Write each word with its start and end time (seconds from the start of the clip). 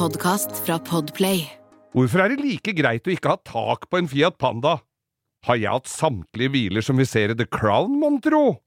podkast 0.00 0.62
fra 0.64 0.78
Podplay. 0.80 1.44
Hvorfor 1.92 2.22
er 2.24 2.32
det 2.32 2.40
like 2.40 2.72
greit 2.78 3.04
å 3.04 3.12
ikke 3.12 3.34
ha 3.34 3.40
tak 3.44 3.88
på 3.90 3.98
en 4.00 4.08
Fiat 4.08 4.38
Panda? 4.40 4.78
Har 5.44 5.58
jeg 5.60 5.74
hatt 5.74 5.90
samtlige 5.92 6.52
biler 6.54 6.84
som 6.84 7.00
vi 7.00 7.04
ser 7.08 7.32
i 7.32 7.36
The 7.36 7.44
Crown, 7.44 7.98
mon 8.00 8.16
tro? 8.24 8.60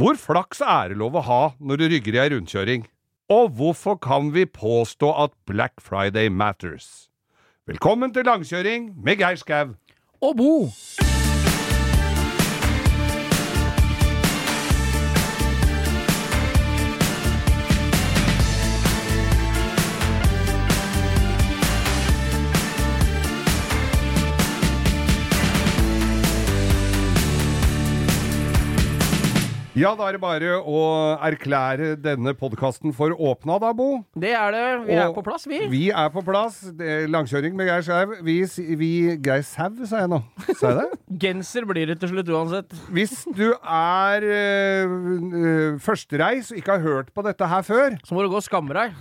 Hvor 0.00 0.18
flaks 0.18 0.62
er 0.64 0.90
det 0.90 0.98
lov 0.98 1.18
å 1.20 1.22
ha 1.26 1.42
når 1.60 1.82
du 1.82 1.86
rygger 1.92 2.16
i 2.16 2.22
ei 2.24 2.32
rundkjøring? 2.34 2.88
Og 3.30 3.52
hvorfor 3.60 4.00
kan 4.02 4.32
vi 4.34 4.48
påstå 4.50 5.12
at 5.26 5.36
Black 5.46 5.78
Friday 5.84 6.32
matters? 6.32 7.10
Velkommen 7.70 8.10
til 8.16 8.26
langkjøring 8.26 8.90
med 8.98 9.22
Geir 9.22 9.38
Skau. 9.38 9.76
Og 10.18 10.36
Bo. 10.40 10.52
Ja, 29.80 29.94
da 29.96 30.10
er 30.10 30.16
det 30.16 30.20
bare 30.20 30.56
å 30.68 30.80
erklære 31.24 31.94
denne 32.04 32.34
podkasten 32.36 32.92
for 32.92 33.14
åpna, 33.16 33.54
da, 33.62 33.70
Bo. 33.72 34.02
Det 34.18 34.32
er 34.36 34.52
det. 34.52 34.64
Vi 34.90 34.96
er 35.00 35.12
på 35.16 35.22
plass, 35.24 35.46
vi. 35.48 35.60
Vi 35.72 35.82
er 35.88 36.10
på 36.12 36.20
plass. 36.26 36.58
Langkjøring 37.08 37.54
med 37.56 37.70
Geir 37.70 37.86
Skau. 37.86 38.12
Vi, 38.26 38.34
vi 38.76 38.90
Geir 39.24 39.40
Sau, 39.46 39.70
sa 39.88 40.02
jeg 40.02 40.10
nå. 40.12 40.18
Sa 40.58 40.74
jeg 40.74 40.76
det? 40.82 41.00
Genser 41.24 41.64
blir 41.70 41.88
det 41.88 41.96
til 42.02 42.12
slutt 42.12 42.28
uansett. 42.34 42.76
Hvis 42.92 43.14
du 43.32 43.46
er 43.56 44.26
øh, 44.28 44.94
øh, 45.40 45.80
førstereis 45.80 46.52
og 46.52 46.60
ikke 46.60 46.76
har 46.76 46.84
hørt 46.84 47.12
på 47.16 47.24
dette 47.24 47.48
her 47.54 47.64
før 47.64 47.96
Så 48.04 48.16
må 48.18 48.26
du 48.26 48.30
gå 48.34 48.40
og 48.42 48.44
skamme 48.46 48.76
deg. 48.76 48.96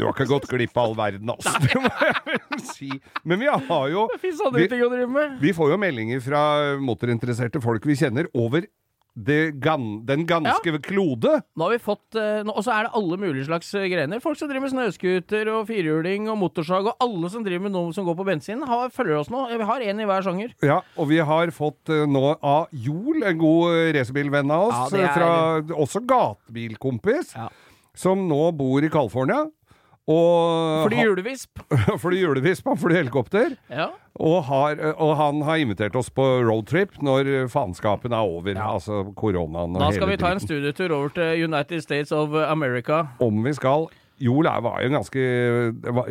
Du 0.00 0.06
har 0.08 0.16
ikke 0.16 0.30
gått 0.34 0.50
glipp 0.50 0.74
av 0.74 0.88
all 0.90 0.98
verden, 0.98 1.30
altså. 1.36 1.54
Det 1.62 1.78
må 1.78 1.92
jeg 1.94 2.22
vel 2.32 2.64
si. 2.74 2.90
Men 3.22 3.44
vi 3.44 3.52
har 3.54 3.90
jo 3.92 4.08
Det 4.16 4.22
fins 4.24 4.42
andre 4.42 4.64
Vi- 4.64 4.72
ting 4.74 4.82
å 4.82 4.90
drive 4.90 5.12
med. 5.14 5.38
Vi 5.44 5.54
får 5.54 5.76
jo 5.76 5.82
meldinger 5.84 6.24
fra 6.26 6.42
motorinteresserte 6.82 7.62
folk 7.62 7.86
vi 7.86 7.94
kjenner 8.02 8.26
over 8.34 8.66
gan, 9.14 10.04
den 10.06 10.24
ganske 10.26 10.72
klode. 10.82 11.36
Nå 11.56 11.64
har 11.68 11.70
vi 11.70 11.78
fått 11.78 12.16
eh, 12.18 12.40
Og 12.50 12.64
så 12.66 12.72
er 12.74 12.82
det 12.88 12.94
alle 12.98 13.16
mulige 13.22 13.46
slags 13.46 13.68
eh, 13.78 13.86
grener. 13.88 14.18
Folk 14.20 14.36
som 14.40 14.48
driver 14.50 14.66
med 14.66 14.72
snøscooter 14.74 15.50
og 15.54 15.68
firhjuling 15.68 16.26
og 16.32 16.38
motorsag, 16.40 16.88
og 16.90 16.96
alle 17.04 17.30
som 17.30 17.44
driver 17.46 17.62
med 17.68 17.72
noe 17.76 17.92
som 17.94 18.04
går 18.08 18.16
på 18.18 18.26
bensin, 18.26 18.62
har, 18.66 18.90
følger 18.90 19.20
oss 19.20 19.30
nå. 19.30 19.44
Vi 19.54 19.68
har 19.70 19.80
én 19.86 20.02
i 20.02 20.08
hver 20.08 20.26
sjanger. 20.26 20.54
Ja, 20.66 20.80
og 20.98 21.08
vi 21.12 21.18
har 21.22 21.52
fått 21.54 21.88
eh, 21.94 22.02
nå 22.10 22.24
av 22.42 22.66
Jol, 22.74 23.22
en 23.22 23.38
god 23.38 23.94
racerbilvenn 23.94 24.50
av 24.50 24.68
oss, 24.72 24.96
Ja, 24.98 25.06
er- 25.06 25.14
fra 25.14 25.78
også 25.84 26.02
gatebilkompis, 26.10 27.34
Ja. 27.38 27.48
som 27.94 28.26
nå 28.28 28.50
bor 28.56 28.82
i 28.82 28.90
California. 28.90 29.44
Og 30.10 30.84
Fordi 30.84 31.00
julevisp. 31.00 31.60
fordi 32.02 32.20
julevisp, 32.20 32.66
han 32.68 32.80
flyr 32.80 32.98
helikopter. 32.98 33.54
Ja. 33.72 33.88
Og, 34.20 34.42
har, 34.50 34.76
og 35.00 35.14
han 35.16 35.40
har 35.46 35.62
invitert 35.62 35.96
oss 35.96 36.10
på 36.12 36.22
roadtrip 36.44 36.98
når 37.02 37.48
faenskapen 37.52 38.12
er 38.12 38.28
over. 38.28 38.58
Altså 38.60 39.00
koronaen 39.16 39.74
og 39.74 39.80
hele 39.80 39.88
Da 39.88 39.96
skal 39.96 40.12
vi 40.12 40.18
ta 40.20 40.32
en 40.34 40.42
studietur 40.44 40.92
over 40.94 41.14
til 41.16 41.46
United 41.48 41.82
States 41.86 42.12
of 42.12 42.36
America. 42.44 43.06
Om 43.24 43.40
vi 43.46 43.54
skal. 43.56 43.88
Joel 44.22 44.46
var 44.62 44.82
jo 44.82 44.90
en 44.90 44.98
ganske 45.00 45.22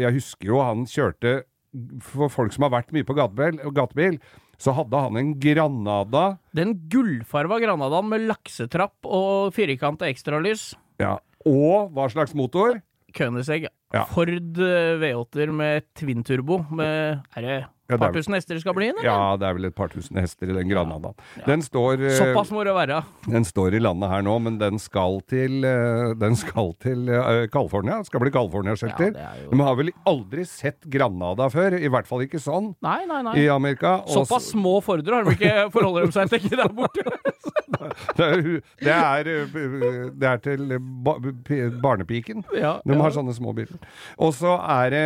Jeg 0.01 0.15
husker 0.17 0.49
jo 0.49 0.57
han 0.59 0.81
kjørte 0.91 1.43
For 2.03 2.27
folk 2.27 2.51
som 2.51 2.65
har 2.67 2.73
vært 2.73 2.91
mye 2.91 3.07
på 3.07 3.15
gatebil, 3.15 3.61
gatebil 3.71 4.17
så 4.61 4.73
hadde 4.77 4.99
han 5.05 5.17
en 5.17 5.31
Granada 5.41 6.25
Den 6.55 6.75
gullfarva 6.91 7.57
Granadaen 7.63 8.09
med 8.11 8.27
laksetrapp 8.29 9.07
og 9.07 9.53
firkanta 9.55 10.07
ekstralys. 10.11 10.73
ja, 11.01 11.17
Og 11.47 11.89
hva 11.95 12.05
slags 12.11 12.35
motor? 12.37 12.77
Koenigsegg. 13.17 13.67
Ja. 13.93 14.05
Ford 14.09 14.29
eh, 14.57 14.97
V8-er 15.03 15.51
med 15.53 15.85
twin-turbo. 15.99 16.63
Med 16.73 17.21
Er 17.37 17.41
det 17.45 17.57
Ja, 17.91 17.97
et 17.97 17.99
par 17.99 18.13
tusen 18.15 18.33
hester 18.33 18.55
det 18.55 18.61
skal 18.63 18.73
bli 18.73 18.87
inn, 18.89 18.95
eller? 18.97 19.05
Ja, 19.05 19.35
det 19.37 19.45
er 19.45 19.53
vel 19.57 19.65
et 19.67 19.75
par 19.75 19.89
tusen 19.91 20.15
hester 20.17 20.49
i 20.49 20.53
den 20.55 20.69
Granadaen. 20.71 21.13
Den, 21.45 21.61
står, 21.61 21.99
eh, 22.01 22.15
Såpass 22.17 22.49
må 22.55 22.63
det 22.65 22.73
være. 22.73 23.01
den 23.27 23.43
står 23.45 23.75
i 23.77 23.81
landet 23.83 24.09
her 24.09 24.23
nå, 24.25 24.37
men 24.41 24.57
den 24.57 24.79
skal 24.81 25.19
til 25.29 25.59
eh, 25.67 26.13
Den 26.17 26.33
skal 26.39 26.71
til 26.81 27.05
California. 27.53 27.99
Skal 28.07 28.23
bli 28.23 28.31
California-shelter. 28.33 29.11
Ja, 29.19 29.33
jo- 29.43 29.51
De 29.51 29.61
har 29.67 29.75
vel 29.77 29.91
aldri 30.09 30.45
sett 30.49 30.79
Granada 30.89 31.49
før, 31.53 31.75
i 31.77 31.91
hvert 31.91 32.07
fall 32.09 32.23
ikke 32.25 32.39
sånn, 32.41 32.71
Nei, 32.81 33.03
nei, 33.05 33.21
nei. 33.29 33.35
i 33.43 33.47
Amerika. 33.53 33.99
Såpass 34.09 34.49
små 34.55 34.79
Fordere 34.81 35.19
har 35.21 35.29
de 35.29 35.35
ikke 35.37 35.69
forholder 35.75 36.07
de 36.07 36.17
seg 36.17 36.33
til 36.39 36.57
der 36.57 36.71
borte. 36.73 37.03
Det 38.15 38.23
er, 38.23 38.41
det 38.79 38.93
er, 38.93 39.27
det 40.13 40.27
er 40.29 40.37
til 40.43 40.61
barnepiken. 41.83 42.43
Ja, 42.55 42.77
De 42.85 42.93
ja. 42.95 42.99
har 43.01 43.11
sånne 43.15 43.33
små 43.35 43.51
biler. 43.57 43.75
Og 44.17 44.33
så 44.37 44.55
er 44.59 44.93
det 44.93 45.03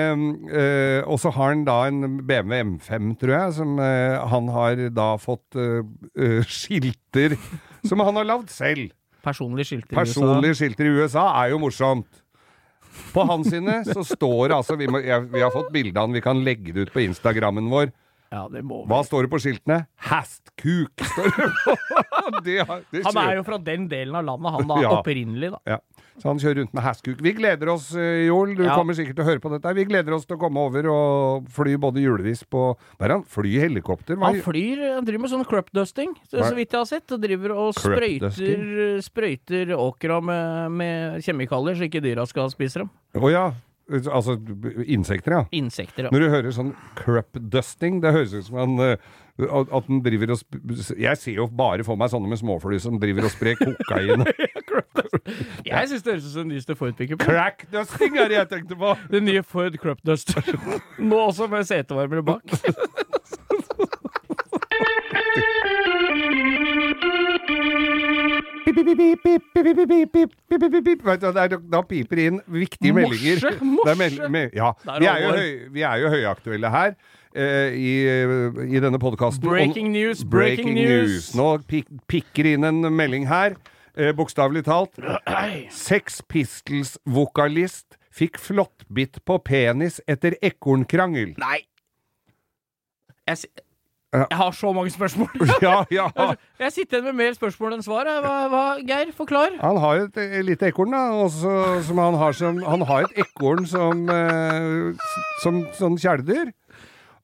øh, 0.52 1.02
Og 1.08 1.20
så 1.22 1.32
har 1.36 1.54
han 1.54 1.66
da 1.68 1.78
en 1.88 2.22
BMW 2.28 2.62
M5, 2.64 3.16
tror 3.22 3.34
jeg, 3.36 3.54
som 3.58 3.80
øh, 3.80 4.28
han 4.34 4.48
har 4.56 4.88
da 4.96 5.10
fått 5.22 5.58
eh, 5.58 6.42
skilter 6.48 7.38
som 7.88 8.02
han 8.04 8.16
har 8.20 8.28
lagd 8.28 8.50
selv. 8.54 8.90
Personlig 9.24 9.68
skilter 9.68 9.92
i 9.92 10.00
USA. 10.00 10.04
Personlige 10.04 10.58
skilter 10.60 10.88
i 10.88 10.96
USA 10.96 11.28
er 11.44 11.54
jo 11.54 11.62
morsomt. 11.62 12.24
På 13.14 13.26
hans 13.30 13.50
sine 13.52 13.82
så 13.86 14.02
står 14.06 14.50
det 14.50 14.56
altså 14.58 14.76
Vi, 14.80 14.88
må, 14.90 15.02
jeg, 15.06 15.28
vi 15.30 15.42
har 15.44 15.54
fått 15.54 15.70
bilde 15.74 16.00
av 16.00 16.08
han, 16.08 16.16
vi 16.18 16.24
kan 16.24 16.40
legge 16.46 16.74
det 16.74 16.88
ut 16.88 16.94
på 16.94 17.04
Instagrammen 17.06 17.70
vår. 17.70 17.92
Ja, 18.34 18.44
det 18.52 18.64
må 18.68 18.82
vi. 18.82 18.90
Hva 18.92 19.04
står 19.08 19.28
det 19.28 19.32
på 19.32 19.40
skiltene? 19.40 19.78
Hastkuk, 20.10 21.04
står 21.14 21.30
det 21.38 21.52
på. 21.64 21.76
Det, 22.44 22.58
det 22.92 23.02
Han 23.06 23.18
er 23.22 23.38
jo 23.38 23.44
fra 23.48 23.58
den 23.64 23.86
delen 23.88 24.16
av 24.20 24.26
landet, 24.28 24.52
han 24.58 24.68
da. 24.68 24.80
Ja. 24.84 24.90
Opprinnelig, 25.00 25.50
da. 25.54 25.60
Ja, 25.70 25.78
så 26.18 26.32
han 26.32 26.40
kjører 26.42 26.60
rundt 26.64 26.74
med 26.74 26.84
hastkuk. 26.84 27.20
Vi 27.22 27.34
gleder 27.38 27.70
oss, 27.70 27.92
eh, 27.96 28.26
Joel. 28.28 28.56
Du 28.58 28.64
Ja. 28.64 28.76
kommer 28.76 28.94
sikkert 28.98 29.16
til 29.20 29.24
å 29.26 29.28
høre 29.30 29.40
på 29.44 29.52
dette. 29.54 29.74
Vi 29.78 29.86
gleder 29.86 30.14
oss 30.16 30.26
til 30.26 30.38
å 30.38 30.40
komme 30.42 30.58
over 30.58 30.88
og 30.90 31.48
fly 31.54 31.76
både 31.78 32.02
julevis 32.02 32.42
på 32.50 32.76
Hva 32.98 33.06
er 33.06 33.14
han? 33.18 33.24
Fly 33.24 33.52
i 33.56 33.62
helikopter? 33.68 34.16
Hva? 34.18 34.32
Han 34.34 34.42
flyr, 34.42 34.82
han 34.96 35.06
driver 35.06 35.22
med 35.28 35.32
sånn 35.32 35.46
crop 35.48 35.70
dusting, 35.72 36.16
så, 36.32 36.42
så 36.42 36.56
vidt 36.58 36.72
jeg 36.74 36.80
har 36.82 36.90
sett. 36.90 37.12
Og 37.12 37.22
driver 37.22 37.52
og 37.54 37.74
sprøyter, 37.78 39.00
sprøyter 39.06 39.72
åkra 39.78 40.22
med, 40.24 40.72
med 40.72 41.22
kjemikalier, 41.24 41.78
så 41.78 41.86
ikke 41.88 42.02
dyra 42.04 42.26
skal 42.28 42.50
spise 42.54 42.82
dem. 42.84 42.90
Å 43.16 43.32
ja. 43.32 43.46
Altså 43.88 44.34
insekter, 44.84 45.32
ja. 45.32 45.46
Insekter, 45.56 46.04
ja. 46.04 46.10
Når 46.12 46.20
du 46.20 46.30
hører 46.34 46.52
sånn 46.52 46.74
crop 47.00 47.38
dusting, 47.40 48.02
det 48.04 48.12
høres 48.12 48.34
ut 48.36 48.44
som 48.50 48.58
han 48.60 48.74
eh, 48.84 48.98
at 49.40 49.86
den 49.88 50.02
driver 50.04 50.34
og 50.34 50.98
Jeg 50.98 51.16
ser 51.22 51.38
jo 51.38 51.46
bare 51.48 51.86
for 51.88 51.96
meg 51.96 52.10
sånne 52.12 52.28
med 52.28 52.40
småfly 52.42 52.82
som 52.84 52.98
driver 53.00 53.30
og 53.30 53.32
sprer 53.32 53.56
kokain. 53.62 54.26
Jeg 55.66 55.90
syns 55.90 56.04
det 56.04 56.14
høres 56.14 56.26
ut 56.26 56.32
som 56.34 56.42
den 56.46 56.54
nyeste 56.56 56.76
Ford-pickupen. 56.78 57.26
Crackdusting 57.26 58.18
er 58.18 58.32
det 58.32 58.38
jeg 58.40 58.50
tenkte 58.54 58.80
på! 58.80 58.96
Den 59.12 59.28
nye 59.28 59.44
Ford 59.44 59.78
Crupduster. 59.82 60.42
Nå 61.00 61.20
også 61.30 61.48
med 61.52 61.68
setevarmere 61.68 62.24
bak. 62.24 62.58
Da 71.72 71.82
piper 71.88 72.22
inn 72.22 72.42
viktige 72.52 72.94
meldinger. 72.94 73.42
Morse, 73.42 73.66
morse. 73.66 73.96
Det 73.98 74.42
er 74.44 74.50
ja. 74.56 74.74
Vi, 75.00 75.06
er 75.06 75.24
jo 75.24 75.32
vi 75.74 75.86
er 75.88 76.02
jo 76.02 76.12
høyaktuelle 76.14 76.72
her 76.74 76.94
eh, 77.34 77.74
i, 77.74 77.96
i 78.68 78.84
denne 78.84 79.00
podkasten. 79.02 79.48
Breaking 79.48 79.92
news, 79.96 80.24
breaking 80.24 80.76
news. 80.78 81.34
Nå 81.38 81.58
pikker 81.68 82.48
det 82.48 82.58
inn 82.58 82.68
en 82.68 82.86
melding 82.94 83.28
her 83.30 83.58
eh, 83.98 84.14
bokstavelig 84.16 84.64
talt. 84.68 84.98
Sex 85.74 86.22
Pistols-vokalist 86.32 87.98
fikk 88.18 88.40
flåttbitt 88.42 89.20
på 89.28 89.38
penis 89.46 90.00
etter 90.10 90.38
ekornkrangel. 90.42 91.36
Nei. 91.42 91.60
Jeg, 93.28 93.38
si- 93.44 93.52
jeg 94.16 94.38
har 94.40 94.54
så 94.56 94.72
mange 94.74 94.90
spørsmål. 94.94 95.28
Ja, 95.62 95.82
ja. 95.92 96.08
Jeg 96.64 96.72
sitter 96.74 96.98
igjen 97.02 97.10
med 97.12 97.18
mer 97.20 97.34
spørsmål 97.36 97.76
enn 97.76 97.84
svar. 97.86 98.08
Hva, 98.24 98.36
hva, 98.50 98.62
Geir, 98.88 99.12
forklar. 99.18 99.58
Han 99.62 99.78
har 99.84 100.06
et 100.08 100.18
eh, 100.24 100.40
lite 100.48 100.70
ekorn, 100.72 100.96
da. 100.96 101.02
Også, 101.26 101.52
som 101.86 102.00
han, 102.02 102.16
har 102.18 102.34
som, 102.38 102.62
han 102.64 102.86
har 102.88 103.06
et 103.10 103.20
ekorn 103.26 103.68
som, 103.70 104.08
eh, 104.10 105.12
som 105.44 105.60
sånn 105.78 106.00
kjæledyr. 106.02 106.54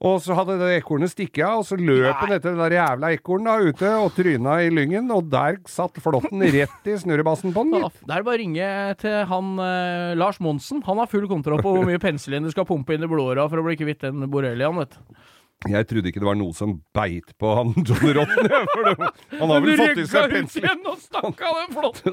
Og 0.04 0.18
så 0.20 0.36
hadde 0.36 0.58
det 0.60 0.70
ekornet 0.82 1.14
stikket 1.14 1.46
av, 1.48 1.62
og 1.62 1.68
så 1.68 1.78
løp 1.80 2.18
han 2.20 2.34
etter 2.36 2.58
det 2.58 2.60
der 2.66 2.76
jævla 2.76 3.12
ekornet 3.16 3.70
ute 3.72 3.92
og 4.04 4.10
tryna 4.18 4.58
i 4.66 4.72
lyngen, 4.74 5.08
og 5.16 5.30
der 5.32 5.62
satt 5.72 5.96
flåtten 6.04 6.44
rett 6.52 6.90
i 6.92 6.98
snurrebassen 7.00 7.54
på 7.56 7.64
den. 7.70 7.86
Da 8.04 8.18
er 8.18 8.20
det 8.20 8.28
bare 8.28 8.36
å 8.36 8.42
ringe 8.42 8.68
til 9.00 9.16
han 9.32 9.54
eh, 9.64 10.12
Lars 10.20 10.42
Monsen. 10.44 10.84
Han 10.90 11.00
har 11.00 11.08
full 11.08 11.30
kontroll 11.32 11.64
på 11.64 11.72
hvor 11.78 11.88
mye 11.88 12.02
penicillin 12.04 12.44
du 12.44 12.52
skal 12.52 12.68
pumpe 12.68 12.98
inn 12.98 13.08
i 13.08 13.08
blodåra 13.08 13.48
for 13.48 13.64
å 13.64 13.68
bli 13.70 13.80
kvitt 13.80 14.04
den 14.04 14.28
borreliaen, 14.28 14.84
vet 14.84 15.00
du. 15.00 15.24
Jeg 15.72 15.88
trodde 15.88 16.10
ikke 16.12 16.20
det 16.20 16.28
var 16.28 16.36
noe 16.36 16.52
som 16.52 16.74
beit 16.92 17.30
på 17.40 17.52
han 17.56 17.70
John 17.88 18.10
Rotten. 18.18 18.50
Han 19.40 19.52
har 19.54 19.62
vel 19.64 19.78
fått 19.80 20.02
i 20.02 20.08
seg 20.12 20.34
pensel. 20.34 20.66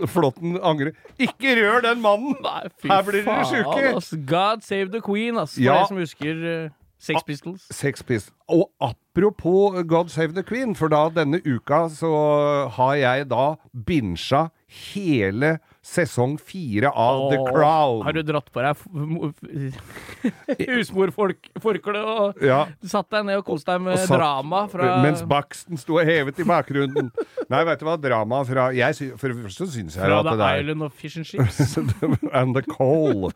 flåtten! 0.07 0.55
Angrer. 0.71 0.93
Ikke 1.19 1.57
rør 1.59 1.83
den 1.89 1.99
mannen! 2.05 2.37
Nei, 2.45 2.69
fy 2.79 2.93
Her 2.93 3.03
blir 3.09 3.25
dere 3.27 3.49
sjuke. 3.51 4.21
God 4.31 4.63
save 4.63 4.93
the 4.95 5.03
queen, 5.03 5.41
ass. 5.43 5.57
For 5.59 5.67
Ja. 5.67 5.81
som 5.91 5.99
husker 5.99 6.45
eh, 6.47 6.69
Sex 7.00 7.23
Pistols. 7.26 7.67
Sex 7.70 8.02
Pistols. 8.02 8.37
Og 8.49 8.70
apropos 8.81 9.82
God 9.88 10.08
Save 10.12 10.35
the 10.37 10.43
Queen, 10.43 10.75
for 10.76 10.93
da 10.93 11.06
denne 11.08 11.41
uka 11.49 11.87
så 11.88 12.12
har 12.76 12.94
jeg 13.00 13.31
da 13.31 13.55
binsja 13.87 14.50
hele 14.69 15.58
sesong 15.82 16.35
fire 16.38 16.91
av 16.93 17.31
The 17.32 17.38
Crown. 17.47 18.03
Har 18.05 18.12
du 18.12 18.23
dratt 18.29 18.50
på 18.53 18.61
deg 18.61 18.77
husmorforkle 20.69 22.03
og 22.05 22.43
Ja. 22.44 22.67
satt 22.85 23.09
deg 23.11 23.25
ned 23.27 23.38
og 23.41 23.44
kost 23.47 23.67
deg 23.67 23.81
med 23.81 23.99
satt- 23.99 24.19
drama 24.19 24.67
fra 24.69 25.03
Mens 25.03 25.23
baksten 25.23 25.79
sto 25.81 25.97
hevet 25.99 26.38
i 26.38 26.44
bakgrunnen. 26.44 27.11
Nei, 27.50 27.62
vet 27.65 27.81
du 27.81 27.87
hva, 27.88 27.97
drama 28.00 28.43
fra 28.47 28.69
jeg, 28.77 28.94
For 29.19 29.29
det 29.32 29.41
første 29.43 29.67
syns 29.73 29.97
jeg 29.97 30.05
Fra 30.05 30.21
at 30.21 30.27
er 30.27 30.31
det 30.31 30.38
der 30.38 30.61
Island 30.61 30.82
of 30.87 30.93
Fish 30.94 31.17
and 31.17 31.27
Chips. 31.31 31.77
And 32.32 32.55
the 32.55 32.62
coal. 32.62 33.32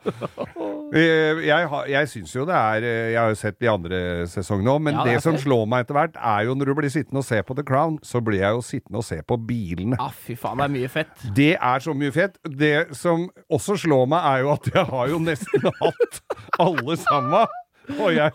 Eh, 0.95 1.41
Jeg, 1.49 1.69
har- 1.69 1.87
jeg 1.91 2.09
syns 2.13 2.35
jo 2.37 2.45
det 2.47 2.55
er 2.55 2.85
eh, 2.85 3.11
Jeg 3.15 3.19
har 3.21 3.29
jo 3.33 3.35
sett 3.41 3.59
de 3.61 3.69
andre 3.73 4.27
sesongene 4.31 4.71
òg, 4.71 4.81
men 4.85 4.95
Ja, 4.95 5.05
det 5.09 5.15
det, 5.17 5.23
som 5.25 5.37
slår 5.41 5.65
meg 5.67 5.85
etter 5.87 5.95
hvert, 5.97 6.17
er 6.21 6.45
jo 6.49 6.55
når 6.55 6.67
du 6.71 6.75
blir 6.79 6.91
sittende 6.93 7.19
og 7.23 7.27
se 7.27 7.41
på 7.43 7.57
The 7.57 7.65
Crown, 7.67 7.99
så 8.05 8.21
blir 8.25 8.41
jeg 8.45 8.53
jo 8.55 8.61
sittende 8.63 9.01
og 9.01 9.05
se 9.07 9.19
på 9.23 9.37
bilene. 9.49 9.97
Ja, 9.99 10.09
fy 10.13 10.35
faen, 10.39 10.59
det 10.61 10.65
er 10.69 10.75
mye 10.77 10.89
fett. 10.93 11.25
Det 11.35 11.51
er 11.57 11.79
så 11.85 11.95
mye 11.97 12.13
fett. 12.15 12.34
Det 12.45 12.97
som 12.97 13.29
også 13.49 13.79
slår 13.85 14.09
meg, 14.13 14.31
er 14.31 14.45
jo 14.45 14.55
at 14.55 14.71
jeg 14.75 14.89
har 14.93 15.13
jo 15.13 15.21
nesten 15.23 15.69
hatt 15.83 16.23
alle 16.63 16.99
sammen. 17.01 17.61
Og, 17.85 18.15
jeg, 18.17 18.33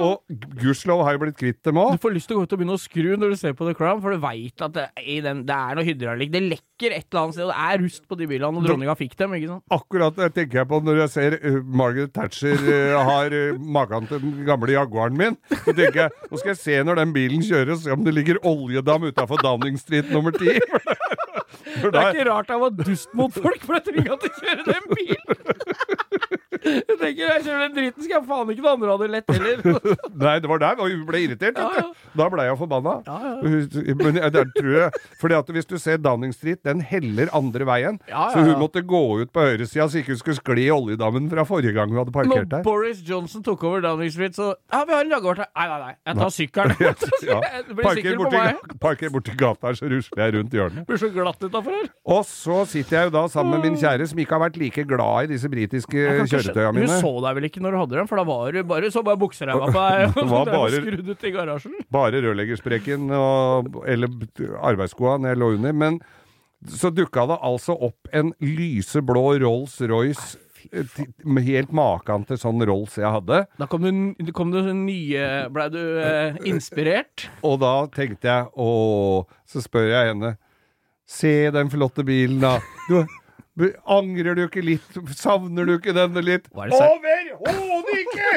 og 0.00 0.22
gudskjelov 0.62 1.02
har 1.04 1.14
jeg 1.14 1.20
blitt 1.20 1.36
kvitt 1.36 1.58
dem 1.66 1.76
Du 1.92 2.00
får 2.00 2.14
lyst 2.14 2.30
til 2.30 2.38
å 2.38 2.40
gå 2.40 2.46
ut 2.46 2.54
og 2.54 2.60
begynne 2.60 2.76
å 2.78 2.80
skru 2.80 3.08
når 3.20 3.34
du 3.34 3.36
ser 3.40 3.52
på 3.58 3.66
The 3.68 3.74
Crown, 3.76 4.00
for 4.00 4.14
du 4.14 4.22
veit 4.22 4.64
at 4.64 4.72
det, 4.72 4.86
i 5.02 5.18
den, 5.24 5.42
det 5.48 5.56
er 5.56 5.76
noe 5.76 5.84
hydraulikk. 5.84 6.32
Det 6.32 6.42
lekker 6.46 6.96
et 6.96 7.04
eller 7.10 7.20
annet 7.26 7.36
sted, 7.36 7.44
og 7.44 7.52
det 7.52 7.66
er 7.66 7.82
rust 7.84 8.08
på 8.08 8.18
de 8.18 8.28
bilene, 8.30 8.62
og 8.62 8.64
dronninga 8.64 8.96
fikk 8.96 9.18
dem, 9.20 9.36
ikke 9.36 9.50
sant? 9.52 9.64
Akkurat 9.76 10.16
det 10.16 10.30
tenker 10.38 10.62
jeg 10.62 10.70
på 10.72 10.80
når 10.86 11.02
jeg 11.02 11.14
ser 11.18 11.38
uh, 11.42 11.60
Margaret 11.82 12.14
Thatcher 12.16 12.64
uh, 12.64 12.96
har 13.10 13.36
uh, 13.36 13.60
magen 13.76 14.08
til 14.08 14.24
den 14.24 14.42
gamle 14.48 14.72
Jaguaren 14.72 15.20
min. 15.20 15.40
Så 15.52 15.74
tenker 15.74 16.06
jeg, 16.06 16.26
Nå 16.28 16.40
skal 16.40 16.54
jeg 16.54 16.62
se 16.62 16.82
når 16.88 17.02
den 17.02 17.16
bilen 17.16 17.44
kjører, 17.44 17.74
og 17.76 17.82
se 17.84 17.92
om 17.92 18.08
det 18.08 18.16
ligger 18.16 18.40
oljedam 18.48 19.04
utafor 19.10 19.44
Downing 19.44 19.76
Street 19.80 20.08
nummer 20.14 20.32
ti. 20.32 20.56
Det 21.64 21.94
er 21.94 22.10
ikke 22.12 22.26
rart 22.30 22.50
jeg 22.52 22.60
var 22.60 22.74
dust 22.82 23.14
mot 23.16 23.32
folk, 23.32 23.62
for 23.64 23.78
jeg 23.78 23.84
ikke 23.88 24.12
at 24.16 24.24
du 24.24 24.28
kjører 24.40 24.64
den 24.68 24.84
bilen! 24.94 25.36
Jeg 26.64 26.96
tenker, 26.98 27.22
jeg 27.22 27.44
kjører 27.44 27.62
den 27.66 27.74
dritten, 27.76 28.04
skal 28.04 28.16
jeg 28.18 28.24
faen 28.28 28.52
ikke 28.52 28.64
noen 28.64 28.74
andre 28.76 28.90
ha 28.92 28.98
det 29.02 29.10
lett 29.12 29.32
heller. 29.34 29.62
Nei, 30.24 30.34
det 30.42 30.50
var 30.50 30.62
der 30.62 30.80
hun 30.82 31.04
ble 31.08 31.22
irritert. 31.26 31.58
Ja, 31.58 31.68
ja. 31.78 32.12
Da 32.18 32.28
ble 32.32 32.46
jeg 32.48 32.58
forbanna. 32.60 32.94
Ja, 33.06 33.18
Men 33.98 34.18
der 34.18 34.48
tror 34.56 34.70
jeg, 34.74 35.02
fordi 35.20 35.38
at 35.38 35.52
hvis 35.58 35.68
du 35.68 35.76
ser 35.80 36.00
Downing 36.02 36.34
Street, 36.34 36.62
den 36.66 36.82
heller 36.84 37.30
andre 37.36 37.66
veien. 37.68 38.00
Så 38.08 38.42
hun 38.44 38.58
måtte 38.60 38.82
gå 38.86 39.02
ut 39.22 39.32
på 39.34 39.44
høyresida 39.44 39.88
så 39.88 40.00
ikke 40.00 40.14
hun 40.14 40.20
skulle 40.22 40.38
skli 40.40 40.66
i 40.66 40.72
oljedammen 40.74 41.28
fra 41.32 41.44
forrige 41.48 41.74
gang 41.76 41.92
hun 41.92 42.00
hadde 42.02 42.14
parkert 42.14 42.50
Når. 42.52 42.64
Boris 42.66 43.02
Johnson 43.06 43.44
tok 43.46 43.64
over 43.68 43.84
Downing 43.84 44.12
Street, 44.14 44.36
så 44.36 44.54
Ja, 44.72 44.82
vi 44.88 44.96
har 44.96 45.04
en 45.04 45.12
Jaguar 45.14 45.42
her. 45.44 45.50
Nei, 45.56 45.66
nei, 45.68 45.78
nei. 45.86 45.94
Jeg 46.08 46.18
tar 46.18 46.34
sykkelen. 46.34 46.76
Parker 47.88 48.18
borti, 48.18 48.42
parker 48.82 49.12
borti 49.14 49.34
gata 49.38 49.70
her, 49.70 49.78
så 49.78 49.88
rusler 49.90 50.24
jeg 50.24 50.34
rundt 50.38 50.54
hjørnet. 50.56 50.86
Blir 50.88 51.00
så 51.00 51.10
glatt 51.12 51.42
utafor 51.42 51.74
her. 51.74 51.88
Og 52.08 52.22
så 52.28 52.62
sitter 52.70 52.98
jeg 52.98 53.10
jo 53.10 53.14
da 53.18 53.24
sammen 53.32 53.56
med 53.58 53.68
min 53.70 53.78
kjære, 53.80 54.08
som 54.10 54.20
ikke 54.22 54.36
har 54.36 54.44
vært 54.46 54.58
like 54.60 54.84
glad 54.88 55.28
i 55.28 55.32
disse 55.34 55.50
britiske 55.52 55.98
Jeg 55.98 56.18
kjøretøya 56.58 56.74
mine. 56.74 56.90
Hun 56.90 57.00
så 57.06 57.12
deg 57.24 57.38
vel 57.38 57.46
ikke 57.48 57.62
når 57.64 57.70
du 57.74 57.78
hadde 57.84 57.96
dem, 58.02 58.08
for 58.10 58.20
da 58.20 58.24
var 58.28 58.52
du 58.52 58.60
bare 58.74 58.90
så 58.94 59.02
bare 59.06 59.20
bukseræva 59.22 59.70
på 59.70 59.78
deg. 59.78 60.12
Det 60.18 60.26
var 60.28 60.40
og 60.42 60.52
bare- 60.52 60.82
skrudd 60.82 61.08
ut 61.14 61.24
i 61.24 61.32
garasjen. 61.38 61.78
Bare 61.94 62.22
rørleggersprekken 62.26 63.08
og, 63.16 63.78
eller 63.86 64.08
arbeidsskoa 64.72 65.18
når 65.22 65.32
jeg 65.34 65.40
lå 65.44 65.50
under. 65.56 65.72
Men 65.84 66.00
så 66.66 66.90
dukka 66.90 67.24
det 67.30 67.38
altså 67.46 67.76
opp 67.86 68.08
en 68.18 68.32
lyseblå 68.42 69.24
Rolls-Royce. 69.44 70.36
eh, 70.74 70.96
Helt 71.46 71.70
maken 71.72 72.24
til 72.26 72.36
sånn 72.42 72.58
Rolls 72.66 72.96
jeg 72.98 73.06
hadde. 73.14 73.44
Da 73.60 73.68
kom 73.70 73.86
du, 73.86 74.32
kom 74.34 74.50
du 74.50 74.58
nye 74.74 75.46
Blei 75.54 75.68
du 75.70 75.78
eh, 76.02 76.34
inspirert? 76.50 77.28
Og 77.46 77.60
da 77.62 77.86
tenkte 77.94 78.26
jeg 78.26 78.50
Å 78.58 78.68
Så 79.46 79.62
spør 79.62 79.86
jeg 79.92 80.10
henne 80.10 80.32
Se 81.08 81.30
den 81.54 81.70
flotte 81.72 82.02
bilen, 82.04 82.42
da. 82.42 82.56
Du, 82.90 82.98
angrer 83.90 84.38
du 84.38 84.44
ikke 84.46 84.62
litt? 84.64 84.98
Savner 85.18 85.66
du 85.68 85.74
ikke 85.78 85.94
denne 85.96 86.22
litt? 86.24 86.46
Er? 86.54 86.74
Overhodet 87.42 87.96
ikke! 88.04 88.28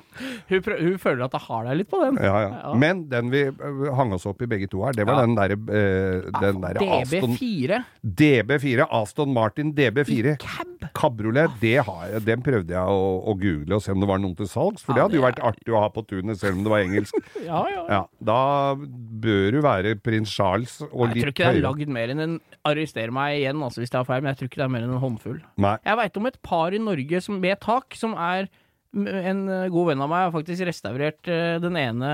Det 0.21 0.49
Hun, 0.51 0.61
prøv, 0.65 0.81
hun 0.85 0.97
føler 1.01 1.23
at 1.25 1.35
jeg 1.37 1.45
har 1.47 1.65
deg 1.69 1.77
litt 1.81 1.89
på 1.91 1.99
den. 2.03 2.17
ja, 2.21 2.37
ja. 2.47 2.73
Men 2.77 3.03
den 3.11 3.29
vi 3.33 3.43
øh, 3.49 3.83
hang 3.97 4.13
oss 4.13 4.25
opp 4.29 4.41
i 4.41 4.49
begge 4.51 4.67
to 4.71 4.83
her, 4.85 4.93
det 4.97 5.05
var 5.07 5.21
Ja. 5.21 5.25
den 5.25 5.35
derre 5.35 5.57
eh, 5.57 6.31
derre 6.31 6.81
DB4. 6.81 7.81
DB4. 8.05 8.87
Aston 9.01 9.33
Martin 9.33 9.73
DB4. 9.77 10.37
Cab. 10.41 10.67
Kabriolet, 10.97 11.51
det 11.61 11.77
den 12.25 12.41
prøvde 12.41 12.73
jeg 12.73 12.81
å, 12.89 13.01
å 13.29 13.35
google 13.37 13.77
og 13.77 13.83
se 13.85 13.93
om 13.93 14.01
det 14.01 14.07
var 14.09 14.19
noen 14.21 14.33
til 14.37 14.47
salgs, 14.49 14.81
for 14.83 14.97
det 14.97 15.03
hadde 15.05 15.17
jo 15.19 15.23
vært 15.23 15.39
artig 15.45 15.73
å 15.75 15.81
ha 15.83 15.89
på 15.93 16.01
tunet 16.09 16.39
selv 16.41 16.57
om 16.57 16.63
det 16.65 16.73
var 16.73 16.83
engelsk. 16.85 17.15
Ja, 17.45 17.61
ja. 17.71 17.81
Ja, 17.89 18.01
Da 18.23 18.39
bør 18.77 19.51
du 19.55 19.59
være 19.63 19.95
prins 20.03 20.29
Charles 20.33 20.79
og 20.89 21.07
Jeg 21.07 21.15
litt 21.15 21.23
tror 21.23 21.31
ikke 21.33 21.43
det 21.43 21.47
er 21.47 21.55
høyere. 21.57 21.65
lagd 21.67 21.93
mer 21.95 22.13
enn 22.13 22.23
en 22.25 22.35
Arrester 22.67 23.11
meg 23.13 23.39
igjen 23.39 23.61
altså, 23.65 23.81
hvis 23.81 23.93
det 23.93 23.99
er 24.01 24.07
feil, 24.09 24.21
men 24.23 24.31
jeg 24.33 24.39
tror 24.41 24.49
ikke 24.51 24.61
det 24.61 24.65
er 24.67 24.73
mer 24.75 24.85
enn 24.85 24.93
en 24.95 25.01
håndfull. 25.03 25.39
Nei. 25.61 25.75
Jeg 25.87 25.99
veit 26.01 26.19
om 26.21 26.29
et 26.29 26.39
par 26.45 26.75
i 26.77 26.81
Norge 26.81 27.21
som, 27.25 27.39
med 27.41 27.61
tak, 27.63 27.97
som 27.97 28.13
er 28.17 28.49
En 28.91 29.41
eh, 29.47 29.69
god 29.71 29.91
venn 29.91 30.03
av 30.03 30.11
meg 30.11 30.27
har 30.27 30.35
faktisk 30.35 30.65
restaurert 30.67 31.27
eh, 31.31 31.57
den 31.63 31.77
ene 31.79 32.11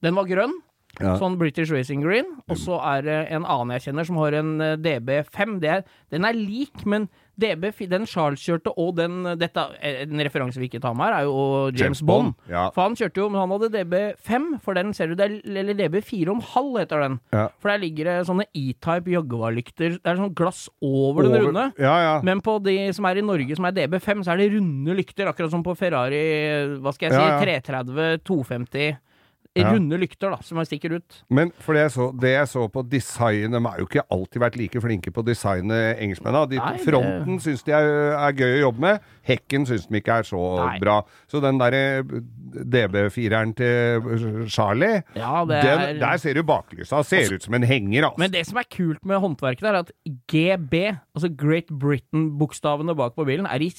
Den 0.00 0.16
var 0.16 0.28
grønn. 0.30 0.54
Ja. 0.98 1.14
Sånn 1.20 1.36
British 1.38 1.70
Racing 1.70 2.02
Green. 2.02 2.32
Og 2.50 2.58
så 2.58 2.80
er 2.82 3.04
det 3.06 3.18
en 3.36 3.44
annen 3.44 3.76
jeg 3.76 3.88
kjenner 3.88 4.08
som 4.08 4.18
har 4.20 4.36
en 4.40 4.54
eh, 4.64 4.78
DB5. 4.80 5.58
Det 5.62 5.74
er, 5.76 5.84
den 6.12 6.26
er 6.26 6.38
lik, 6.38 6.82
men 6.88 7.06
DB, 7.40 7.70
den 7.90 8.06
Charles 8.08 8.42
kjørte, 8.44 8.72
og 8.78 8.94
den 8.98 9.22
Dette 9.40 9.64
er 9.80 10.04
en 10.04 10.22
referanse 10.24 10.60
vi 10.60 10.68
ikke 10.68 10.82
tar 10.82 10.94
med 10.96 11.08
her, 11.08 11.16
er 11.20 11.28
jo 11.28 11.36
James, 11.70 11.80
James 11.80 12.02
Bond. 12.04 12.34
Bond, 12.36 12.52
ja. 12.52 12.66
For 12.74 12.84
han 12.84 12.96
kjørte 12.98 13.22
jo, 13.22 13.28
men 13.32 13.40
han 13.42 13.54
hadde 13.54 13.70
DB5, 13.74 14.48
for 14.64 14.78
den 14.78 14.94
ser 14.96 15.10
du, 15.10 15.16
det 15.18 15.26
er, 15.26 15.36
eller 15.62 15.78
DB4 15.78 16.30
om 16.32 16.42
halv 16.52 16.78
heter 16.82 17.04
den. 17.06 17.18
Ja. 17.34 17.46
For 17.60 17.72
der 17.72 17.82
ligger 17.82 18.10
det 18.10 18.16
sånne 18.28 18.46
E-type 18.52 19.12
Jaguar-lykter. 19.14 19.98
Det 19.98 20.12
er 20.12 20.20
sånn 20.20 20.34
glass 20.36 20.66
over 20.84 21.28
den 21.28 21.48
runde. 21.48 21.68
Ja. 21.80 22.18
Men 22.26 22.42
på 22.44 22.58
de 22.64 22.76
som 22.96 23.08
er 23.10 23.20
i 23.20 23.26
Norge, 23.26 23.56
som 23.58 23.68
er 23.68 23.76
DB5, 23.80 24.24
så 24.26 24.34
er 24.34 24.42
det 24.42 24.50
runde 24.56 24.98
lykter, 25.00 25.30
akkurat 25.30 25.52
som 25.52 25.64
på 25.66 25.76
Ferrari 25.78 26.24
hva 26.80 26.92
skal 26.94 27.10
jeg 27.10 27.16
si, 27.16 27.20
Ja, 27.20 27.38
ja. 27.40 27.60
330, 27.60 28.20
250. 28.26 28.98
Ja. 29.58 29.72
Runde 29.74 29.96
lykter, 29.98 30.30
da, 30.30 30.36
som 30.46 30.60
man 30.60 30.64
stikker 30.68 30.92
ut. 30.94 31.16
Men 31.28 31.48
for 31.58 31.74
det 31.74 31.80
jeg, 31.82 31.90
så, 31.96 32.04
det 32.22 32.30
jeg 32.36 32.46
så 32.52 32.68
på 32.70 32.84
design 32.86 33.50
De 33.50 33.58
har 33.64 33.80
jo 33.80 33.86
ikke 33.88 34.04
alltid 34.14 34.38
vært 34.44 34.56
like 34.60 34.78
flinke 34.80 35.10
på 35.10 35.24
å 35.24 35.26
designe 35.26 35.74
engelskmennene. 35.98 36.48
De, 36.52 36.60
Nei, 36.60 36.76
det- 36.76 36.84
fronten 36.86 37.40
syns 37.42 37.64
de 37.66 37.72
er, 37.74 38.14
er 38.14 38.32
gøy 38.38 38.52
å 38.60 38.60
jobbe 38.68 38.80
med. 38.84 39.00
Hekken 39.26 39.66
syns 39.66 39.88
de 39.90 39.98
ikke 39.98 40.20
er 40.20 40.28
så 40.28 40.38
Nei. 40.68 40.78
bra. 40.78 41.00
Så 41.26 41.42
den 41.42 41.58
derre 41.58 41.82
DB4-eren 42.54 43.52
til 43.58 44.46
Charlie, 44.50 45.02
Ja, 45.18 45.42
det 45.44 45.60
den, 45.64 45.80
er 45.80 45.98
der 45.98 46.16
ser 46.22 46.34
du 46.38 46.42
baklysa. 46.46 47.02
Ser 47.06 47.34
ut 47.34 47.42
som 47.42 47.54
en 47.58 47.66
henger, 47.66 48.06
altså. 48.06 48.18
Men 48.22 48.30
det 48.30 48.44
som 48.46 48.56
er 48.62 48.68
kult 48.70 49.02
med 49.04 49.18
håndverket 49.22 49.66
er 49.66 49.80
at 49.82 49.90
GB, 50.30 50.74
altså 51.16 51.30
Great 51.36 51.66
Britain-bokstavene 51.70 52.94
bak 52.98 53.16
på 53.18 53.26
bilen, 53.28 53.46
er 53.50 53.62
i 53.66 53.70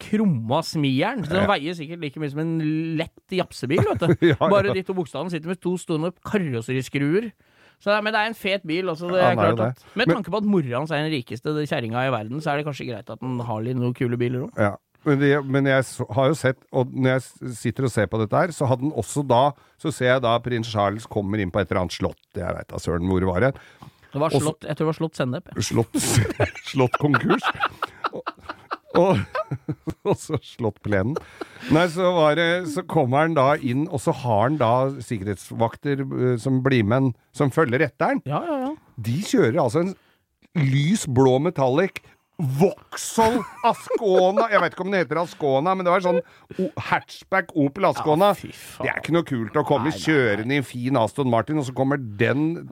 krumma 0.00 0.62
smijern. 0.64 1.24
Så 1.24 1.34
den 1.36 1.42
Ja. 1.44 1.52
veier 1.52 1.74
sikkert 1.76 2.00
like 2.00 2.16
mye 2.20 2.30
som 2.30 2.40
en 2.40 2.96
lett 2.96 3.28
japsebil, 3.30 3.84
vet 3.84 4.00
du. 4.00 4.16
Ja. 4.28 4.36
Bare 4.40 4.72
de 4.74 4.82
to 4.82 4.94
bokstavene 4.94 5.17
sitter 5.26 5.50
med 5.50 5.58
to 5.60 5.74
stående 5.76 6.12
karosseriskruer. 6.22 7.32
Så, 7.82 7.94
men 8.02 8.14
det 8.14 8.18
er 8.20 8.30
en 8.30 8.34
fet 8.38 8.62
bil. 8.66 8.88
Altså, 8.90 9.06
det 9.10 9.20
er 9.22 9.34
ja, 9.34 9.38
klart 9.38 9.60
at, 9.60 9.82
med 9.98 10.06
tanke 10.10 10.30
på 10.30 10.40
at 10.40 10.46
mora 10.50 10.78
hans 10.80 10.90
er 10.94 11.04
den 11.06 11.12
rikeste 11.14 11.52
kjerringa 11.66 12.06
i 12.08 12.12
verden, 12.14 12.40
så 12.42 12.50
er 12.50 12.56
det 12.62 12.66
kanskje 12.66 12.88
greit 12.88 13.10
at 13.10 13.22
han 13.22 13.38
har 13.46 13.62
litt 13.62 13.78
noen 13.78 13.94
kule 13.94 14.18
biler 14.18 14.46
òg. 14.46 14.58
Ja. 14.58 14.76
Men, 15.06 15.20
det, 15.22 15.30
men 15.46 15.66
jeg 15.70 15.84
har 16.16 16.26
jo 16.32 16.34
sett, 16.34 16.58
og 16.74 16.90
når 16.90 17.14
jeg 17.14 17.52
sitter 17.54 17.86
og 17.86 17.92
ser 17.94 18.08
på 18.10 18.18
dette 18.18 18.34
her, 18.34 18.50
så 18.54 18.66
hadde 18.66 18.82
den 18.88 18.96
også 18.98 19.22
da 19.22 19.52
Så 19.78 19.92
ser 19.94 20.10
jeg 20.10 20.24
da 20.24 20.32
prins 20.42 20.66
Charles 20.68 21.06
kommer 21.06 21.38
inn 21.38 21.52
på 21.54 21.60
et 21.62 21.70
eller 21.70 21.84
annet 21.84 21.94
slott, 21.94 22.18
jeg 22.34 22.50
veit 22.56 22.66
da 22.72 22.80
søren 22.82 23.06
hvor 23.06 23.22
det 23.22 23.28
var. 23.30 23.46
Det 24.10 24.20
var 24.20 24.34
Også- 24.34 24.56
jeg 24.66 24.74
tror 24.74 24.82
det 24.82 24.90
var 24.90 24.98
Slott 24.98 25.16
sennep. 25.16 25.48
ja. 25.54 25.62
Slott, 25.62 25.94
slått 26.72 26.98
konkurs. 26.98 27.46
Og, 28.98 29.20
og, 30.08 30.14
så 30.18 30.38
slått 30.42 30.80
plenen. 30.84 31.16
Nei, 31.74 31.86
så, 31.92 32.10
var 32.16 32.36
det, 32.38 32.48
så 32.72 32.84
kommer 32.88 33.26
han 33.26 33.36
da 33.38 33.52
inn, 33.56 33.86
og 33.92 34.02
så 34.02 34.14
har 34.24 34.44
han 34.48 34.58
da 34.60 34.72
sikkerhetsvakter 35.04 36.02
eh, 36.04 36.36
som 36.42 36.60
blir 36.64 36.86
med 36.88 37.12
som 37.36 37.52
følger 37.54 37.86
etter 37.86 38.14
han. 38.14 38.22
Ja, 38.28 38.42
ja, 38.46 38.58
ja. 38.66 38.74
De 39.08 39.18
kjører 39.22 39.60
altså 39.62 39.84
en 39.86 39.94
lys 40.58 41.04
blå 41.14 41.36
metallic 41.44 42.02
Vauxhall 42.38 43.40
Ascona 43.66 44.44
Jeg 44.52 44.62
vet 44.62 44.74
ikke 44.74 44.84
om 44.84 44.92
den 44.92 45.00
heter 45.02 45.18
Ascona, 45.18 45.72
men 45.74 45.86
det 45.86 45.90
var 45.90 46.04
sånn 46.04 46.20
hatchback 46.88 47.50
Opel 47.58 47.88
Ascona. 47.88 48.28
Ja, 48.38 48.52
det 48.84 48.92
er 48.92 49.00
ikke 49.02 49.14
noe 49.16 49.26
kult 49.26 49.58
å 49.58 49.64
komme 49.66 49.90
Nei, 49.90 49.96
nei, 49.96 50.02
kjørende 50.04 50.54
i 50.54 50.60
en 50.62 50.68
fin 50.68 51.00
Aston 51.00 51.32
Martin, 51.32 51.58
og 51.58 51.66
så 51.66 51.74
kommer 51.74 51.98
den 51.98 52.68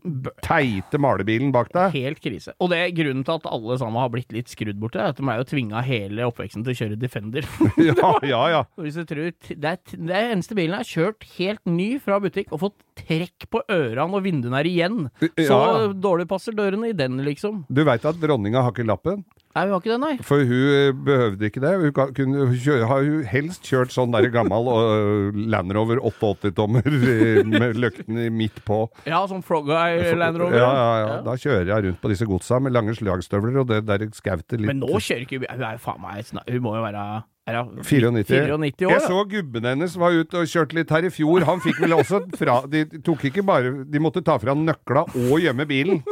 teite 0.46 1.00
malebilen 1.02 1.50
bak 1.54 1.73
deg. 1.75 1.96
Helt 1.99 2.23
krise. 2.23 2.54
Og 2.62 2.70
det 2.70 2.78
er 2.85 2.94
grunnen 2.94 3.26
til 3.26 3.40
at 3.40 3.50
alle 3.50 3.78
sammen 3.82 4.02
har 4.04 4.12
blitt 4.14 4.30
litt 4.37 4.52
skrudd 4.52 4.78
bort 4.82 4.94
til, 4.94 5.02
at 5.02 5.18
de 5.18 5.26
er 5.26 5.42
jo 5.42 5.49
tvinga 5.50 5.82
hele 5.87 6.30
oppveksten 6.30 6.66
til 6.66 6.76
å 6.76 6.80
kjøre 6.85 7.00
Defender. 7.02 7.50
Ja, 7.87 8.12
ja, 8.26 8.42
ja. 8.52 8.62
Hvis 8.78 8.99
du 8.99 9.06
tror, 9.08 9.35
det 9.35 9.73
er, 9.73 9.82
det 9.99 10.23
eneste 10.30 10.56
bilen 10.58 10.78
jeg 10.78 10.85
har 10.85 10.92
kjørt 10.94 11.26
helt 11.37 11.66
ny 11.66 11.96
fra 12.02 12.20
butikk 12.23 12.54
og 12.54 12.62
fått 12.68 12.78
trekk 12.96 13.48
på 13.52 13.62
ørene, 13.72 14.10
og 14.16 14.24
vinduene 14.24 14.60
er 14.60 14.68
igjen. 14.70 15.06
Ja, 15.22 15.48
Så 15.48 15.58
ja. 15.62 15.88
dårlig 15.92 16.28
passer 16.30 16.56
dørene 16.56 16.90
i 16.92 16.96
den, 16.96 17.20
liksom. 17.26 17.64
Du 17.68 17.84
veit 17.86 18.06
at 18.08 18.20
dronninga 18.22 18.64
har 18.64 18.74
ikke 18.74 18.86
lappen? 18.88 19.24
Nei, 19.56 19.62
hun 19.64 19.72
har 19.72 19.80
ikke 19.80 19.92
det, 19.94 20.00
nei. 20.02 20.14
For 20.26 20.42
hun 20.44 20.64
eh, 20.68 20.90
behøvde 21.06 21.48
ikke 21.48 21.62
det. 21.64 21.70
Hun 21.80 21.92
kunne 22.18 22.48
kjøre, 22.60 22.88
har 22.90 23.06
jo 23.06 23.20
helst 23.24 23.64
kjørt 23.64 23.94
sånn 23.94 24.12
der 24.12 24.28
gammel 24.34 24.68
uh, 24.68 25.38
Land 25.48 25.72
Rover 25.72 26.02
88-tommer 26.10 26.84
eh, 26.84 27.40
med 27.48 27.80
løktene 27.80 28.28
midt 28.36 28.60
på. 28.68 28.82
Ja, 29.08 29.22
sånn 29.30 29.40
Frog 29.46 29.70
Eye 29.72 30.12
Land 30.18 30.42
Rover. 30.42 30.58
Ja, 30.60 30.68
ja, 30.76 30.90
ja. 31.00 31.14
Da 31.24 31.38
kjører 31.40 31.72
jeg 31.72 31.86
rundt 31.86 32.02
på 32.02 32.12
disse 32.12 32.28
godsa 32.28 32.60
med 32.60 32.76
lange 32.76 32.92
slagstøvler 32.98 33.62
og 33.62 33.70
det 33.72 33.80
der 33.88 34.04
skautet 34.16 34.60
litt 34.60 34.68
Men 34.68 34.84
nå 34.84 34.92
kjører 34.92 35.24
ikke 35.24 35.40
Hun 35.40 35.64
er 35.64 35.78
jo 35.78 35.82
faen 35.82 36.04
meg 36.04 36.28
Hun 36.36 36.62
må 36.64 36.76
jo 36.76 36.84
være 36.84 37.06
hun 37.46 37.82
94. 37.84 38.26
94 38.50 38.86
år. 38.86 38.92
Jeg 38.92 39.02
så 39.06 39.24
gubben 39.30 39.68
hennes 39.70 39.96
var 40.00 40.16
ute 40.16 40.40
og 40.40 40.50
kjørte 40.50 40.78
litt 40.78 40.90
her 40.90 41.06
i 41.06 41.12
fjor. 41.14 41.44
Han 41.46 41.62
fikk 41.62 41.78
vel 41.84 41.94
også 41.94 42.22
fra 42.38 42.56
De 42.70 42.84
tok 43.06 43.28
ikke 43.30 43.44
bare 43.46 43.84
De 43.86 44.02
måtte 44.02 44.24
ta 44.26 44.34
fra 44.42 44.56
nøkla 44.58 45.04
og 45.06 45.36
gjemme 45.44 45.68
bilen. 45.68 46.02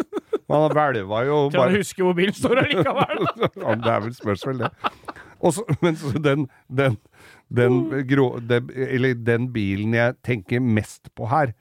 Han 0.52 0.68
hvelva 0.70 1.24
jo 1.26 1.40
bare 1.48 1.50
Kan 1.50 1.60
bare 1.62 1.80
husker 1.80 2.06
hvor 2.06 2.16
bilen 2.18 2.36
står 2.36 2.62
allikevel. 2.62 3.26
ja, 3.64 3.74
Det 3.74 3.92
er 3.96 4.06
vel 4.06 4.14
spørsmål, 4.14 4.62
det. 4.62 4.70
Også, 5.44 5.64
men 5.82 5.96
så 6.00 6.12
den, 6.24 6.46
den, 6.68 6.96
den, 7.52 7.80
grå, 8.08 8.28
den, 8.40 8.70
eller 8.72 9.18
den 9.18 9.50
bilen 9.52 9.96
jeg 9.96 10.16
tenker 10.24 10.62
mest 10.62 11.10
på 11.16 11.28
her, 11.28 11.52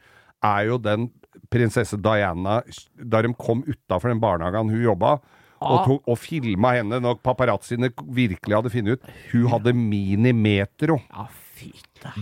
er 0.43 0.67
jo 0.69 0.77
den 0.79 1.09
prinsesse 1.51 1.97
Diana 2.01 2.61
da 2.97 3.21
de 3.23 3.33
kom 3.39 3.63
utafor 3.67 4.11
den 4.11 4.21
barnehagen 4.23 4.71
hun 4.71 4.83
jobba. 4.83 5.17
Og, 5.63 5.85
tok, 5.87 6.09
og 6.11 6.19
filma 6.19 6.73
henne 6.77 6.99
når 7.03 7.21
paparazziene 7.23 7.91
virkelig 8.13 8.57
hadde 8.57 8.73
funnet 8.73 8.97
ut 8.97 9.07
Hun 9.31 9.47
hadde 9.53 9.73
Mini-Metro. 9.77 10.99
Ja, 11.07 11.27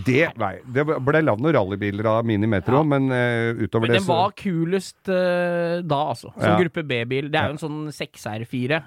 Det, 0.06 0.28
nei, 0.38 0.52
det 0.74 0.84
ble 0.86 1.20
lagd 1.24 1.40
noen 1.42 1.54
rallybiler 1.56 2.06
av 2.06 2.26
Mini-Metro, 2.28 2.82
Ja. 2.82 2.86
men 2.86 3.08
uh, 3.10 3.58
utover 3.58 3.88
Men 3.88 3.96
det 3.96 4.00
den 4.00 4.06
var 4.06 4.34
kulest 4.38 5.08
uh, 5.08 5.80
da, 5.82 6.00
altså. 6.12 6.30
Som 6.36 6.52
Ja. 6.52 6.58
gruppe 6.60 6.84
B-bil. 6.86 7.30
Det 7.32 7.40
er 7.40 7.50
jo 7.50 7.56
en 7.56 7.62
sånn 7.62 7.80
6R4. 7.90 8.78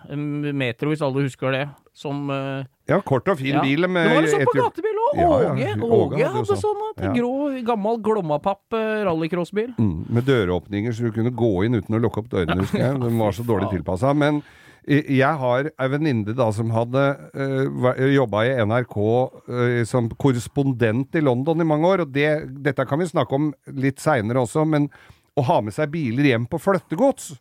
Metro, 0.56 0.94
hvis 0.94 1.04
alle 1.04 1.26
husker 1.28 1.52
det. 1.52 1.64
Som 1.96 2.30
uh, 2.30 2.64
Ja, 2.88 3.02
kort 3.02 3.28
og 3.32 3.40
fin 3.40 3.56
ja. 3.56 3.64
bil 3.64 3.88
med 3.88 4.08
Det 4.08 4.16
var 4.16 4.28
jo 4.28 4.34
sånn 4.36 4.50
på 4.52 4.58
gatebil 4.60 5.00
òg! 5.06 5.24
Åge. 5.26 5.70
Åge 5.90 6.34
hadde 6.38 6.60
sånn. 6.62 6.84
Ja. 7.02 7.14
Grå, 7.16 7.32
gammel 7.66 8.00
glommapapp 8.06 8.78
rallycrossbil. 9.10 9.74
Mm, 9.80 10.06
med 10.16 10.30
døråpninger 10.30 10.94
så 10.96 11.10
du 11.10 11.16
kunne 11.16 11.34
gå 11.36 11.54
inn 11.66 11.80
uten 11.82 11.98
å 11.98 12.02
lukke 12.04 12.24
opp 12.24 12.30
dørene, 12.32 12.62
husker 12.64 12.84
jeg. 12.86 13.02
Den 13.06 13.18
var 13.20 13.36
så 13.36 13.44
dårlig 13.48 13.74
tilpassa. 13.74 14.14
Men 14.16 14.44
jeg 14.86 15.38
har 15.42 15.70
ei 15.72 15.90
venninne 15.90 16.48
som 16.54 16.70
hadde 16.74 17.04
uh, 17.34 17.90
jobba 18.14 18.44
i 18.46 18.54
NRK 18.68 18.96
uh, 19.02 19.82
som 19.88 20.12
korrespondent 20.22 21.18
i 21.18 21.24
London 21.26 21.62
i 21.62 21.68
mange 21.68 21.90
år, 21.90 22.06
og 22.06 22.14
det, 22.14 22.30
dette 22.66 22.86
kan 22.86 23.02
vi 23.02 23.10
snakke 23.10 23.38
om 23.38 23.52
litt 23.74 24.04
seinere 24.04 24.44
også, 24.46 24.66
men 24.70 24.90
å 25.36 25.44
ha 25.50 25.60
med 25.66 25.76
seg 25.76 25.92
biler 25.94 26.30
hjem 26.30 26.46
på 26.50 26.62
flyttegods 26.62 27.34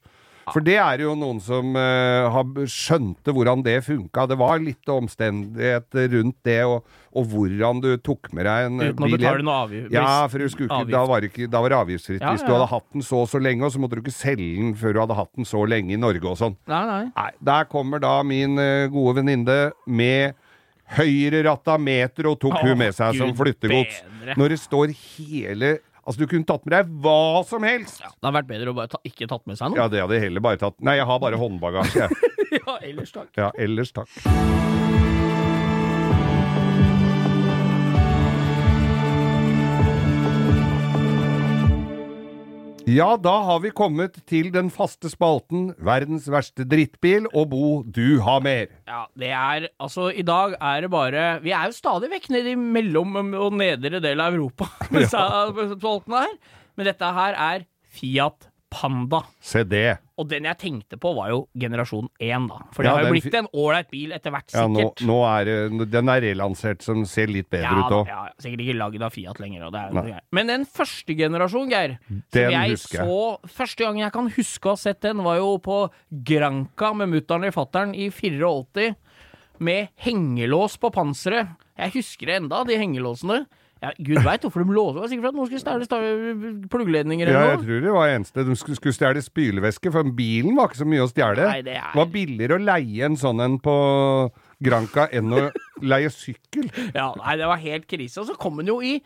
for 0.51 0.65
det 0.65 0.77
er 0.81 1.05
jo 1.05 1.15
noen 1.19 1.41
som 1.43 1.77
uh, 1.77 2.65
skjønte 2.69 3.33
hvordan 3.35 3.63
det 3.65 3.79
funka. 3.87 4.27
Det 4.31 4.37
var 4.41 4.61
litt 4.63 4.93
omstendigheter 4.93 6.11
rundt 6.17 6.37
det, 6.47 6.59
og, 6.69 6.85
og 7.17 7.29
hvordan 7.33 7.81
du 7.85 7.91
tok 8.05 8.31
med 8.37 8.49
deg 8.49 8.69
en 8.69 8.79
bil. 8.83 8.93
Uten 8.93 9.07
å 9.07 9.11
betale 9.15 9.47
noe 9.47 9.59
avgift. 9.65 9.91
Ja, 9.95 10.07
for 10.31 10.45
du 10.45 10.53
skulle 10.53 10.69
ikke, 10.69 10.93
da, 10.93 11.03
var 11.09 11.29
ikke, 11.29 11.49
da 11.51 11.65
var 11.65 11.75
det 11.75 11.81
avgiftsfritt. 11.81 12.21
Ja, 12.21 12.35
Hvis 12.35 12.45
du 12.45 12.53
hadde 12.53 12.71
hatt 12.75 12.89
den 12.93 13.07
så 13.07 13.25
og 13.25 13.31
så 13.33 13.41
lenge, 13.43 13.65
og 13.65 13.75
så 13.75 13.83
måtte 13.83 13.99
du 13.99 14.05
ikke 14.05 14.17
selge 14.17 14.53
den 14.61 14.75
før 14.79 14.97
du 14.97 15.03
hadde 15.05 15.19
hatt 15.19 15.33
den 15.39 15.49
så 15.49 15.65
lenge 15.69 15.97
i 15.97 16.01
Norge 16.01 16.29
og 16.29 16.41
sånn. 16.41 16.59
Nei, 16.71 16.85
nei. 16.91 17.03
Nei, 17.15 17.31
der 17.53 17.69
kommer 17.71 18.03
da 18.03 18.19
min 18.27 18.61
uh, 18.61 18.89
gode 18.93 19.21
venninne 19.21 19.61
med 19.87 20.41
høyreratta 20.95 21.79
meter 21.81 22.29
og 22.29 22.39
tok 22.43 22.59
oh, 22.59 22.67
hun 22.69 22.79
med 22.83 22.93
seg 22.97 23.17
som 23.17 23.33
flyttegods. 23.37 24.03
bedre. 24.25 24.37
Når 24.41 24.55
det 24.55 24.61
står 24.63 24.95
hele 24.99 25.77
Altså, 26.05 26.21
du 26.21 26.27
kunne 26.29 26.45
tatt 26.49 26.67
med 26.69 26.75
deg 26.77 26.91
hva 27.05 27.41
som 27.49 27.65
helst! 27.65 28.03
Ja, 28.05 28.11
det 28.13 28.29
hadde 28.29 28.37
vært 28.37 28.51
bedre 28.51 28.75
å 28.75 28.77
bare 28.77 28.93
ta, 28.93 29.01
ikke 29.09 29.29
tatt 29.31 29.47
med 29.49 29.57
seg 29.61 29.73
noe. 29.73 29.81
Ja, 29.81 29.89
det 29.89 30.03
hadde 30.05 30.19
jeg 30.19 30.27
heller 30.29 30.45
bare 30.45 30.61
tatt 30.61 30.77
Nei, 30.85 30.99
jeg 31.01 31.09
har 31.09 31.23
bare 31.23 31.41
håndbagasje, 31.45 32.05
jeg. 32.05 32.35
Ja, 32.61 32.77
ellers 32.85 33.15
takk. 33.15 33.33
Ja, 33.41 33.49
ellers 33.59 33.95
takk. 33.97 34.13
Ja, 42.85 43.15
da 43.17 43.33
har 43.47 43.63
vi 43.65 43.71
kommet 43.73 44.19
til 44.29 44.51
den 44.53 44.67
faste 44.73 45.09
spalten 45.09 45.71
Verdens 45.81 46.27
verste 46.29 46.67
drittbil, 46.69 47.25
og 47.33 47.49
Bo, 47.55 47.69
du 47.81 48.21
har 48.21 48.43
mer. 48.45 48.67
Ja, 48.85 49.07
det 49.17 49.31
er 49.33 49.69
Altså, 49.81 50.11
i 50.13 50.25
dag 50.27 50.57
er 50.61 50.85
det 50.85 50.91
bare 50.93 51.23
Vi 51.45 51.55
er 51.57 51.71
jo 51.71 51.77
stadig 51.79 52.11
vekk 52.13 52.29
nede 52.35 52.53
i 52.53 52.59
mellom- 52.61 53.17
og 53.41 53.57
nedre 53.57 54.03
del 54.05 54.21
av 54.21 54.37
Europa 54.37 54.69
med 54.91 55.07
disse 55.07 55.23
spaltene 55.79 56.27
her. 56.27 56.37
Men 56.77 56.91
dette 56.91 57.13
her 57.17 57.39
er 57.41 57.65
Fiat 57.95 58.51
Panda. 58.75 59.23
Se 59.41 59.63
det. 59.65 59.97
Og 60.17 60.29
den 60.31 60.45
jeg 60.47 60.59
tenkte 60.61 60.95
på, 61.03 61.11
var 61.17 61.33
jo 61.33 61.41
generasjon 61.59 62.07
1, 62.23 62.45
da. 62.47 62.59
For 62.71 62.85
det 62.87 62.91
Ja, 62.91 62.95
har 62.95 63.03
jo 63.09 63.15
blitt 63.17 63.35
en 63.35 63.49
ålreit 63.51 63.89
bil 63.91 64.13
etter 64.15 64.31
hvert, 64.31 64.47
sikkert. 64.47 65.01
Ja, 65.03 65.07
nå, 65.09 65.09
nå 65.11 65.17
er 65.27 65.89
den 65.91 66.09
er 66.13 66.21
relansert 66.23 66.83
som 66.87 67.03
ser 67.05 67.27
litt 67.27 67.49
bedre 67.51 67.73
Ja, 67.73 67.81
ut 67.89 67.93
òg. 67.97 68.07
ja, 68.13 68.21
sikkert 68.39 68.63
ikke 68.63 68.77
lagd 68.79 69.03
av 69.03 69.11
Fiat 69.17 69.41
lenger. 69.43 69.67
Er. 69.75 70.21
Men 70.31 70.47
den 70.53 70.65
første 70.71 71.17
generasjon, 71.19 71.69
Geir, 71.69 71.97
Den 72.31 72.51
jeg 72.55 72.71
husker 72.77 72.99
jeg. 73.01 73.09
så 73.09 73.51
Første 73.59 73.85
gang 73.89 73.99
jeg 74.05 74.13
kan 74.13 74.31
huske 74.31 74.67
å 74.71 74.77
ha 74.77 74.77
sett 74.77 75.01
den, 75.01 75.25
var 75.27 75.37
jo 75.43 75.59
på 75.59 75.81
Granca 76.23 76.93
med 76.95 77.09
mutter'n 77.11 77.49
og 77.49 77.55
fatter'n 77.59 77.95
i 77.99 78.09
84, 78.11 78.95
med 79.59 79.89
hengelås 80.07 80.79
på 80.79 80.91
panseret. 80.95 81.49
Jeg 81.77 81.91
husker 81.99 82.27
det 82.31 82.37
enda, 82.43 82.63
de 82.65 82.79
hengelåsene. 82.79 83.47
Ja, 83.85 83.91
Gud 84.01 84.21
veit 84.25 84.45
hvorfor 84.47 84.65
de 84.65 84.73
låste 84.77 84.95
Det 84.97 85.03
var 85.05 85.11
sikkert 85.13 85.25
for 85.27 85.33
at 85.35 85.39
noen 85.39 85.49
skulle 85.51 85.65
stjele 85.65 85.89
sta- 85.89 86.69
pluggledninger 86.73 87.29
Ja, 87.29 87.33
eller 87.35 87.51
jeg 87.51 87.57
noe. 87.59 87.65
tror 87.67 87.83
det 87.85 87.93
var 87.99 88.13
eneste 88.15 88.45
de 88.49 88.57
skulle, 88.57 88.79
skulle 88.81 88.97
stjele 88.97 89.23
spylevæske, 89.27 89.93
for 89.93 90.15
bilen 90.17 90.57
var 90.57 90.71
ikke 90.71 90.81
så 90.81 90.89
mye 90.89 91.05
å 91.05 91.11
stjele. 91.11 91.45
Nei, 91.51 91.61
det 91.67 91.77
er- 91.77 91.93
var 91.95 92.07
billigere 92.15 92.57
å 92.57 92.65
leie 92.65 93.05
en 93.05 93.17
sånn 93.21 93.43
en 93.45 93.59
på 93.61 93.75
Granca 94.65 95.09
enn 95.13 95.29
å 95.37 95.51
leie 95.93 96.09
sykkel. 96.09 96.71
Ja, 96.95 97.11
nei, 97.21 97.37
det 97.37 97.47
var 97.51 97.61
helt 97.61 97.87
krise. 97.91 98.19
Og 98.23 98.27
så 98.31 98.39
kom 98.39 98.57
den 98.63 98.67
jo 98.73 98.81
i 98.81 98.97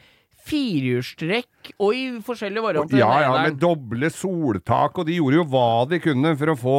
firehjulstrekk 0.49 1.73
og 1.82 1.94
i 1.99 2.04
forskjellige 2.25 2.62
varianter. 2.64 2.99
Ja, 3.00 3.11
ja, 3.25 3.32
med 3.44 3.58
doble 3.61 4.08
soltak, 4.14 4.99
og 5.02 5.08
de 5.08 5.16
gjorde 5.18 5.40
jo 5.40 5.44
hva 5.50 5.64
de 5.90 5.99
kunne 6.00 6.35
for 6.38 6.52
å 6.52 6.56
få 6.61 6.76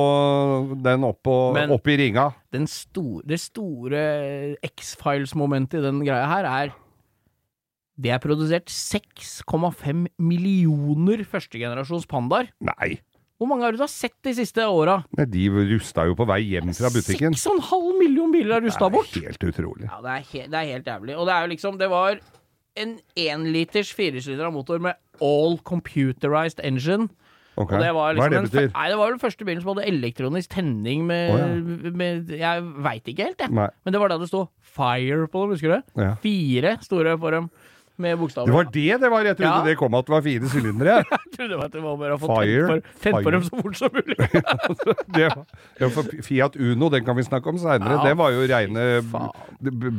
den 0.86 1.04
opp, 1.08 1.28
og, 1.28 1.54
Men- 1.58 1.74
opp 1.76 1.88
i 1.88 1.98
ringa. 2.00 2.30
den 2.52 2.66
store, 2.68 3.22
det 3.28 3.40
store 3.40 4.56
X-Files-momentet 4.64 5.80
i 5.80 5.86
den 5.86 6.00
greia 6.02 6.26
her 6.28 6.46
er 6.46 6.74
Det 8.00 8.14
er 8.16 8.22
produsert 8.24 8.72
6,5 8.72 10.06
millioner 10.24 11.24
førstegenerasjons 11.28 12.08
pandaer. 12.10 12.52
Nei, 12.64 13.00
Hvor 13.40 13.48
mange 13.48 13.64
har 13.64 13.76
du 13.76 13.80
da 13.80 13.88
sett 13.92 14.16
de 14.24 14.34
siste 14.36 14.64
åra? 14.68 14.98
de 15.16 15.46
rusta 15.50 16.06
jo 16.08 16.16
på 16.16 16.28
vei 16.28 16.42
hjem 16.44 16.72
fra 16.76 16.92
butikken. 16.92 17.36
6,5 17.36 18.00
million 18.00 18.32
biler 18.32 18.58
er 18.58 18.66
rusta 18.68 18.90
bort! 18.92 19.12
Det 19.14 19.24
er 19.24 19.32
helt 19.34 19.48
utrolig. 19.52 19.88
Ja, 19.88 20.00
det 20.04 20.16
er, 20.16 20.26
he 20.32 20.44
det 20.48 20.60
er 20.60 20.68
helt 20.74 20.92
jævlig. 20.92 21.16
Og 21.16 21.28
det 21.28 21.36
er 21.36 21.46
jo 21.46 21.54
liksom 21.54 21.80
Det 21.80 21.90
var 21.92 22.20
en 22.80 23.00
énliters 23.20 23.94
firesylindra 23.96 24.52
motor 24.52 24.80
med 24.80 25.00
all 25.20 25.58
computerized 25.68 26.60
engine. 26.64 27.10
Okay. 27.60 27.80
Det 27.84 27.90
var 27.92 28.14
Hva 28.16 28.16
liksom 28.16 28.26
er 28.26 28.30
det 28.30 28.38
den, 28.40 28.48
betyr? 28.48 28.70
Nei, 28.76 28.86
det 28.88 28.98
var 29.00 29.10
den 29.12 29.20
første 29.20 29.48
bilen 29.48 29.64
som 29.64 29.74
hadde 29.74 29.88
elektronisk 29.90 30.54
tenning 30.54 31.02
med, 31.08 31.34
Å, 31.36 31.96
med 32.00 32.30
Jeg 32.32 32.64
veit 32.86 33.10
ikke 33.12 33.26
helt, 33.28 33.42
jeg. 33.44 33.52
Nei. 33.52 33.68
Men 33.84 33.96
det 33.96 34.00
var 34.00 34.14
da 34.14 34.20
det 34.22 34.30
sto 34.32 34.46
'Fire' 34.64 35.28
på 35.28 35.42
dem, 35.44 35.56
husker 35.58 35.74
du? 35.76 36.00
Ja. 36.00 36.14
Fire 36.24 36.78
store 36.86 37.18
for 37.20 37.36
dem 37.36 37.50
med 38.02 38.18
bokstaver. 38.20 38.50
Det 38.50 38.56
var 38.56 38.70
det 38.74 39.00
det 39.04 39.12
var! 39.14 39.28
Jeg 39.30 39.38
trodde 39.38 39.52
Ja. 39.60 39.66
det 39.68 39.76
kom 39.80 39.94
at 40.00 40.08
det 40.08 40.14
var 40.16 40.24
fire 40.26 40.50
sylindere. 40.52 40.98
Jeg 41.30 41.32
trodde 41.38 41.60
at 41.66 41.72
det 41.76 41.84
var 41.84 41.98
bare 42.00 42.16
å 42.16 42.20
få 42.20 42.38
tent, 43.00 43.24
på, 43.24 43.32
dem 43.32 43.44
så 43.46 43.62
fort 43.62 43.78
som 43.80 43.94
mulig. 43.96 44.18
det 45.16 45.30
var, 45.30 45.46
ja, 45.80 45.90
Fiat 46.26 46.58
Uno, 46.60 46.90
den 46.92 47.06
kan 47.08 47.16
vi 47.16 47.24
snakke 47.28 47.52
om 47.52 47.60
seinere. 47.62 48.00
Ja, 48.00 48.10
det 48.10 48.18
var 48.20 48.36
jo 48.36 48.44
reine 48.50 48.88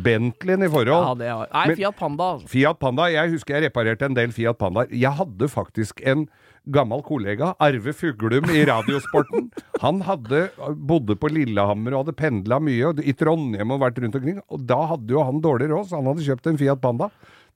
Bentleyen 0.05 0.63
i 0.65 0.69
ja, 0.69 0.75
forhold. 0.75 1.19
det 1.21 1.33
var 1.33 1.49
Nei, 1.53 1.67
Men- 1.69 1.77
Fiat 1.81 1.97
Panda, 1.97 2.31
altså. 2.35 2.49
Fiat 2.53 2.79
Panda, 2.81 3.09
jeg 3.13 3.35
husker 3.37 3.57
jeg 3.57 3.71
reparerte 3.71 4.09
en 4.09 4.15
del 4.17 4.33
Fiat 4.37 4.59
Pandaer. 4.61 4.93
Jeg 4.93 5.13
hadde 5.17 5.49
faktisk 5.49 6.01
en 6.05 6.27
gammel 6.71 7.01
kollega, 7.03 7.55
Arve 7.59 7.93
Fuglum 7.97 8.51
i 8.53 8.65
Radiosporten. 8.69 9.49
Han 9.85 10.03
hadde, 10.05 10.51
bodde 10.77 11.17
på 11.17 11.31
Lillehammer 11.33 11.97
og 11.97 12.05
hadde 12.05 12.17
pendla 12.19 12.61
mye, 12.63 12.91
og 12.91 13.01
i 13.01 13.15
Trondheim 13.17 13.73
og 13.73 13.81
vært 13.81 14.01
rundt 14.03 14.19
omkring. 14.21 14.41
Og 14.53 14.67
da 14.69 14.83
hadde 14.93 15.15
jo 15.17 15.25
han 15.25 15.41
dårlig 15.41 15.71
råd, 15.73 15.89
så 15.89 16.01
han 16.01 16.11
hadde 16.11 16.27
kjøpt 16.27 16.51
en 16.51 16.59
Fiat 16.61 16.83
Panda. 16.83 17.09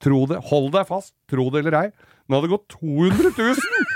Tro 0.04 0.25
det, 0.30 0.40
hold 0.50 0.70
deg 0.75 0.88
fast, 0.90 1.14
tro 1.30 1.49
det 1.54 1.64
eller 1.64 1.78
ei. 1.84 1.87
Den 2.28 2.38
hadde 2.38 2.52
gått 2.52 2.68
200 2.76 3.32
000! 3.38 3.92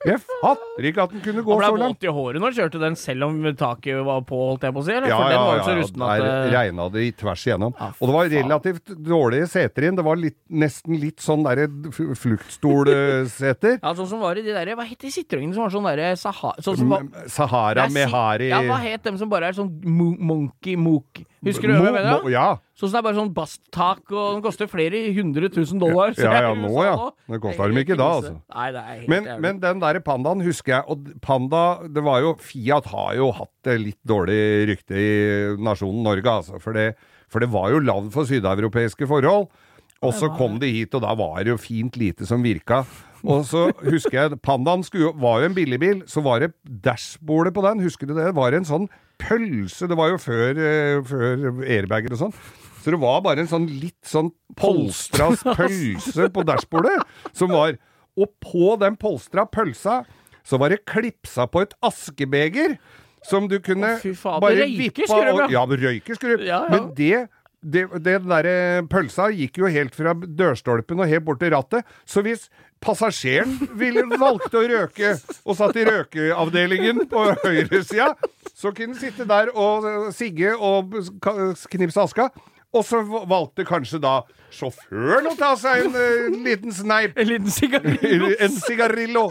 Jeg 0.00 0.16
fatter 0.24 0.86
ikke 0.88 1.02
at 1.04 1.10
den 1.12 1.20
kunne 1.20 1.42
gå 1.44 1.52
så 1.52 1.60
langt. 1.60 1.66
Han 1.68 1.74
ble 1.76 1.88
våt 1.92 2.04
i 2.06 2.12
håret 2.16 2.40
når 2.40 2.48
han 2.48 2.54
kjørte 2.56 2.78
den, 2.80 2.94
selv 2.96 3.26
om 3.26 3.34
taket 3.60 3.98
var 4.06 4.22
på, 4.24 4.38
holdt 4.48 4.62
jeg 4.64 4.72
på 4.72 4.80
å 4.80 4.84
si? 4.86 4.94
Eller? 4.94 5.12
Ja, 5.12 5.18
For 5.20 5.28
den 5.28 5.36
ja, 5.36 5.42
var 5.44 5.50
jo 5.52 5.58
ja, 5.58 5.64
så 5.66 5.74
ja. 5.74 5.80
rusten 5.82 6.04
at 6.06 6.22
Der 6.22 6.54
regna 6.54 6.86
det 6.94 7.02
tvers 7.20 7.42
igjennom. 7.44 7.74
Ja, 7.76 7.88
og 7.92 8.08
det 8.08 8.14
var 8.16 8.30
relativt 8.32 8.94
dårlige 9.10 9.50
seter 9.52 9.86
inn. 9.90 9.98
Det 10.00 10.06
var 10.06 10.20
litt, 10.22 10.38
nesten 10.62 10.96
litt 11.02 11.20
sånn 11.20 11.44
derre 11.44 11.68
fluktstolseter. 12.22 13.76
Ja, 13.84 13.92
sånn 13.98 14.08
som 14.08 14.24
var 14.24 14.40
i 14.40 14.44
de 14.46 14.54
der 14.56 14.72
Hva 14.78 14.86
het 14.88 15.04
de 15.04 15.10
Citroënene 15.12 15.52
som 15.56 15.66
var 15.66 15.74
sånn 15.74 15.86
derre 15.90 16.08
Saha... 16.18 16.54
Sånn 16.64 16.80
som 16.80 16.92
var, 16.92 17.04
Sahara 17.32 17.84
er 17.84 17.92
si- 17.92 17.98
Mehari 17.98 18.48
Ja, 18.54 18.60
hva 18.68 18.80
het 18.80 19.04
dem 19.04 19.18
som 19.20 19.28
bare 19.32 19.50
er 19.50 19.56
sånn 19.60 19.70
mo 19.84 20.10
monkey 20.16 20.80
mook? 20.80 21.20
Husker 21.44 21.68
du 21.70 21.76
hva 21.76 21.90
jeg 21.90 21.96
mener? 22.00 22.26
Ja. 22.32 22.48
Sånn 22.80 22.88
som 22.88 22.96
det 22.96 23.00
er 23.02 23.04
bare 23.04 23.18
sånn 23.18 23.32
basttak, 23.36 24.02
og 24.08 24.38
den 24.38 24.44
koster 24.46 24.68
flere 24.72 25.02
hundre 25.12 25.50
tusen 25.52 25.82
dollar. 25.82 26.14
Ja, 26.16 26.46
ja, 26.46 26.52
nå, 26.56 26.70
ja. 26.80 26.94
Det 27.28 27.40
koster 27.44 27.68
dem 27.68 27.80
ikke 27.82 27.98
da, 28.00 28.06
altså. 28.16 28.34
Nei, 28.40 28.68
det 28.72 28.80
er 28.80 28.94
helt 29.02 29.10
Men, 29.12 29.26
men 29.44 29.58
den 29.60 29.82
der 29.82 29.98
pandaen 30.06 30.40
husker 30.46 30.78
jeg, 30.78 30.84
og 30.88 31.10
panda 31.20 31.64
det 31.92 32.04
var 32.06 32.22
jo, 32.24 32.30
Fiat 32.40 32.88
har 32.88 33.18
jo 33.18 33.28
hatt 33.36 33.72
litt 33.82 34.00
dårlig 34.08 34.40
rykte 34.72 34.96
i 34.96 35.10
nasjonen 35.60 36.00
Norge, 36.08 36.38
altså. 36.40 36.62
For 36.64 36.72
det, 36.72 36.94
for 37.28 37.44
det 37.44 37.50
var 37.52 37.68
jo 37.74 37.82
lagd 37.84 38.08
for 38.16 38.24
sydeuropeiske 38.30 39.10
forhold. 39.10 39.50
Og 40.00 40.16
så 40.16 40.30
kom 40.32 40.56
de 40.62 40.70
hit, 40.72 40.94
og 40.96 41.04
da 41.04 41.12
var 41.12 41.42
det 41.44 41.52
jo 41.52 41.60
fint 41.60 42.00
lite 42.00 42.24
som 42.24 42.40
virka. 42.40 42.80
Og 43.20 43.42
så 43.44 43.66
husker 43.84 44.16
jeg 44.16 44.38
Pandaen 44.40 44.80
skulle, 44.86 45.12
var 45.20 45.42
jo 45.42 45.50
en 45.50 45.56
billigbil, 45.58 46.00
så 46.08 46.22
var 46.24 46.40
det 46.40 46.54
dashbordet 46.64 47.52
på 47.52 47.64
den, 47.66 47.82
husker 47.84 48.08
du 48.08 48.14
det? 48.16 48.30
Det 48.30 48.36
var 48.38 48.56
en 48.56 48.64
sånn 48.64 48.88
pølse, 49.20 49.90
det 49.90 49.98
var 50.00 50.14
jo 50.14 50.20
før, 50.22 50.56
eh, 50.56 51.02
før 51.04 51.60
airbager 51.66 52.16
og 52.16 52.22
sånn. 52.22 52.34
Så 52.80 52.94
det 52.94 53.00
var 53.02 53.20
bare 53.24 53.42
en 53.44 53.50
sånn 53.50 53.66
litt 53.80 53.98
sånn 54.08 54.30
polstra 54.56 55.30
pølse 55.54 56.30
på 56.32 56.44
dashbordet, 56.48 56.96
som 57.36 57.52
var 57.52 57.76
Og 58.18 58.26
på 58.42 58.72
den 58.80 58.96
polstra 59.00 59.44
pølsa 59.46 60.00
så 60.44 60.58
var 60.58 60.72
det 60.72 60.80
klipsa 60.88 61.44
på 61.46 61.60
et 61.62 61.74
askebeger 61.84 62.78
som 63.28 63.46
du 63.48 63.58
kunne 63.62 63.92
Å, 64.00 64.14
faen, 64.16 64.40
bare 64.42 64.64
vippe 64.66 65.04
av- 65.12 65.44
ja. 65.44 65.46
Ja, 65.52 65.62
røyker 65.68 66.16
skrøm. 66.18 66.40
Ja, 66.42 66.64
ja. 66.64 66.70
Men 66.72 66.90
det 66.96 67.28
det, 67.60 67.82
det 68.00 68.14
derre 68.24 68.82
pølsa 68.88 69.26
gikk 69.36 69.58
jo 69.60 69.68
helt 69.68 69.92
fra 69.94 70.14
dørstolpen 70.16 70.96
og 71.04 71.10
helt 71.10 71.26
bort 71.26 71.42
til 71.42 71.50
rattet. 71.52 71.84
Så 72.08 72.22
hvis 72.24 72.46
passasjeren 72.80 73.58
ville, 73.76 74.06
valgte 74.16 74.56
å 74.62 74.64
røke 74.70 75.10
og 75.44 75.58
satt 75.58 75.76
i 75.76 75.84
røkeavdelingen 75.84 77.02
på 77.10 77.26
høyresida, 77.44 78.14
så 78.56 78.72
kunne 78.72 78.96
han 78.96 79.02
sitte 79.02 79.26
der 79.28 79.52
og 79.52 79.84
eh, 79.84 80.08
sigge 80.16 80.54
og 80.56 80.96
knipse 81.68 82.00
aska. 82.00 82.30
Og 82.70 82.84
så 82.86 83.00
valgte 83.02 83.64
kanskje 83.66 83.98
da 84.02 84.20
sjåføren 84.54 85.26
å 85.30 85.34
ta 85.38 85.54
seg 85.58 85.88
en 85.88 85.96
eh, 85.98 86.28
liten 86.44 86.74
sneip. 86.74 87.18
En 87.18 87.26
liten 87.26 87.50
sigarillo. 87.50 88.30
En 88.44 88.54
sigarillo. 88.54 89.24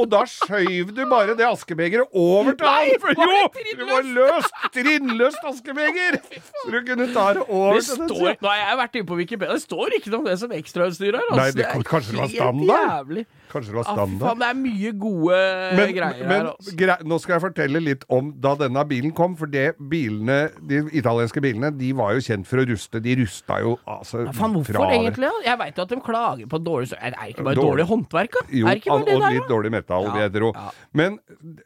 Og 0.00 0.08
da 0.12 0.22
skjøv 0.30 0.92
du 0.96 1.02
bare 1.10 1.34
det 1.36 1.46
askebegeret 1.46 2.08
over 2.16 2.54
til 2.56 2.66
Nei, 2.66 2.90
han. 2.90 3.00
For, 3.02 3.12
Jo! 3.20 3.40
Det 3.80 3.88
var 3.90 4.06
løst! 4.16 4.54
Trinnløst 4.74 5.44
askebeger! 5.50 6.18
Så 6.62 6.70
du 6.72 6.78
kunne 6.86 7.08
ta 7.14 7.26
det 7.36 7.44
over 7.48 7.76
Det 7.78 7.84
til 7.86 8.00
den 8.00 8.38
nå 8.40 8.48
har 8.48 8.60
jeg 8.62 8.78
vært 8.80 8.96
inne 9.00 9.08
på 9.10 9.18
Wikipedia, 9.20 9.52
det 9.58 9.64
står 9.64 9.96
ikke 9.98 10.10
noe 10.14 10.22
om 10.22 10.28
det 10.30 10.38
som 10.40 10.54
ekstrautstyr 10.56 11.18
her. 11.18 11.26
Altså. 11.30 11.40
Nei, 11.40 11.50
det- 11.50 11.86
kanskje 11.90 12.10
det 12.14 12.20
var 12.20 12.26
helt 12.26 12.36
standard? 12.40 12.90
Jævlig. 12.90 13.26
Kanskje 13.50 13.72
det 13.72 13.74
var 13.80 13.86
Ah, 13.90 13.96
faen, 14.06 14.38
det 14.38 14.46
er 14.46 14.54
mye 14.54 14.90
gode 15.02 15.38
Men, 15.74 15.88
greier 15.96 16.20
men 16.22 16.30
her. 16.30 16.44
Altså. 16.54 16.76
grei, 16.78 16.96
nå 17.02 17.18
skal 17.20 17.32
jeg 17.34 17.42
fortelle 17.42 17.80
litt 17.82 18.04
om 18.08 18.32
da 18.38 18.54
denne 18.54 18.84
bilen 18.86 19.12
kom. 19.12 19.34
For 19.36 19.46
det 19.50 19.74
bilene, 19.90 20.50
de 20.70 20.82
italienske 20.94 21.40
bilene 21.42 21.72
de 21.76 21.92
var 21.98 22.12
jo 22.14 22.20
kjent 22.20 22.46
for 22.46 22.62
å 22.62 22.66
ruste. 22.68 23.00
De 23.02 23.16
rusta 23.18 23.58
jo 23.60 23.76
altså 23.88 24.24
Ja, 24.26 24.32
faen, 24.32 24.54
hvorfor 24.54 24.72
fra- 24.78 24.90
egentlig? 24.94 25.30
Jeg 25.44 25.58
veit 25.58 25.76
jo 25.76 25.82
at 25.82 25.88
de 25.88 25.96
klager 26.00 26.46
på 26.46 26.58
dårlig 26.62 26.92
Er 27.00 27.10
det 27.10 27.34
ikke 27.34 27.42
bare 27.44 27.54
Dårlig. 27.56 27.66
dårlig 27.66 27.86
håndverk, 27.90 28.30
da? 28.30 28.40
Jo, 28.50 28.66
er 28.66 28.70
det 28.70 28.82
ikke 28.84 28.90
bare 28.90 29.00
og 29.00 29.06
det 29.06 29.18
der, 29.20 29.30
litt 29.30 29.42
da? 29.42 29.54
dårlig 29.54 29.70
metall, 29.70 29.89
Ja, 29.90 30.12
vil 30.14 30.22
jeg 30.22 30.32
tro. 30.36 30.52
ja. 30.54 30.70
Men 30.94 31.18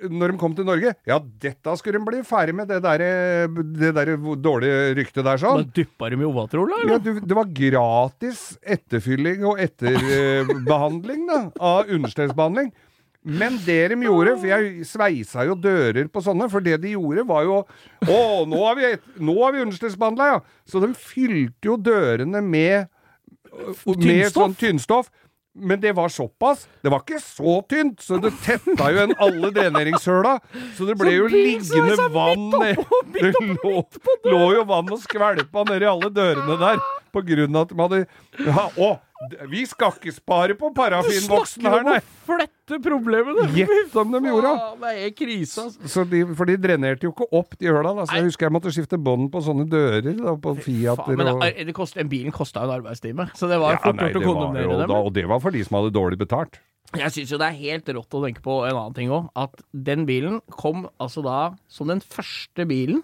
når 0.08 0.32
de 0.32 0.38
kom 0.40 0.54
til 0.56 0.64
Norge, 0.64 0.94
ja, 1.06 1.18
dette 1.18 1.76
skulle 1.76 1.98
de 2.00 2.04
bli 2.08 2.22
ferdig 2.24 2.54
med, 2.54 2.68
det 2.68 2.80
derre 2.84 3.10
det 3.76 3.92
der 3.94 4.14
dårlige 4.16 4.94
ryktet 4.96 5.22
der 5.24 5.36
Da 5.36 5.36
sånn. 5.44 5.68
dyppa 5.76 6.08
de 6.10 6.16
i 6.22 6.24
Ovatrol, 6.28 6.68
da? 6.72 6.80
Ja, 6.94 6.98
du, 6.98 7.20
det 7.20 7.36
var 7.36 7.44
gratis 7.52 8.56
etterfylling 8.64 9.44
og 9.44 9.60
etterbehandling 9.60 11.26
da, 11.28 11.38
av 11.60 11.88
understellsbehandling. 11.92 12.72
Men 13.24 13.54
det 13.64 13.78
de 13.88 13.96
gjorde, 14.04 14.34
for 14.36 14.50
jeg 14.50 14.84
sveisa 14.84 15.46
jo 15.48 15.54
dører 15.56 16.10
på 16.12 16.20
sånne, 16.20 16.44
for 16.52 16.60
det 16.60 16.76
de 16.82 16.90
gjorde 16.92 17.22
var 17.24 17.46
jo 17.46 17.54
Å, 18.04 18.18
nå 18.44 18.58
har 18.66 18.74
vi, 18.76 18.84
et- 18.98 19.06
nå 19.16 19.36
har 19.40 19.52
vi 19.54 19.62
understellsbehandla, 19.64 20.26
ja! 20.34 20.40
Så 20.68 20.82
de 20.84 20.90
fylte 20.92 21.64
jo 21.70 21.78
dørene 21.80 22.42
med 22.44 22.90
med 23.96 24.32
sånn 24.34 24.52
tynnstoff. 24.58 25.08
Men 25.54 25.80
det 25.80 25.92
var 25.94 26.08
såpass. 26.08 26.66
Det 26.82 26.90
var 26.90 27.04
ikke 27.04 27.20
så 27.22 27.60
tynt, 27.70 28.02
så 28.02 28.18
det 28.18 28.32
tetta 28.42 28.88
jo 28.90 28.98
igjen 28.98 29.14
alle 29.22 29.50
dreneringshøla. 29.54 30.32
Så 30.74 30.88
det 30.88 30.96
ble 30.98 31.12
Så 31.12 31.20
jo 31.20 31.28
liggende 31.30 32.08
vann 32.10 32.48
Det 33.14 33.30
lå 34.26 34.42
jo 34.56 34.64
vann 34.66 34.90
og 34.90 35.00
skvelpa 35.04 35.64
nedi 35.70 35.86
alle 35.86 36.10
dørene 36.10 36.58
der. 36.58 36.82
På 37.14 37.22
grunn 37.24 37.54
av 37.56 37.64
at 37.68 37.72
de 37.72 37.78
hadde 37.84 38.00
ja, 38.48 38.64
Å, 38.84 38.88
vi 39.48 39.62
skal 39.70 39.94
ikke 39.94 40.12
spare 40.12 40.56
på 40.58 40.68
parafinvoksen 40.76 41.68
her, 41.70 41.84
nei! 41.86 42.00
flette 42.26 42.78
problemene! 42.82 43.46
Gjett 43.60 43.94
om 44.00 44.10
de 44.12 44.20
gjorde! 44.26 44.52
Det 44.82 44.92
er 45.06 45.14
krise, 45.16 45.64
altså. 45.68 45.92
Så 45.94 46.04
de, 46.10 46.24
for 46.36 46.50
de 46.50 46.58
drenerte 46.60 47.06
jo 47.06 47.12
ikke 47.14 47.28
opp 47.38 47.56
de 47.60 47.70
høla. 47.70 47.94
Da. 48.00 48.04
Så 48.10 48.18
jeg 48.18 48.26
husker 48.28 48.48
jeg 48.48 48.56
måtte 48.58 48.74
skifte 48.74 48.98
bånd 49.00 49.30
på 49.32 49.40
sånne 49.46 49.64
dører 49.70 50.10
da, 50.18 50.34
på 50.36 50.56
Fiater. 50.60 51.06
Faen, 51.14 51.20
men 51.22 51.32
det, 51.40 51.68
det 51.70 51.76
kost, 51.76 51.96
en 52.00 52.10
bilen 52.12 52.34
kosta 52.34 52.66
en 52.66 52.74
arbeidstime, 52.80 53.30
så 53.38 53.48
det 53.50 53.60
var 53.62 53.78
Ja, 53.78 53.82
fort 53.86 54.02
gjort 54.02 54.20
å 54.20 54.24
kondemnere 54.28 54.78
dem. 54.82 54.88
da, 54.92 55.00
og 55.08 55.12
det 55.16 55.26
var 55.30 55.40
for 55.44 55.54
de 55.54 55.64
som 55.64 55.78
hadde 55.80 55.94
dårlig 55.94 56.20
betalt. 56.20 56.60
Jeg 56.94 57.10
syns 57.14 57.32
jo 57.32 57.38
det 57.40 57.46
er 57.48 57.56
helt 57.58 57.88
rått 57.96 58.14
å 58.14 58.20
tenke 58.22 58.42
på 58.44 58.60
en 58.68 58.76
annen 58.76 58.94
ting 58.94 59.10
òg. 59.10 59.30
At 59.40 59.62
den 59.72 60.04
bilen 60.06 60.40
kom 60.52 60.84
altså 61.02 61.24
da 61.24 61.38
som 61.70 61.88
den 61.90 62.02
første 62.04 62.66
bilen 62.70 63.00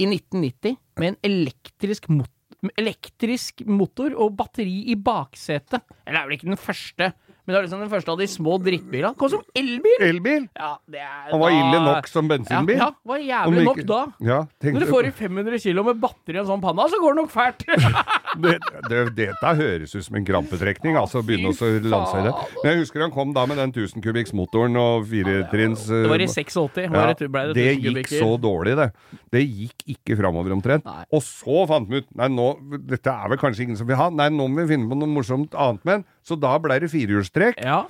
i 0.00 0.06
1990 0.08 0.78
med 1.02 1.10
en 1.10 1.18
elektrisk 1.26 2.06
motor. 2.08 2.32
Elektrisk 2.80 3.64
motor 3.66 4.14
og 4.20 4.34
batteri 4.38 4.90
i 4.92 4.96
baksetet. 5.00 5.84
Eller 6.04 6.20
er 6.20 6.28
vel 6.28 6.36
ikke 6.38 6.50
den 6.50 6.60
første, 6.60 7.12
men 7.44 7.54
det 7.54 7.58
er 7.58 7.68
liksom 7.68 7.84
den 7.84 7.92
første 7.92 8.14
av 8.14 8.20
de 8.20 8.30
små 8.30 8.58
drittbilene. 8.62 9.14
Kom 9.20 9.32
som 9.32 9.44
elbil! 9.56 9.98
Elbil! 10.06 10.48
Ja, 10.56 10.74
det 10.90 11.04
er 11.04 11.30
Han 11.32 11.40
var 11.42 11.50
da- 11.50 11.60
ille 11.60 11.84
nok 11.86 12.10
som 12.10 12.28
bensinbil. 12.30 12.78
Ja, 12.78 12.90
ja 12.90 13.10
var 13.10 13.18
jævlig 13.18 13.50
jævlig 13.50 13.66
nok 13.66 13.80
da. 13.86 14.00
Ja, 14.24 14.38
Når 14.62 14.84
du 14.84 14.86
får 14.90 15.08
i 15.08 15.12
500 15.14 15.58
kg 15.62 15.84
med 15.86 16.00
batteri 16.02 16.38
i 16.38 16.40
en 16.42 16.48
sånn 16.48 16.62
panna, 16.62 16.86
så 16.90 17.00
går 17.00 17.14
det 17.14 17.20
nok 17.20 17.32
fælt. 17.32 17.64
det, 18.44 18.54
det, 18.88 19.00
Dette 19.18 19.52
høres 19.60 19.94
ut 19.94 20.06
som 20.06 20.18
en 20.18 20.26
krampetrekning, 20.26 20.98
altså 21.00 21.20
å 21.20 21.26
begynne 21.26 21.52
å 21.52 21.70
lansere. 21.90 22.30
det. 22.30 22.60
Men 22.62 22.72
jeg 22.72 22.82
husker 22.84 23.04
han 23.04 23.14
kom 23.14 23.34
da 23.36 23.46
med 23.50 23.60
den 23.60 23.74
1000 23.74 24.04
kubikks-motoren 24.04 24.78
og 24.80 25.06
firetrinns 25.10 25.86
Det 25.90 26.04
var 26.10 26.22
i 26.22 26.28
eh, 26.28 26.34
86. 26.34 26.60
ja, 26.84 26.92
var 26.94 27.14
det, 27.14 27.30
det, 27.30 27.44
det 27.58 27.68
gikk 27.78 28.14
så 28.14 28.32
dårlig, 28.40 28.76
det. 28.80 28.90
Det 29.34 29.44
gikk 29.44 29.86
ikke 29.96 30.18
framover 30.20 30.56
omtrent. 30.56 30.86
Nei. 30.86 31.04
Og 31.16 31.24
så 31.26 31.64
fant 31.70 31.90
vi 31.90 32.02
ut 32.02 32.08
Nei, 32.20 32.26
nå, 32.32 32.46
dette 32.90 33.12
er 33.12 33.30
vel 33.32 33.38
kanskje 33.40 33.64
ingen 33.64 33.78
som 33.78 33.88
vil 33.88 33.98
ha. 33.98 34.10
Nei, 34.12 34.28
nå 34.34 34.48
må 34.50 34.64
vi 34.64 34.74
finne 34.74 34.90
på 34.90 34.98
noe 34.98 35.10
morsomt 35.10 35.54
annet 35.54 35.86
med 35.86 36.00
den. 36.00 36.08
Så 36.26 36.36
da 36.40 36.56
ble 36.62 36.80
det 36.82 36.90
firehjulstrekk. 36.92 37.62
Ja. 37.64 37.82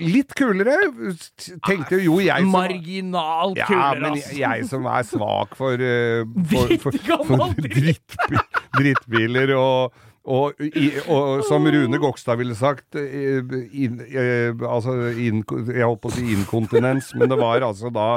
Litt 0.00 0.32
kulere, 0.32 0.72
tenkte 1.68 1.98
jo 2.00 2.16
jeg 2.24 2.46
som 2.46 2.54
Marginalt 2.54 3.58
ja, 3.60 3.66
kulere, 3.68 4.00
men 4.06 4.14
jeg, 4.22 4.38
jeg 4.40 4.64
som 4.70 4.86
er 4.88 5.04
svak 5.04 5.52
for, 5.58 5.76
eh, 5.76 6.24
for, 6.48 6.72
for, 6.80 6.96
for 7.28 7.60
drittbil, 7.60 8.40
drittbiler 8.78 9.52
og, 9.60 9.92
og, 10.26 10.56
i, 10.64 10.86
og 11.12 11.44
som 11.46 11.68
Rune 11.70 12.00
Gokstad 12.02 12.40
ville 12.40 12.56
sagt 12.58 12.96
in, 12.98 14.00
eh, 14.08 14.48
Altså 14.66 14.96
in, 15.12 15.44
Jeg 15.68 15.84
holdt 15.84 16.00
på 16.02 16.10
å 16.10 16.14
si 16.16 16.24
inkontinens, 16.34 17.12
men 17.14 17.28
det 17.30 17.38
var 17.38 17.68
altså 17.68 17.92
da 17.94 18.08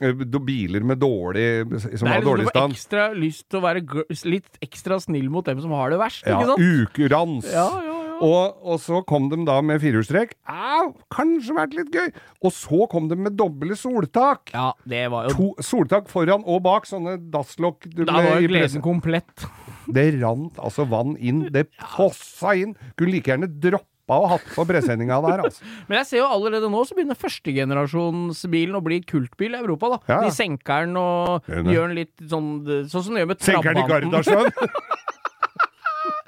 eh, 0.00 0.14
biler 0.14 0.86
med 0.88 1.02
dårlig 1.02 1.48
Som 1.74 2.06
Det 2.06 2.06
har 2.06 2.14
er 2.14 2.22
liksom 2.22 2.30
dårlig 2.30 2.48
stand. 2.54 2.78
ekstra 2.78 3.10
lyst 3.18 3.48
til 3.50 3.58
å 3.60 3.66
være 3.66 3.82
litt 4.30 4.62
ekstra 4.64 5.02
snill 5.02 5.26
mot 5.28 5.44
dem 5.50 5.58
som 5.60 5.74
har 5.74 5.90
det 5.92 5.98
verst, 6.00 6.22
Ja, 6.24 6.38
ikke 6.38 6.54
sant? 6.54 6.86
ukurans. 6.86 7.50
Ja, 7.50 7.66
ja, 7.66 7.82
ja. 7.89 7.89
Og, 8.20 8.60
og 8.62 8.80
så 8.82 9.00
kom 9.08 9.28
de 9.32 9.40
da 9.48 9.58
med 9.64 9.80
firehjulstrekk. 9.82 10.34
Au, 10.50 10.92
kanskje 11.12 11.56
vært 11.56 11.76
litt 11.78 11.94
gøy. 11.94 12.10
Og 12.44 12.54
så 12.54 12.86
kom 12.92 13.08
de 13.10 13.16
med 13.16 13.36
doble 13.38 13.76
soltak. 13.78 14.52
Ja, 14.54 14.70
det 14.88 15.06
var 15.12 15.28
jo 15.30 15.36
To 15.38 15.50
soltak 15.64 16.10
foran 16.12 16.44
og 16.44 16.62
bak, 16.66 16.88
sånne 16.88 17.16
dasslokk 17.32 17.88
du 17.88 18.04
Da 18.04 18.20
var 18.20 18.40
jo 18.42 18.50
gleden 18.52 18.84
komplett. 18.84 19.46
Det 19.90 20.10
rant 20.20 20.58
altså 20.60 20.86
vann 20.90 21.16
inn. 21.18 21.46
Det 21.52 21.68
fossa 21.96 22.54
inn. 22.58 22.76
Kunne 22.98 23.16
like 23.16 23.32
gjerne 23.32 23.48
droppa 23.50 23.88
og 24.20 24.26
hatt 24.32 24.46
på 24.56 24.64
presenninga 24.66 25.20
der, 25.22 25.44
altså. 25.46 25.66
Men 25.88 26.00
jeg 26.00 26.08
ser 26.08 26.18
jo 26.18 26.28
allerede 26.34 26.70
nå 26.72 26.80
så 26.86 26.96
begynner 26.98 27.18
førstegenerasjonsbilen 27.18 28.74
å 28.74 28.82
bli 28.82 29.00
kultbil 29.06 29.54
i 29.54 29.60
Europa, 29.60 29.92
da. 29.94 30.00
Ja. 30.10 30.20
De 30.26 30.32
senker 30.34 30.88
den 30.88 30.98
og 30.98 31.46
Gjør 31.46 31.70
gjør 31.70 31.92
den 31.92 31.98
litt 32.00 32.24
sånn 32.32 32.48
Sånn 32.90 33.04
som 33.06 33.14
de 33.14 33.22
gjør 33.22 33.30
med 33.30 33.44
Senker 33.46 33.76
den 33.76 33.84
i. 33.84 33.90
Gardasjøen. 33.90 34.50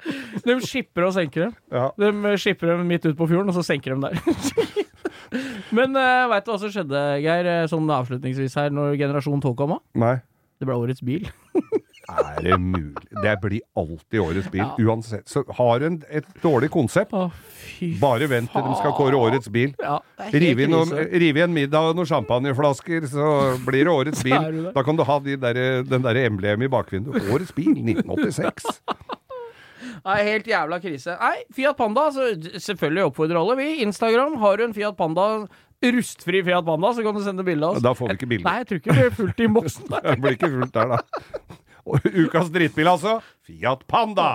De 0.47 0.57
skipper 0.65 1.07
og 1.07 1.13
senker 1.15 1.47
dem. 1.47 1.53
Ja. 1.73 1.89
De 1.99 2.35
skipper 2.41 2.73
dem 2.73 2.87
midt 2.89 3.05
ut 3.07 3.17
på 3.19 3.27
fjorden, 3.29 3.51
og 3.51 3.57
så 3.57 3.65
senker 3.65 3.95
de 3.95 4.09
der. 4.09 4.83
Men 5.77 5.95
uh, 5.97 6.29
veit 6.29 6.45
du 6.45 6.51
hva 6.53 6.59
som 6.61 6.73
skjedde, 6.73 6.99
Geir, 7.23 7.49
eh, 7.49 7.63
sånn 7.71 7.89
avslutningsvis 7.89 8.57
her, 8.59 8.73
når 8.75 8.97
generasjon 9.01 9.41
2 9.41 9.55
kom? 9.57 9.77
Nei. 9.97 10.17
Det 10.61 10.69
ble 10.69 10.77
årets 10.77 11.01
bil. 11.05 11.25
Er 12.03 12.41
det 12.43 12.57
mulig? 12.59 13.05
Det 13.23 13.33
blir 13.41 13.61
alltid 13.79 14.19
årets 14.19 14.49
bil, 14.51 14.61
Ja. 14.61 14.75
uansett. 14.79 15.27
Så 15.29 15.43
har 15.55 15.79
du 15.79 16.01
et 16.09 16.25
dårlig 16.43 16.69
konsept, 16.69 17.13
Å, 17.13 17.31
fy 17.31 17.93
bare 17.99 18.27
vent 18.27 18.51
til 18.51 18.61
de 18.61 18.75
skal 18.75 18.91
kåre 18.91 19.15
årets 19.15 19.47
bil. 19.49 19.73
Ja, 19.79 20.01
Rive 20.33 20.67
i 20.67 21.43
inn 21.43 21.53
middag 21.53 21.79
og 21.79 21.95
noen 21.95 22.05
champagneflasker, 22.05 23.07
så 23.07 23.57
blir 23.65 23.85
det 23.85 23.93
årets 23.93 24.23
bil. 24.23 24.71
Da 24.75 24.83
kan 24.83 24.95
du 24.99 25.03
ha 25.03 25.19
de 25.19 25.37
der, 25.37 25.83
den 25.83 26.03
der 26.03 26.15
emblemet 26.25 26.67
i 26.67 26.67
bakvinduet. 26.67 27.23
Årets 27.31 27.55
bil 27.55 27.71
1986. 27.71 28.81
Nei, 30.07 30.17
helt 30.27 30.47
jævla 30.49 30.79
krise. 30.83 31.15
Nei, 31.19 31.43
Fiat 31.55 31.77
Panda, 31.79 32.09
så 32.11 32.31
selvfølgelig 32.59 33.05
oppfordrer 33.09 33.39
alle, 33.39 33.55
vi. 33.59 33.69
Instagram, 33.85 34.35
har 34.41 34.59
du 34.59 34.65
en 34.67 34.75
Fiat 34.75 34.97
Panda, 34.99 35.27
rustfri 35.83 36.43
Fiat 36.43 36.67
Panda, 36.67 36.93
så 36.95 37.05
kan 37.05 37.15
du 37.15 37.23
sende 37.23 37.45
bilde 37.47 37.69
av 37.69 37.77
oss. 37.77 37.85
Da 37.85 37.95
får 37.95 38.11
vi 38.11 38.19
ikke 38.19 38.31
bilde. 38.35 38.47
Nei, 38.49 38.57
jeg 38.61 38.69
tror 38.71 38.81
ikke 38.83 38.97
det 38.97 38.99
blir 39.07 39.15
fullt 39.21 39.39
i 39.39 39.51
Mossen. 39.57 39.87
Det 40.09 40.19
blir 40.19 40.37
ikke 40.39 40.51
fullt 40.57 40.75
der, 40.75 40.97
da. 40.97 41.01
Og 41.87 42.11
ukas 42.13 42.51
drittbil, 42.51 42.91
altså. 42.95 43.17
Fiat 43.47 43.87
Panda. 43.91 44.29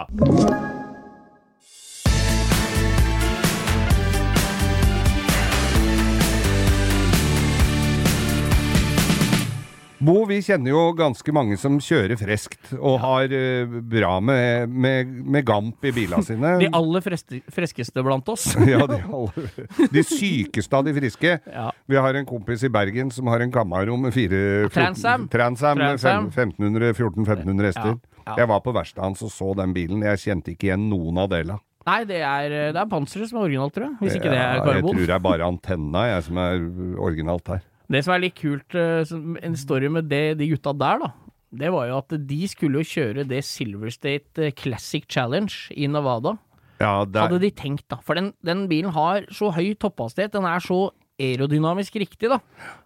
Bo, 9.98 10.20
vi 10.30 10.36
kjenner 10.46 10.70
jo 10.70 10.80
ganske 10.94 11.32
mange 11.34 11.56
som 11.58 11.78
kjører 11.82 12.14
freskt 12.20 12.70
og 12.76 13.00
har 13.02 13.32
uh, 13.34 13.78
bra 13.82 14.12
med, 14.22 14.70
med, 14.70 15.10
med 15.26 15.46
gamp 15.46 15.82
i 15.82 15.90
bilene 15.94 16.22
sine. 16.22 16.52
De 16.62 16.68
aller 16.78 17.02
freste, 17.02 17.40
freskeste 17.54 18.04
blant 18.06 18.28
oss. 18.30 18.46
ja, 18.72 18.84
de, 18.86 19.00
alle, 19.02 19.46
de 19.96 20.04
sykeste 20.06 20.78
av 20.78 20.86
de 20.86 20.94
friske. 20.94 21.32
Ja. 21.42 21.66
Vi 21.90 21.98
har 21.98 22.14
en 22.14 22.28
kompis 22.28 22.62
i 22.62 22.70
Bergen 22.70 23.10
som 23.14 23.26
har 23.32 23.42
en 23.42 23.54
Camaro 23.54 23.96
med 23.98 24.14
fire 24.14 24.68
Transam. 24.70 25.26
Transam 25.32 25.82
Transam. 25.82 26.28
1400-1500 26.30 27.66
hester. 27.72 27.96
Ja, 27.96 28.20
ja. 28.28 28.36
Jeg 28.44 28.50
var 28.52 28.62
på 28.62 28.74
verkstedet 28.76 29.02
hans 29.02 29.24
og 29.26 29.32
så 29.34 29.50
den 29.58 29.74
bilen. 29.74 30.04
Jeg 30.06 30.22
kjente 30.28 30.54
ikke 30.54 30.70
igjen 30.70 30.86
noen 30.92 31.18
av 31.18 31.32
delene. 31.32 31.58
Nei, 31.88 32.02
det 32.04 32.20
er, 32.20 32.54
det 32.76 32.78
er 32.78 32.88
panseret 32.90 33.30
som 33.30 33.40
er 33.40 33.48
originalt, 33.48 33.74
tror 33.74 33.88
jeg. 33.88 33.96
Hvis 34.04 34.18
ikke 34.18 34.30
det 34.30 34.38
er 34.38 34.60
karbon. 34.60 34.76
jeg 34.76 34.84
tror 34.84 35.08
det 35.08 35.16
er 35.16 35.22
bare 35.24 35.46
antenna 35.48 36.04
jeg, 36.10 36.24
som 36.28 36.40
er 36.44 36.62
originalt 37.00 37.50
her. 37.54 37.64
Det 37.88 38.02
som 38.04 38.14
er 38.14 38.26
litt 38.26 38.36
kult, 38.36 38.76
eh, 38.76 39.08
en 39.42 39.56
story 39.56 39.88
med 39.92 40.10
det, 40.10 40.38
de 40.40 40.50
gutta 40.50 40.74
der, 40.76 41.00
da. 41.06 41.12
Det 41.58 41.70
var 41.72 41.86
jo 41.88 41.96
at 42.02 42.12
de 42.28 42.40
skulle 42.50 42.82
jo 42.82 42.90
kjøre 42.90 43.24
det 43.28 43.40
Silver 43.48 43.92
State 43.92 44.44
eh, 44.44 44.52
Classic 44.52 45.06
Challenge 45.08 45.72
i 45.72 45.88
Nevada. 45.88 46.36
Ja, 46.78 47.02
det 47.08 47.18
Hadde 47.24 47.40
er, 47.40 47.46
de 47.46 47.50
tenkt, 47.56 47.86
da. 47.90 47.98
For 48.04 48.18
den, 48.18 48.32
den 48.44 48.66
bilen 48.70 48.92
har 48.94 49.24
så 49.34 49.48
høy 49.56 49.72
topphastighet. 49.80 50.34
Den 50.36 50.46
er 50.46 50.60
så 50.62 50.90
aerodynamisk 51.18 51.96
riktig, 51.98 52.28
da, 52.30 52.38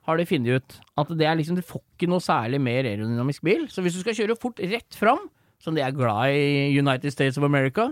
har 0.09 0.17
de 0.17 0.25
funnet 0.29 0.63
ut. 0.63 0.79
At 1.03 1.11
det 1.19 1.27
er 1.29 1.37
liksom, 1.37 1.59
du 1.59 1.67
får 1.67 1.83
ikke 1.83 2.09
noe 2.09 2.23
særlig 2.25 2.63
mer 2.63 2.87
aerodynamisk 2.89 3.45
bil. 3.45 3.67
Så 3.69 3.85
hvis 3.85 3.99
du 3.99 4.01
skal 4.05 4.17
kjøre 4.17 4.39
fort 4.41 4.63
rett 4.63 4.97
fram, 4.97 5.27
som 5.63 5.77
de 5.77 5.83
er 5.85 5.95
glad 5.95 6.33
i 6.35 6.79
United 6.79 7.13
States 7.13 7.37
of 7.39 7.45
America, 7.47 7.91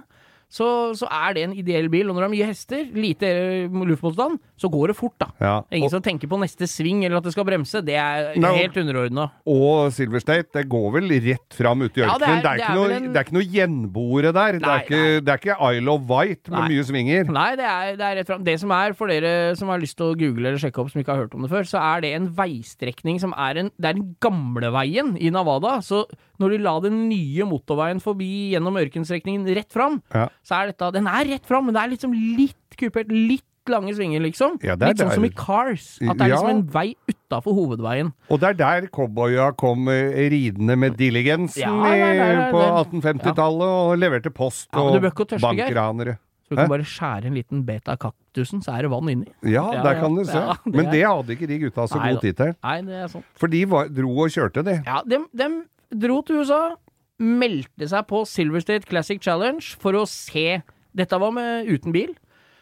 så, 0.51 0.67
så 0.99 1.07
er 1.07 1.35
det 1.37 1.43
en 1.47 1.53
ideell 1.55 1.87
bil. 1.93 2.09
Og 2.11 2.17
når 2.17 2.25
det 2.25 2.29
er 2.29 2.33
mye 2.35 2.47
hester, 2.51 2.81
lite 2.91 3.29
eh, 3.31 3.69
luftmotstand, 3.87 4.41
så 4.59 4.69
går 4.73 4.91
det 4.91 4.97
fort, 4.99 5.15
da. 5.23 5.29
ja. 5.41 5.53
Ingen 5.71 5.87
og, 5.87 5.93
som 5.95 6.03
tenker 6.03 6.27
på 6.31 6.39
neste 6.43 6.67
sving 6.67 7.05
eller 7.07 7.21
at 7.21 7.29
det 7.29 7.33
skal 7.37 7.47
bremse. 7.47 7.81
Det 7.87 7.95
er 7.95 8.33
Nei, 8.43 8.51
helt 8.59 8.77
underordna. 8.83 9.29
og 9.47 9.93
Silver 9.95 10.19
State, 10.25 10.51
det 10.59 10.65
går 10.73 10.89
vel 10.99 11.07
rett 11.29 11.55
fram 11.57 11.85
ut 11.87 11.97
i 11.97 12.03
Ja, 12.03 12.17
det 12.19 12.27
er- 12.29 12.43
det, 12.43 12.51
er 12.51 12.61
det 12.61 12.67
er 12.67 12.75
noe, 12.81 12.91
en- 12.97 13.09
det 13.15 13.21
er 13.21 13.29
ikke 13.29 13.37
noe 13.39 13.47
gjenboere 13.55 14.33
der. 14.35 14.59
det, 14.59 14.69
er 14.69 14.83
ikke, 14.85 15.03
det 15.25 15.29
er 15.37 15.39
ikke 15.45 15.57
Isle 15.71 15.95
of 15.95 16.03
White 16.11 16.51
med 16.51 16.59
Nei. 16.59 16.69
mye 16.75 16.85
svinger. 16.91 17.31
Nei, 17.31 17.51
det 17.57 17.69
er, 17.71 17.95
det 18.01 18.07
er 18.11 18.17
rett 18.21 18.27
fram. 18.35 18.45
Det 18.51 18.57
som 18.61 18.71
er, 18.75 18.93
for 18.99 19.07
dere 19.15 19.55
som 19.57 19.69
har 19.71 19.79
lyst 19.79 19.97
til 20.01 20.11
å 20.11 20.19
google 20.19 20.49
eller 20.51 20.59
sjekke 20.59 20.83
opp 20.83 20.91
som 20.91 21.01
ikke 21.05 21.15
har 21.15 21.23
hørt 21.25 21.35
om 21.39 21.47
det 21.47 21.51
før, 21.55 21.63
så 21.71 21.79
er 21.95 22.03
det 22.05 22.13
en 22.19 22.29
veistrekning 22.35 23.21
som 23.23 23.33
er 23.39 23.63
en 23.63 23.71
Det 23.79 23.87
er 23.93 23.95
den 24.01 24.17
gamle 24.21 24.71
veien 24.75 25.15
i 25.21 25.31
Nevada. 25.31 25.79
Så 25.81 26.05
når 26.41 26.57
de 26.57 26.59
la 26.65 26.75
den 26.81 27.03
nye 27.11 27.45
motorveien 27.45 28.01
forbi 28.01 28.31
gjennom 28.55 28.79
ørkenstrekningen 28.81 29.45
rett 29.55 29.71
fram, 29.73 30.01
Ja. 30.15 30.29
så 30.43 30.63
er 30.63 30.73
dette 30.73 30.93
Den 30.93 31.07
er 31.07 31.25
rett 31.35 31.47
fram, 31.47 31.67
men 31.67 31.75
det 31.75 31.83
er 31.85 31.89
liksom 31.97 32.13
litt 32.17 32.77
kupert. 32.81 33.11
Litt 33.13 33.45
lange 33.69 33.93
svinger, 33.95 34.19
liksom. 34.25 34.57
Ja, 34.65 34.73
litt 34.75 34.97
sånn 34.99 35.11
der. 35.13 35.15
som 35.15 35.25
i 35.25 35.29
Cars. 35.29 35.99
At 36.03 36.17
det 36.17 36.25
er 36.27 36.29
Ja. 36.31 36.37
liksom 36.37 36.51
en 36.51 36.63
vei 36.73 36.97
utafor 37.07 37.55
hovedveien. 37.55 38.13
Og 38.31 38.41
det 38.41 38.49
er 38.49 38.55
der 38.55 38.87
cowboya 38.89 39.53
kom 39.57 39.87
eh, 39.89 40.17
ridende 40.33 40.77
med 40.79 40.97
diligensen 40.97 41.61
Ja, 41.61 42.51
på 42.51 42.59
1850-tallet 42.89 43.69
og 43.93 43.99
leverte 44.01 44.33
post 44.35 44.69
og 44.73 44.97
bankranere. 45.41 46.17
Så 46.49 46.57
du 46.57 46.57
kan 46.57 46.69
bare 46.73 46.83
skjære 46.83 47.27
en 47.31 47.35
liten 47.39 47.61
bet 47.65 47.87
av 47.87 47.97
kaktusen, 48.03 48.59
så 48.65 48.73
er 48.77 48.83
det 48.83 48.91
vann 48.91 49.07
inni. 49.13 49.29
Ja, 49.47 49.69
der 49.85 50.01
kan 50.01 50.17
du 50.17 50.25
se. 50.27 50.41
Men 50.67 50.91
det 50.91 51.05
hadde 51.07 51.37
ikke 51.37 51.47
de 51.47 51.59
gutta 51.63 51.85
så 51.87 52.01
Nei 52.01 52.13
god 52.15 52.21
tid 52.25 52.37
til. 52.41 52.57
Nei, 52.65 52.81
det 52.89 52.97
er 53.05 53.07
sant. 53.13 53.25
For 53.39 53.47
de 53.53 53.61
var, 53.71 53.87
dro 53.95 54.11
og 54.25 54.33
kjørte, 54.35 54.65
de. 54.67 54.83
Ja, 54.85 55.03
dem, 55.07 55.29
de 55.33 55.47
dro 55.91 56.21
til 56.27 56.41
USA, 56.43 56.77
meldte 57.21 57.89
seg 57.91 58.07
på 58.09 58.23
Silver 58.29 58.63
State 58.65 58.89
Classic 58.89 59.21
Challenge 59.21 59.63
for 59.81 59.93
å 59.99 60.07
se 60.09 60.63
Dette 60.97 61.19
var 61.23 61.31
med 61.31 61.69
uten 61.71 61.93
bil. 61.95 62.15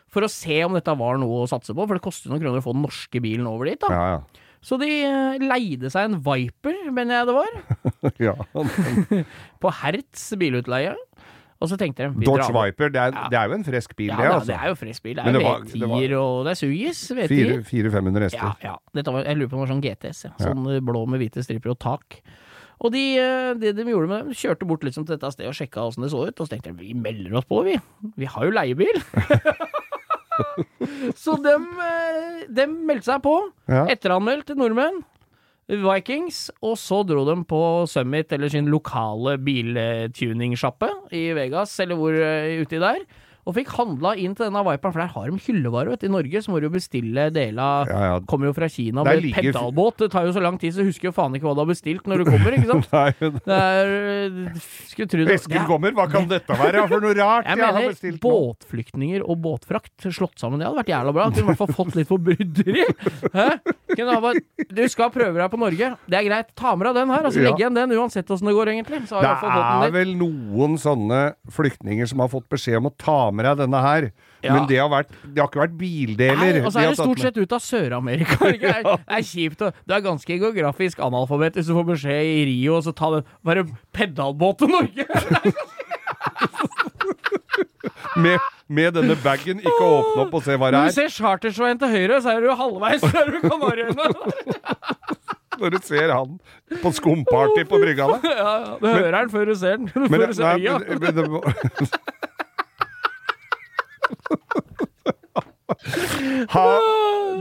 For 0.09 0.25
å 0.25 0.29
se 0.29 0.59
om 0.65 0.75
dette 0.77 0.93
var 0.99 1.17
noe 1.21 1.45
å 1.45 1.49
satse 1.49 1.73
på, 1.77 1.85
for 1.87 1.97
det 1.97 2.03
koster 2.05 2.29
noen 2.33 2.41
kroner 2.43 2.61
å 2.61 2.65
få 2.65 2.73
den 2.75 2.83
norske 2.85 3.21
bilen 3.25 3.47
over 3.49 3.69
dit. 3.71 3.81
da. 3.81 3.89
Ja, 3.93 4.05
ja. 4.19 4.45
Så 4.65 4.77
de 4.81 4.89
eh, 5.07 5.39
leide 5.39 5.89
seg 5.93 6.09
en 6.11 6.17
Viper, 6.25 6.77
mener 6.93 7.21
jeg 7.21 7.29
det 7.29 7.35
var, 7.37 7.59
ja. 8.27 8.35
på 9.63 9.73
Hertz 9.83 10.25
bilutleie. 10.41 10.97
Og 11.59 11.67
så 11.73 11.79
tenkte 11.79 12.07
de 12.13 12.27
Dodge. 12.27 12.51
Viper, 12.55 12.91
det 12.95 13.01
er, 13.03 13.15
Ja. 13.17 13.29
det 13.33 13.39
er 13.39 13.49
jo 13.51 13.57
en 13.59 13.65
frisk 13.67 13.95
bil, 13.99 14.11
Ja, 14.13 14.17
det, 14.17 14.27
altså. 14.27 14.35
altså. 14.39 14.51
det 14.53 14.59
er 14.59 14.69
jo 14.69 14.75
frisk 14.79 15.03
bil. 15.09 15.15
Det 15.19 15.25
er 15.25 15.33
jo 15.33 15.41
var- 15.47 15.65
det 15.65 15.81
var- 15.81 15.89
V10-er 15.99 16.13
og 16.19 16.45
det 16.45 16.51
er 16.51 16.59
Sugis. 16.61 17.01
V10. 17.19 17.65
400-500 17.67 18.23
hester. 18.29 18.39
Ja, 18.45 18.53
ja. 18.63 18.77
Dette 18.95 19.13
var, 19.13 19.25
jeg 19.25 19.37
lurer 19.41 19.49
på 19.49 19.57
om 19.57 19.65
det 19.65 19.69
var 19.69 19.75
sånn 19.75 19.83
GTS. 19.89 20.21
Ja. 20.29 20.31
Sånn 20.39 20.69
eh, 20.77 20.81
blå 20.81 21.07
med 21.09 21.21
hvite 21.21 21.43
striper 21.43 21.71
og 21.75 21.79
tak. 21.83 22.21
Og 22.79 22.93
de, 22.95 23.03
eh, 23.19 23.53
det 23.59 23.75
de 23.75 23.87
gjorde 23.91 24.11
med 24.11 24.25
dem, 24.25 24.39
kjørte 24.39 24.69
bort 24.69 24.87
liksom 24.87 25.07
til 25.07 25.17
dette 25.17 25.33
stedet 25.35 25.51
og 25.51 25.59
sjekka 25.59 25.85
åssen 25.89 26.07
det 26.07 26.13
så 26.13 26.23
ut. 26.29 26.35
Og 26.39 26.47
så 26.47 26.55
tenkte 26.55 26.73
de 26.73 26.87
vi 26.87 26.95
melder 26.95 27.41
oss 27.41 27.49
på, 27.49 27.63
vi. 27.67 27.75
Vi 28.21 28.31
har 28.31 28.47
jo 28.47 28.55
leiebil. 28.55 29.01
så 31.25 31.37
dem, 31.43 31.69
eh, 31.83 32.43
dem 32.61 32.81
meldte 32.87 33.11
seg 33.11 33.23
på. 33.27 33.37
Ja. 33.71 33.87
Etteranmeldt 33.91 34.51
til 34.51 34.61
nordmenn. 34.61 35.03
Vikings, 35.69 36.47
og 36.65 36.79
så 36.81 37.03
dro 37.05 37.27
de 37.29 37.35
på 37.45 37.61
Summit, 37.91 38.31
eller 38.33 38.49
sin 38.49 38.71
lokale 38.73 39.35
biltuningssjappe 39.45 40.89
i 41.13 41.27
Vegas, 41.37 41.75
eller 41.85 41.99
hvor 41.99 42.17
eh, 42.17 42.63
uti 42.63 42.81
der, 42.81 43.03
og 43.49 43.55
fikk 43.57 43.71
handla 43.79 44.13
inn 44.21 44.35
til 44.37 44.45
denne 44.49 44.61
Viperen, 44.67 44.93
for 44.93 45.01
der 45.01 45.13
har 45.15 45.31
de 45.33 45.39
hyllevare, 45.47 45.89
vet 45.95 46.03
du. 46.03 46.09
I 46.09 46.13
Norge 46.13 46.43
så 46.45 46.53
må 46.53 46.61
du 46.61 46.67
jo 46.69 46.73
bestille 46.75 47.29
deler 47.33 47.89
Ja, 47.89 48.01
ja. 48.11 48.19
Kommer 48.29 48.51
jo 48.51 48.55
fra 48.57 48.69
Kina 48.69 49.05
med 49.07 49.23
like... 49.25 49.41
pedalbåt. 49.41 50.03
Det 50.03 50.11
tar 50.13 50.29
jo 50.29 50.35
så 50.37 50.43
lang 50.45 50.59
tid, 50.61 50.75
så 50.77 50.85
husker 50.85 51.09
jo 51.09 51.15
faen 51.17 51.33
ikke 51.39 51.49
hva 51.49 51.55
du 51.57 51.63
har 51.65 51.71
bestilt 51.71 52.05
når 52.11 52.21
du 52.21 52.29
kommer, 52.33 52.57
ikke 52.59 52.69
sant. 52.69 52.91
Nei, 52.93 53.33
Det 53.49 53.59
er 53.59 54.61
Skulle 54.91 55.09
tro 55.15 55.25
det 55.25 55.39
Esken 55.39 55.65
kommer, 55.71 55.97
hva 55.97 56.07
kan 56.13 56.29
dette 56.29 56.59
være 56.61 56.85
for 56.91 57.05
noe 57.05 57.17
rart 57.17 57.49
Jeg 57.49 57.63
jeg 57.63 57.77
har 57.79 57.89
bestilt 57.89 58.21
båtflyktninger 58.23 59.25
og 59.25 59.41
båtfrakt 59.45 60.09
slått 60.13 60.37
sammen, 60.41 60.61
det 60.61 60.69
hadde 60.69 60.83
vært 60.83 60.93
jævla 60.93 61.17
bra. 61.17 61.29
Kunne 61.33 61.47
i 61.47 61.51
hvert 61.55 61.63
fall 61.65 61.77
fått 61.81 61.97
litt 61.97 62.13
ha 64.09 64.21
bare, 64.23 64.41
du 64.69 64.83
skal 64.93 65.11
prøve 65.15 65.39
deg 65.41 65.51
på 65.53 65.59
Norge. 65.61 65.91
Det 66.11 66.19
er 66.19 66.27
greit. 66.27 66.53
Ta 66.59 66.75
med 66.77 66.89
deg 66.89 66.99
den 67.01 67.13
her, 67.15 67.27
og 67.27 67.33
så 67.33 67.41
Ja. 67.41 67.49
legg 67.49 67.63
igjen 67.63 67.75
den 67.75 67.95
uansett 67.97 68.29
åssen 68.31 68.47
det 68.49 68.55
går, 68.55 68.73
egentlig. 68.75 69.01
Så 69.09 69.17
har 69.17 69.23
Det 69.81 69.89
er 69.89 69.97
vel 69.97 70.15
noen 70.19 70.77
sånne 70.79 71.35
flyktninger 71.51 72.07
som 72.09 72.21
har 72.21 72.29
fått 72.29 72.49
beskjed 72.49 72.77
om 72.79 72.87
å 72.91 72.95
ta 72.97 73.31
med 73.31 73.38
deg 73.47 73.57
denne 73.63 73.81
her. 73.85 74.09
Ja. 74.43 74.55
Men 74.55 74.67
det 74.71 74.77
har, 74.79 74.89
vært, 74.93 75.09
det 75.25 75.39
har 75.43 75.49
ikke 75.51 75.61
vært 75.65 75.77
bildeler. 75.79 76.37
Nei, 76.59 76.61
og 76.63 76.73
så 76.73 76.79
er 76.83 76.89
det 76.93 76.99
stort 77.01 77.19
sett 77.23 77.37
ut 77.39 77.53
av 77.53 77.61
Sør-Amerika. 77.63 78.39
Det 78.55 78.71
er, 78.71 78.83
det 79.09 79.17
er 79.19 79.23
kjipt. 79.27 79.61
å- 79.67 79.73
Du 79.87 79.95
er 79.95 80.01
ganske 80.05 80.39
geografisk 80.39 80.99
analfabet 81.03 81.55
hvis 81.59 81.67
du 81.67 81.75
får 81.75 81.87
beskjed 81.95 82.23
i 82.25 82.45
Rio, 82.51 82.77
og 82.79 82.85
så 82.87 82.93
ta 82.95 83.11
den 83.17 83.25
Bare 83.45 83.65
pedalbåt 83.93 84.59
til 84.63 84.69
Norge! 84.75 85.07
med, 88.23 88.39
med 88.69 88.95
denne 88.99 89.17
bagen. 89.23 89.59
Ikke 89.63 89.85
åpne 89.85 90.25
opp 90.27 90.35
og 90.39 90.43
se 90.47 90.57
hva 90.59 90.71
det 90.71 90.79
er. 90.79 90.83
Når 90.83 90.87
du 90.87 90.93
er. 90.93 90.97
ser 91.01 91.15
Chartersveien 91.19 91.79
til 91.83 91.93
høyre, 91.95 92.21
så 92.25 92.35
er 92.37 92.47
du 92.47 92.51
halvveis 92.59 93.03
før 93.05 93.33
du 93.35 93.39
kan 93.43 93.51
du 93.51 93.59
Kanariøyene. 93.59 94.07
Når 95.59 95.75
du 95.75 95.79
ser 95.83 96.13
han 96.15 96.37
på 96.83 96.93
skumparty 96.95 97.65
på 97.67 97.81
brygga 97.83 98.07
der. 98.13 98.29
Ja, 98.31 98.53
ja. 98.63 98.75
Du 98.79 98.87
hører 98.87 99.17
han 99.25 99.31
før 99.33 99.51
du 99.51 99.55
ser 99.59 99.81
den. 99.81 99.91
Men, 100.07 100.15
Før 100.15 100.27
du 100.31 100.35
ser 100.39 100.55
øya. 100.55 100.79
men, 100.79 101.03
men 101.03 101.17
det 101.17 101.25
må 101.31 101.43
ha, 106.51 106.67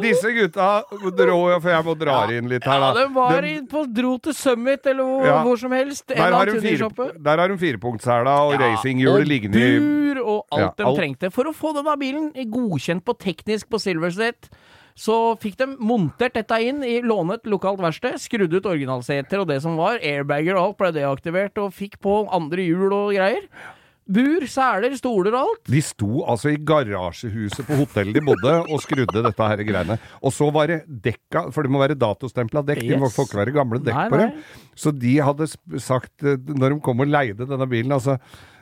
Disse 0.01 0.29
gutta 0.35 0.83
dro 1.17 1.37
For 1.59 1.69
jeg 1.71 1.85
må 1.87 1.95
dra 1.97 2.17
inn 2.35 2.49
litt 2.51 2.63
her, 2.67 2.79
Ja, 2.83 2.93
de 2.93 3.05
var 3.15 3.41
De- 3.41 3.61
på, 3.71 3.83
dro 3.93 4.17
til 4.19 4.33
Summit 4.33 4.85
eller 4.85 5.03
hvor, 5.03 5.25
Ja. 5.25 5.43
hvor 5.43 5.57
som 5.57 5.71
helst. 5.71 6.05
Der, 6.07 6.31
har 6.31 6.45
fire, 6.45 7.11
der 7.17 7.37
har 7.37 7.47
de 7.47 7.57
firepunktshæla 7.57 8.35
og 8.45 8.53
Ja, 8.53 8.67
racinghjul 8.67 9.25
liggende 9.25 9.57
i 9.57 9.79
bur 9.79 10.21
og 10.23 10.45
alt 10.51 10.61
Ja, 10.61 10.71
de 10.77 10.83
alt. 10.85 10.97
trengte. 10.99 11.31
For 11.31 11.45
å 11.45 11.53
få 11.55 11.73
denne 11.73 11.97
bilen 11.97 12.31
godkjent 12.33 13.03
på 13.03 13.17
teknisk 13.17 13.69
på 13.69 13.79
Silverset, 13.79 14.49
så 14.97 15.37
fikk 15.37 15.57
de 15.57 15.67
montert 15.77 16.33
dette 16.33 16.57
inn 16.61 16.83
i 16.83 17.01
lånet 17.01 17.43
lokalt 17.45 17.77
verksted, 17.79 18.15
skrudd 18.17 18.53
ut 18.53 18.65
originalseter 18.65 19.39
og 19.41 19.47
det 19.47 19.61
som 19.61 19.75
var, 19.77 19.99
airbager 20.01 20.55
og 20.57 20.63
alt 20.71 20.77
ble 20.77 20.91
deaktivert, 20.91 21.57
og 21.61 21.71
fikk 21.73 21.99
på 22.01 22.27
andre 22.33 22.57
hjul 22.65 22.91
og 22.93 23.13
greier. 23.13 23.45
Bur, 24.07 24.45
seler, 24.47 24.93
stoler 24.95 25.35
og 25.35 25.39
alt. 25.51 25.63
De 25.67 25.81
sto 25.83 26.23
altså 26.31 26.53
i 26.53 26.59
garasjehuset 26.63 27.65
på 27.67 27.77
hotellet 27.83 28.15
de 28.17 28.23
bodde 28.23 28.53
og 28.71 28.79
skrudde 28.83 29.23
dette 29.25 29.49
her 29.51 29.63
greiene. 29.67 29.97
Og 30.23 30.31
så 30.35 30.47
var 30.55 30.71
det 30.71 30.81
dekka, 30.87 31.47
for 31.51 31.67
det 31.67 31.73
må 31.75 31.81
være 31.83 31.97
datostempla 31.99 32.63
dekk, 32.67 32.83
de 32.87 32.95
Yes. 32.97 33.15
får 33.17 33.27
ikke 33.27 33.41
være 33.43 33.55
gamle 33.57 33.79
dekk 33.83 33.97
Nei, 33.99 34.09
på 34.13 34.21
det. 34.21 34.29
Så 34.79 34.93
de 34.95 35.15
hadde 35.19 35.47
sagt, 35.83 36.13
eh, 36.23 36.37
når 36.47 36.77
de 36.77 36.79
kom 36.87 37.03
og 37.03 37.07
leide 37.11 37.47
denne 37.49 37.67
bilen, 37.69 37.91
altså 37.91 38.17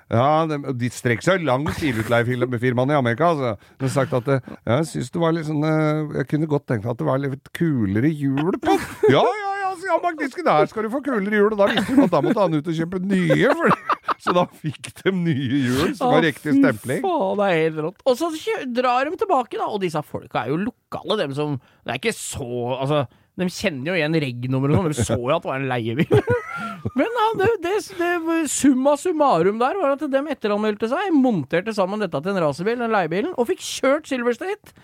ja, 0.06 0.46
de, 0.46 0.60
de 0.78 0.90
strekker 0.94 1.26
seg 1.26 1.42
langt 1.48 1.80
bilutleiefirmaene 1.82 2.94
i 2.94 2.98
Amerika. 3.00 3.32
Altså. 3.34 3.56
De 3.80 3.88
har 3.88 3.94
sagt 3.96 4.14
at 4.14 4.28
eh, 4.36 4.52
ja, 4.66 4.76
jeg 4.82 4.90
syns 4.92 5.10
det 5.16 5.22
var 5.24 5.34
litt 5.34 5.48
sånn 5.48 5.64
eh, 5.66 6.20
Jeg 6.20 6.28
kunne 6.30 6.50
godt 6.52 6.68
tenkt 6.70 6.86
meg 6.86 6.94
at 6.94 7.00
det 7.02 7.08
var 7.08 7.22
litt 7.24 7.50
kulere 7.58 8.12
hjul 8.14 8.60
på. 8.62 8.76
Ja, 9.10 9.24
ja, 9.26 9.52
ja, 9.64 9.72
ja, 9.90 9.98
Magniske, 10.04 10.46
der 10.46 10.70
skal 10.72 10.86
du 10.86 10.92
få 10.94 11.02
kulere 11.06 11.34
hjul. 11.40 11.52
Og 11.56 11.58
da 11.64 11.70
visste 11.74 11.98
du 11.98 12.04
at 12.06 12.14
da 12.14 12.22
måtte 12.26 12.46
han 12.46 12.54
ut 12.60 12.70
og 12.70 12.78
kjøpe 12.78 13.02
nye. 13.02 13.50
For, 13.58 13.82
så 14.22 14.34
da 14.36 14.46
fikk 14.62 14.92
de 15.02 15.12
nye 15.16 15.60
hjul 15.66 15.92
som 15.98 16.14
var 16.14 16.24
riktig 16.26 16.56
stempling. 16.58 17.04
Faen, 17.04 17.38
det 17.40 17.50
er 17.50 17.60
helt 17.60 17.84
rått. 17.88 18.02
Og 18.08 18.18
så 18.20 18.32
drar 18.78 19.10
de 19.10 19.20
tilbake, 19.20 19.60
da. 19.60 19.68
Og 19.70 19.84
disse 19.84 20.02
folka 20.06 20.44
er 20.44 20.54
jo 20.54 20.64
lokale, 20.64 21.20
dem 21.22 21.36
som 21.38 21.60
Det 21.86 21.94
er 21.94 22.02
ikke 22.02 22.16
så 22.16 22.48
Altså, 22.76 23.06
De 23.36 23.48
kjenner 23.52 23.92
jo 23.92 23.98
igjen 24.00 24.18
reg-nummeret 24.24 24.76
og 24.76 24.80
sånn, 24.80 24.94
De 24.94 25.08
så 25.12 25.20
jo 25.20 25.36
at 25.36 25.44
det 25.44 25.52
var 25.52 25.62
en 25.62 25.70
leiebil. 25.72 26.26
Men 26.98 27.20
ja, 27.20 27.28
det, 27.42 27.52
det, 27.66 27.76
det, 28.00 28.40
summa 28.52 28.96
summarum 29.00 29.60
der 29.60 29.80
var 29.82 29.96
at 29.96 30.06
de 30.08 30.22
etteranmeldte 30.32 30.90
seg, 30.92 31.14
monterte 31.18 31.74
sammen 31.76 32.04
dette 32.04 32.22
til 32.22 32.32
en 32.32 32.44
racerbil, 32.46 32.78
den 32.80 32.94
leiebilen, 32.94 33.34
og 33.36 33.50
fikk 33.50 33.64
kjørt 33.66 34.08
Silver 34.08 34.38
State. 34.38 34.76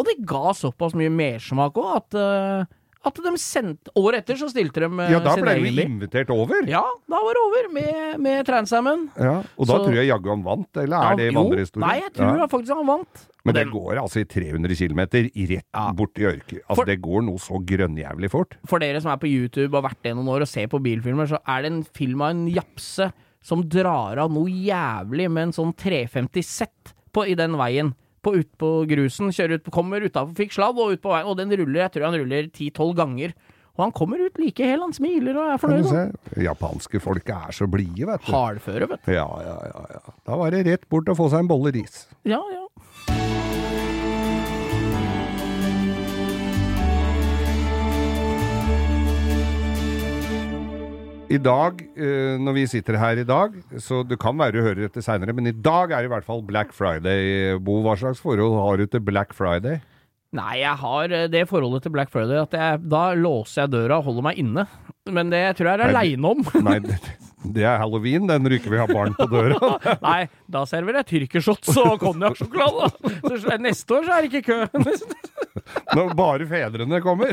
Og 0.00 0.08
det 0.08 0.16
ga 0.26 0.54
såpass 0.56 0.96
mye 0.98 1.12
mersmak 1.12 1.76
òg 1.78 1.90
at 1.98 2.16
eh, 2.18 2.70
at 3.04 3.14
de 3.14 3.32
sendte 3.40 3.90
Året 3.98 4.22
etter 4.22 4.36
så 4.38 4.48
stilte 4.50 4.80
de 4.84 4.88
eh, 5.02 5.10
Ja, 5.10 5.18
da 5.24 5.34
ble 5.36 5.54
de 5.58 5.82
invitert 5.82 6.30
over. 6.30 6.62
Ja, 6.70 6.82
da 7.10 7.20
var 7.24 7.34
det 7.34 7.42
over 7.42 7.68
med, 7.74 8.20
med 8.20 8.46
Transamen. 8.46 9.08
Ja, 9.18 9.38
og 9.42 9.66
da 9.66 9.72
Så- 9.72 9.84
tror 9.86 9.94
jeg 9.98 10.06
jaggu 10.08 10.28
han 10.30 10.42
vant, 10.46 10.76
eller 10.76 10.96
er 10.96 11.10
Ja, 11.10 11.16
det 11.16 11.34
vandrehistorie? 11.34 11.86
Nei, 11.86 11.96
jeg 12.00 12.12
tror 12.14 12.38
Ja. 12.38 12.46
faktisk 12.46 12.74
han 12.76 12.86
vant. 12.86 13.26
Men 13.44 13.54
det 13.54 13.66
går 13.72 13.98
altså 13.98 14.20
i 14.20 14.24
300 14.24 14.76
km 14.78 15.00
rett 15.02 15.64
Ja. 15.74 15.92
bort 15.92 16.14
i 16.18 16.22
ørket. 16.30 16.60
Altså, 16.68 16.76
For- 16.76 16.84
det 16.86 17.00
går 17.02 17.22
noe 17.26 17.38
så 17.38 17.58
grønnjævlig 17.66 18.30
fort. 18.30 18.56
For 18.66 18.78
dere 18.78 19.00
som 19.02 19.10
er 19.10 19.16
på 19.18 19.26
YouTube 19.28 19.74
og 19.74 19.82
har 19.82 19.90
vært 19.90 20.02
det 20.02 20.14
noen 20.14 20.28
år 20.28 20.42
og 20.42 20.48
ser 20.48 20.68
på 20.68 20.80
bilfilmer, 20.82 21.26
så 21.26 21.38
er 21.46 21.62
det 21.62 21.72
en 21.72 21.82
film 21.84 22.22
av 22.22 22.30
en 22.30 22.46
japse 22.48 23.12
som 23.42 23.62
drar 23.68 24.16
av 24.18 24.30
noe 24.30 24.46
jævlig 24.46 25.28
med 25.28 25.42
en 25.48 25.52
sånn 25.52 25.74
350 25.76 26.42
Z 26.44 26.68
på, 27.12 27.26
i 27.26 27.34
den 27.34 27.52
veien. 27.58 27.94
På, 28.22 28.36
ut 28.38 28.50
på 28.60 28.68
grusen, 28.86 29.32
ut, 29.34 29.70
kommer 29.74 30.04
utafor, 30.04 30.34
fikk 30.38 30.54
sladd 30.54 30.78
og 30.78 30.94
ut 30.94 31.02
på 31.02 31.10
veien, 31.10 31.26
og 31.26 31.38
den 31.40 31.50
ruller, 31.58 31.80
jeg 31.84 31.94
tror 31.96 32.06
han 32.06 32.20
ruller 32.20 32.46
10-12 32.52 32.92
ganger. 33.00 33.34
Og 33.72 33.86
han 33.86 33.92
kommer 33.96 34.20
ut 34.20 34.36
like 34.38 34.66
hel, 34.68 34.82
han 34.84 34.92
smiler 34.92 35.38
og 35.40 35.54
er 35.54 35.60
fornøyd. 35.60 35.88
se? 35.88 36.42
Japanske 36.44 37.00
folk 37.00 37.30
er 37.32 37.54
så 37.56 37.66
blide, 37.72 38.04
vet 38.06 38.26
du. 38.26 38.32
Hardføre, 38.34 38.88
vet 38.90 39.06
du. 39.06 39.14
Ja, 39.16 39.24
ja, 39.42 39.56
ja, 39.70 39.84
ja. 39.96 40.16
Da 40.28 40.36
var 40.38 40.52
det 40.52 40.66
rett 40.68 40.84
bort 40.92 41.08
og 41.08 41.16
få 41.18 41.30
seg 41.32 41.46
en 41.46 41.50
bolle 41.50 41.72
ris. 41.74 42.04
Ja, 42.28 42.42
ja. 42.52 42.66
I 51.32 51.38
dag, 51.40 51.78
eh, 51.96 52.34
når 52.36 52.56
vi 52.58 52.66
sitter 52.68 52.98
her 53.00 53.16
i 53.22 53.24
dag, 53.24 53.54
så 53.80 54.02
det 54.04 54.18
kan 54.20 54.36
være 54.36 54.52
du 54.58 54.60
hører 54.66 54.82
dette 54.84 55.00
seinere, 55.04 55.32
men 55.32 55.48
i 55.48 55.54
dag 55.54 55.94
er 55.94 56.04
det 56.04 56.10
i 56.10 56.12
hvert 56.12 56.26
fall 56.26 56.42
Black 56.44 56.74
Friday. 56.76 57.56
Bo, 57.56 57.78
hva 57.86 57.94
slags 57.96 58.20
forhold 58.20 58.58
har 58.58 58.82
du 58.82 58.90
til 58.92 59.00
Black 59.06 59.32
Friday? 59.36 59.80
Nei, 60.36 60.58
jeg 60.60 60.76
har 60.80 61.12
eh, 61.12 61.26
det 61.32 61.46
forholdet 61.48 61.86
til 61.86 61.92
Black 61.94 62.12
Friday 62.12 62.40
at 62.40 62.56
jeg, 62.56 62.84
da 62.92 63.02
låser 63.16 63.64
jeg 63.64 63.72
døra 63.74 64.00
og 64.00 64.10
holder 64.10 64.26
meg 64.28 64.40
inne. 64.44 64.66
Men 65.12 65.32
det 65.32 65.42
tror 65.56 65.72
jeg 65.72 65.80
er 65.80 65.88
aleine 65.88 66.34
om. 66.34 66.44
Nei, 66.68 66.78
det, 66.84 66.98
det 67.56 67.64
er 67.64 67.80
halloween, 67.80 68.28
den 68.28 68.48
ryker 68.52 68.72
vi 68.72 68.80
har 68.80 68.88
ha 68.88 68.96
barn 68.96 69.16
på 69.16 69.28
døra. 69.32 69.76
Nei, 70.04 70.20
da 70.52 70.66
serverer 70.68 71.00
jeg 71.00 71.10
tyrkershots 71.14 71.72
og 71.80 71.96
konjakksjokolade. 72.00 72.92
Neste 73.60 73.98
år 73.98 74.08
så 74.08 74.18
er 74.18 74.28
det 74.28 74.32
ikke 74.32 74.44
kø. 74.52 74.82
Når 75.96 76.12
bare 76.18 76.48
fedrene 76.48 77.00
kommer. 77.04 77.32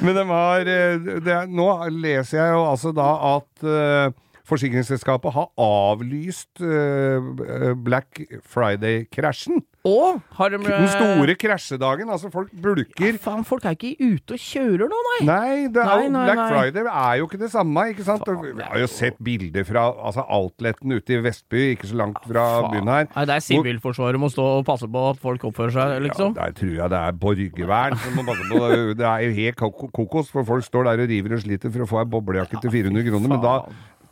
Men 0.00 0.14
de 0.16 0.24
har 0.30 0.70
eh, 0.72 1.10
det 1.24 1.38
Nå 1.52 1.68
leser 1.92 2.40
jeg 2.40 2.56
jo 2.56 2.64
altså 2.70 2.92
da 2.96 3.08
at 3.34 3.68
eh, 3.68 4.16
forsikringsselskapet 4.48 5.34
har 5.36 5.50
avlyst 5.60 6.62
uh, 6.64 7.74
Black 7.84 8.22
Friday-krasjen. 8.48 9.60
Og 9.88 10.18
har 10.36 10.50
de 10.52 10.58
Den 10.60 10.88
store 10.90 11.34
krasjedagen. 11.38 12.10
Altså, 12.12 12.28
folk 12.32 12.50
bulker. 12.60 13.12
Ja, 13.14 13.18
faen, 13.22 13.44
folk 13.46 13.64
er 13.64 13.76
ikke 13.76 13.94
ute 14.02 14.34
og 14.36 14.42
kjører 14.42 14.90
nå, 14.90 14.98
nei. 15.06 15.20
Nei, 15.28 15.52
jo- 15.62 15.70
Nei, 15.78 16.08
nei, 16.12 16.24
Black 16.26 16.40
nei. 16.40 16.48
Friday 16.50 16.88
er 16.90 17.14
jo 17.20 17.28
ikke 17.28 17.38
det 17.40 17.50
samme, 17.54 17.84
ikke 17.94 18.04
sant? 18.04 18.24
Faen, 18.26 18.42
Vi 18.58 18.62
har 18.66 18.74
jo 18.76 18.84
jo- 18.84 18.90
sett 18.92 19.16
bilder 19.24 19.64
fra 19.64 19.86
altså, 19.94 20.24
outleten 20.28 20.92
ute 20.92 21.14
i 21.16 21.20
Vestby, 21.24 21.62
ikke 21.76 21.88
så 21.88 21.96
langt 22.02 22.20
fra 22.26 22.44
Faen. 22.60 22.70
byen 22.74 22.88
her. 22.92 23.08
Nei, 23.14 23.24
det 23.30 23.34
er 23.38 23.46
Sivilforsvaret 23.48 24.20
må 24.20 24.28
stå 24.34 24.44
og 24.58 24.66
passe 24.66 24.86
på 24.90 25.04
at 25.10 25.16
folk 25.22 25.40
oppfører 25.48 25.72
seg, 25.78 26.02
liksom. 26.08 26.34
Ja, 26.36 26.50
der 26.50 26.52
tror 26.58 26.74
jeg 26.74 26.90
det 26.90 26.98
er 26.98 27.12
borgervern 27.12 27.96
som 28.02 28.12
må 28.18 28.26
passe 28.28 28.48
på. 28.50 28.94
Det 28.98 29.06
er 29.06 29.20
jo 29.24 29.30
helt 29.40 29.56
kokos, 29.94 30.28
for 30.34 30.44
folk 30.44 30.64
står 30.64 30.84
der 30.90 31.04
og 31.06 31.08
river 31.08 31.38
og 31.38 31.40
sliter 31.46 31.72
for 31.72 31.86
å 31.86 31.88
få 31.88 32.02
ei 32.02 32.10
boblejakke 32.12 32.60
til 32.60 32.70
400 32.70 33.08
kroner. 33.08 33.28
Men 33.28 33.40
da 33.40 33.56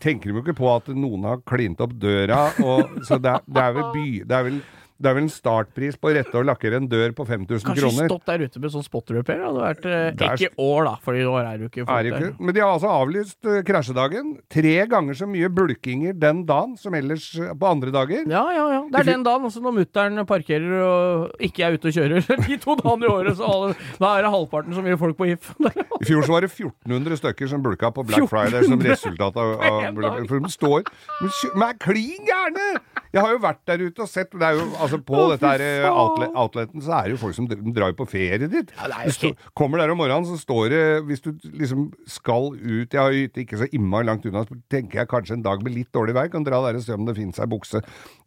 tenker 0.03 0.31
de 0.31 0.37
jo 0.37 0.45
ikke 0.45 0.57
på 0.59 0.71
at 0.75 0.91
noen 0.95 1.27
har 1.29 1.43
klint 1.49 1.81
opp 1.85 1.95
døra. 2.01 2.49
Og, 2.65 2.99
så 3.07 3.21
det 3.23 3.39
det 3.47 3.63
er 3.63 3.77
vel 3.79 3.89
by... 3.95 4.07
Det 4.27 4.39
er 4.39 4.49
vel, 4.51 4.61
det 4.97 5.11
er 5.11 5.17
vel 5.19 5.27
en 5.27 5.33
startpris 5.33 5.99
på 6.01 6.09
å 6.09 6.15
rette 6.17 6.39
og 6.41 6.47
lakkere 6.49 6.79
en 6.81 6.87
dør 6.89 7.13
på 7.17 7.27
5000 7.29 7.67
Kanskje 7.67 7.83
kroner. 7.83 8.09
stått 8.09 8.31
der 8.31 8.45
ute 8.47 8.63
med 8.63 8.73
sånn 8.73 8.85
spotter-repair. 8.87 9.43
Det 9.43 9.49
hadde 9.51 9.65
vært 9.67 9.89
eh, 9.91 10.37
Ikke 10.47 10.63
år, 10.65 10.87
da, 10.89 10.95
for 11.05 11.19
i 11.19 11.25
år 11.29 11.41
er 11.43 11.59
det 11.59 11.67
jo 11.67 11.71
ikke 11.73 11.85
folk 11.85 12.09
der. 12.17 12.31
Men 12.41 12.57
de 12.57 12.63
har 12.65 12.73
altså 12.73 12.93
avlyst 12.95 13.51
uh, 13.51 13.59
krasjedagen. 13.67 14.33
Tre 14.53 14.75
ganger 14.89 15.19
så 15.21 15.29
mye 15.29 15.51
bulkinger 15.53 16.17
den 16.17 16.41
dagen 16.49 16.77
som 16.81 16.97
ellers 16.97 17.29
uh, 17.37 17.53
på 17.53 17.69
andre 17.69 17.93
dager. 17.93 18.25
Ja, 18.25 18.47
ja, 18.57 18.65
ja. 18.73 18.81
Det 18.93 19.03
er 19.03 19.11
den 19.13 19.27
dagen 19.27 19.45
også 19.51 19.61
når 19.65 19.77
mutter'n 19.83 20.25
parkerer 20.29 20.77
og 20.87 21.45
ikke 21.45 21.67
er 21.69 21.77
ute 21.77 21.93
og 21.93 22.01
kjører. 22.01 22.33
De 22.47 22.59
to 22.63 22.79
dagene 22.81 23.09
i 23.09 23.13
året, 23.13 23.37
så 23.37 23.53
alle, 23.53 23.77
da 24.01 24.15
er 24.17 24.25
det 24.25 24.33
halvparten 24.33 24.77
så 24.77 24.87
mye 24.87 25.01
folk 25.01 25.21
på 25.21 25.29
HIF. 25.29 25.53
I 26.03 26.09
fjor 26.09 26.25
så 26.25 26.39
var 26.39 26.47
det 26.47 26.53
1400 26.55 27.21
stykker 27.21 27.53
som 27.53 27.65
bulka 27.65 27.93
på 27.93 28.07
Black 28.09 28.31
Friday 28.33 28.65
som 28.65 28.81
resultat 28.81 29.37
av, 29.37 29.57
av. 29.61 29.87
For 30.31 30.41
de 30.41 30.51
står 30.51 30.89
Men 31.21 31.61
de 31.61 31.67
er 31.69 31.81
klin 31.83 32.29
gærne! 32.29 32.69
Jeg 33.17 33.25
har 33.25 33.33
jo 33.33 33.39
vært 33.41 33.63
der 33.69 33.83
ute 33.87 34.05
og 34.05 34.11
sett 34.11 34.35
det 34.35 34.45
er 34.45 34.59
jo, 34.59 34.67
altså 34.87 35.01
På 35.07 35.19
oh, 35.19 35.33
dette 35.35 35.51
her 35.51 35.65
eh, 35.65 35.87
outlet, 35.91 36.33
outleten 36.35 36.85
så 36.85 36.95
er 36.99 37.09
det 37.09 37.17
jo 37.17 37.21
folk 37.21 37.37
som 37.37 37.49
drar 37.51 37.93
på 37.99 38.07
ferie 38.09 38.49
dit. 38.51 38.73
Ja, 38.79 39.03
Du 39.07 39.51
kommer 39.59 39.83
der 39.83 39.93
om 39.93 40.01
morgenen, 40.01 40.27
så 40.29 40.39
står 40.41 40.71
det 40.73 40.83
Hvis 41.11 41.25
du 41.25 41.33
liksom 41.53 41.89
skal 42.11 42.53
ut 42.57 42.95
Jeg 42.95 43.01
har 43.03 43.15
hytte 43.15 43.43
ikke 43.45 43.61
så 43.61 43.69
innmari 43.75 44.09
langt 44.09 44.27
unna, 44.29 44.45
så 44.47 44.57
tenker 44.73 45.03
jeg 45.03 45.11
kanskje 45.11 45.37
en 45.39 45.45
dag 45.45 45.63
med 45.65 45.75
litt 45.77 45.93
dårlig 45.95 46.17
vær 46.17 46.31
kan 46.33 46.47
dra 46.47 46.63
der 46.65 46.79
og 46.81 46.85
se 46.87 46.95
om 46.97 47.07
det 47.07 47.17
finnes 47.19 47.39
ei 47.43 47.49
bukse. 47.51 47.83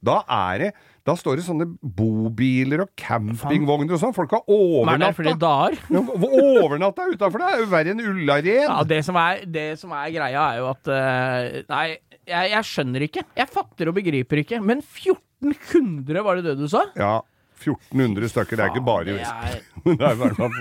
Da 0.06 0.22
er 0.30 0.64
det 0.64 0.70
Da 1.08 1.16
står 1.18 1.40
det 1.40 1.46
sånne 1.48 1.66
bobiler 1.82 2.84
og 2.86 2.92
campingvogner 3.00 3.96
og 3.96 4.02
sånn. 4.02 4.14
Folk 4.16 4.36
har 4.36 4.44
Men 4.46 5.02
er 5.02 5.16
det 5.16 5.16
overnatta. 5.16 5.40
dager? 5.40 5.80
Overnatta 6.64 7.08
utafor, 7.10 7.42
det 7.42 7.50
er 7.50 7.64
jo 7.64 7.70
verre 7.72 7.96
enn 7.96 8.04
Ullared. 8.04 8.52
Ja, 8.68 8.84
det 8.88 9.02
som 9.08 9.18
er, 9.20 9.42
det 9.48 9.68
som 9.82 9.96
er 9.96 10.12
greia, 10.14 10.44
er 10.54 10.62
jo 10.62 10.70
at 10.74 10.92
eh, 10.94 11.64
Nei, 11.70 11.86
jeg, 12.30 12.52
jeg 12.54 12.68
skjønner 12.70 13.06
ikke. 13.08 13.26
Jeg 13.40 13.52
fatter 13.52 13.90
og 13.90 13.98
begriper 13.98 14.44
ikke. 14.44 14.62
Men 14.62 14.84
1400, 15.44 16.24
var 16.26 16.40
det 16.40 16.48
det 16.50 16.56
du 16.60 16.68
sa? 16.72 16.86
Ja, 17.00 17.22
1400 17.60 18.30
stykker. 18.32 18.56
Det 18.60 18.66
er 18.66 18.74
ikke 18.74 18.86
bare 18.88 19.10
i 19.10 19.18
Vestby. 19.20 19.60
Det 19.90 20.00
er 20.00 20.16
i 20.16 20.22
hvert 20.24 20.40
fall 20.40 20.52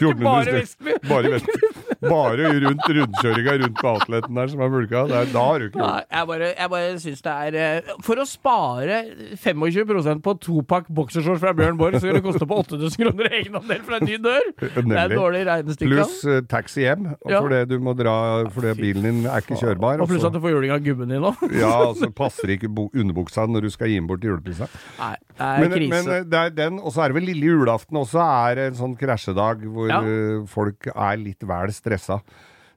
1400 0.00 0.24
bare 0.24 0.66
stykker. 0.66 1.08
Bare 1.08 1.24
i 1.24 1.34
Vestby. 1.36 1.89
Bare 2.00 2.50
rundt 2.64 2.86
rundkjøringa 2.88 3.54
rundt 3.64 3.76
på 3.80 3.88
outleten 3.90 4.38
der 4.40 4.48
som 4.52 4.60
er 4.64 4.70
bulka. 4.72 5.02
Da 5.10 5.24
har 5.36 5.58
du 5.60 5.66
ikke 5.68 5.80
gjort 5.80 6.06
jeg 6.10 6.26
bare, 6.30 6.46
jeg 6.56 6.70
bare 6.72 6.94
syns 7.02 7.20
det 7.26 7.32
er 7.32 7.56
eh, 7.60 7.90
For 8.06 8.20
å 8.22 8.24
spare 8.28 9.00
25% 9.40 10.22
på 10.24 10.34
topakk 10.44 10.88
boksershorts 10.96 11.42
fra 11.42 11.52
Bjørn 11.56 11.78
Borg, 11.80 11.98
så 12.00 12.08
vil 12.08 12.18
det 12.18 12.24
koste 12.24 12.46
på 12.48 12.58
8000 12.62 12.96
kroner 13.04 13.28
egenandel 13.40 13.82
fra 13.86 13.98
en 14.00 14.08
ny 14.08 14.16
dør! 14.22 14.48
Det 14.60 14.96
er 14.96 15.14
dårlig 15.14 15.42
regnestykke. 15.48 15.90
Pluss 15.92 16.16
eh, 16.28 16.40
taxi 16.50 16.84
hjem, 16.86 17.10
Ja. 17.28 17.40
fordi 17.44 17.60
du 17.70 17.76
må 17.84 17.94
dra 17.98 18.14
fordi 18.52 18.72
bilen 18.80 19.06
din 19.06 19.20
er 19.30 19.42
ikke 19.44 19.58
kjørbar. 19.60 20.00
Og 20.04 20.08
pluss 20.10 20.24
at 20.26 20.34
du 20.34 20.40
får 20.42 20.54
juling 20.56 20.72
av 20.74 20.82
gubben 20.84 21.12
din 21.12 21.26
òg. 21.28 21.44
ja, 21.52 21.70
altså 21.84 22.06
så 22.08 22.12
passer 22.16 22.54
ikke 22.56 22.70
underbuksa 22.70 23.44
når 23.50 23.68
du 23.68 23.70
skal 23.74 23.90
gi 23.92 23.98
den 24.00 24.08
bort 24.08 24.22
til 24.24 24.32
julepissa. 24.32 24.70
Nei, 24.98 25.12
det 25.36 25.46
er 25.50 25.60
Men, 25.64 25.74
krise. 25.76 25.90
men 25.94 26.12
eh, 26.16 26.24
det 26.32 26.40
er 26.46 26.56
den, 26.62 26.80
og 26.80 26.94
så 26.94 27.04
er 27.04 27.12
det 27.12 27.18
vel 27.20 27.28
lille 27.30 27.52
julaften 27.52 28.00
også, 28.00 28.24
er 28.50 28.64
en 28.68 28.78
sånn 28.80 28.96
krasjedag 29.00 29.66
hvor 29.68 29.88
Ja. 29.90 30.00
eh, 30.00 30.46
folk 30.50 30.88
er 30.94 31.16
litt 31.20 31.42
vel 31.44 31.68
stressa 31.74 31.89
stressa. 31.90 32.22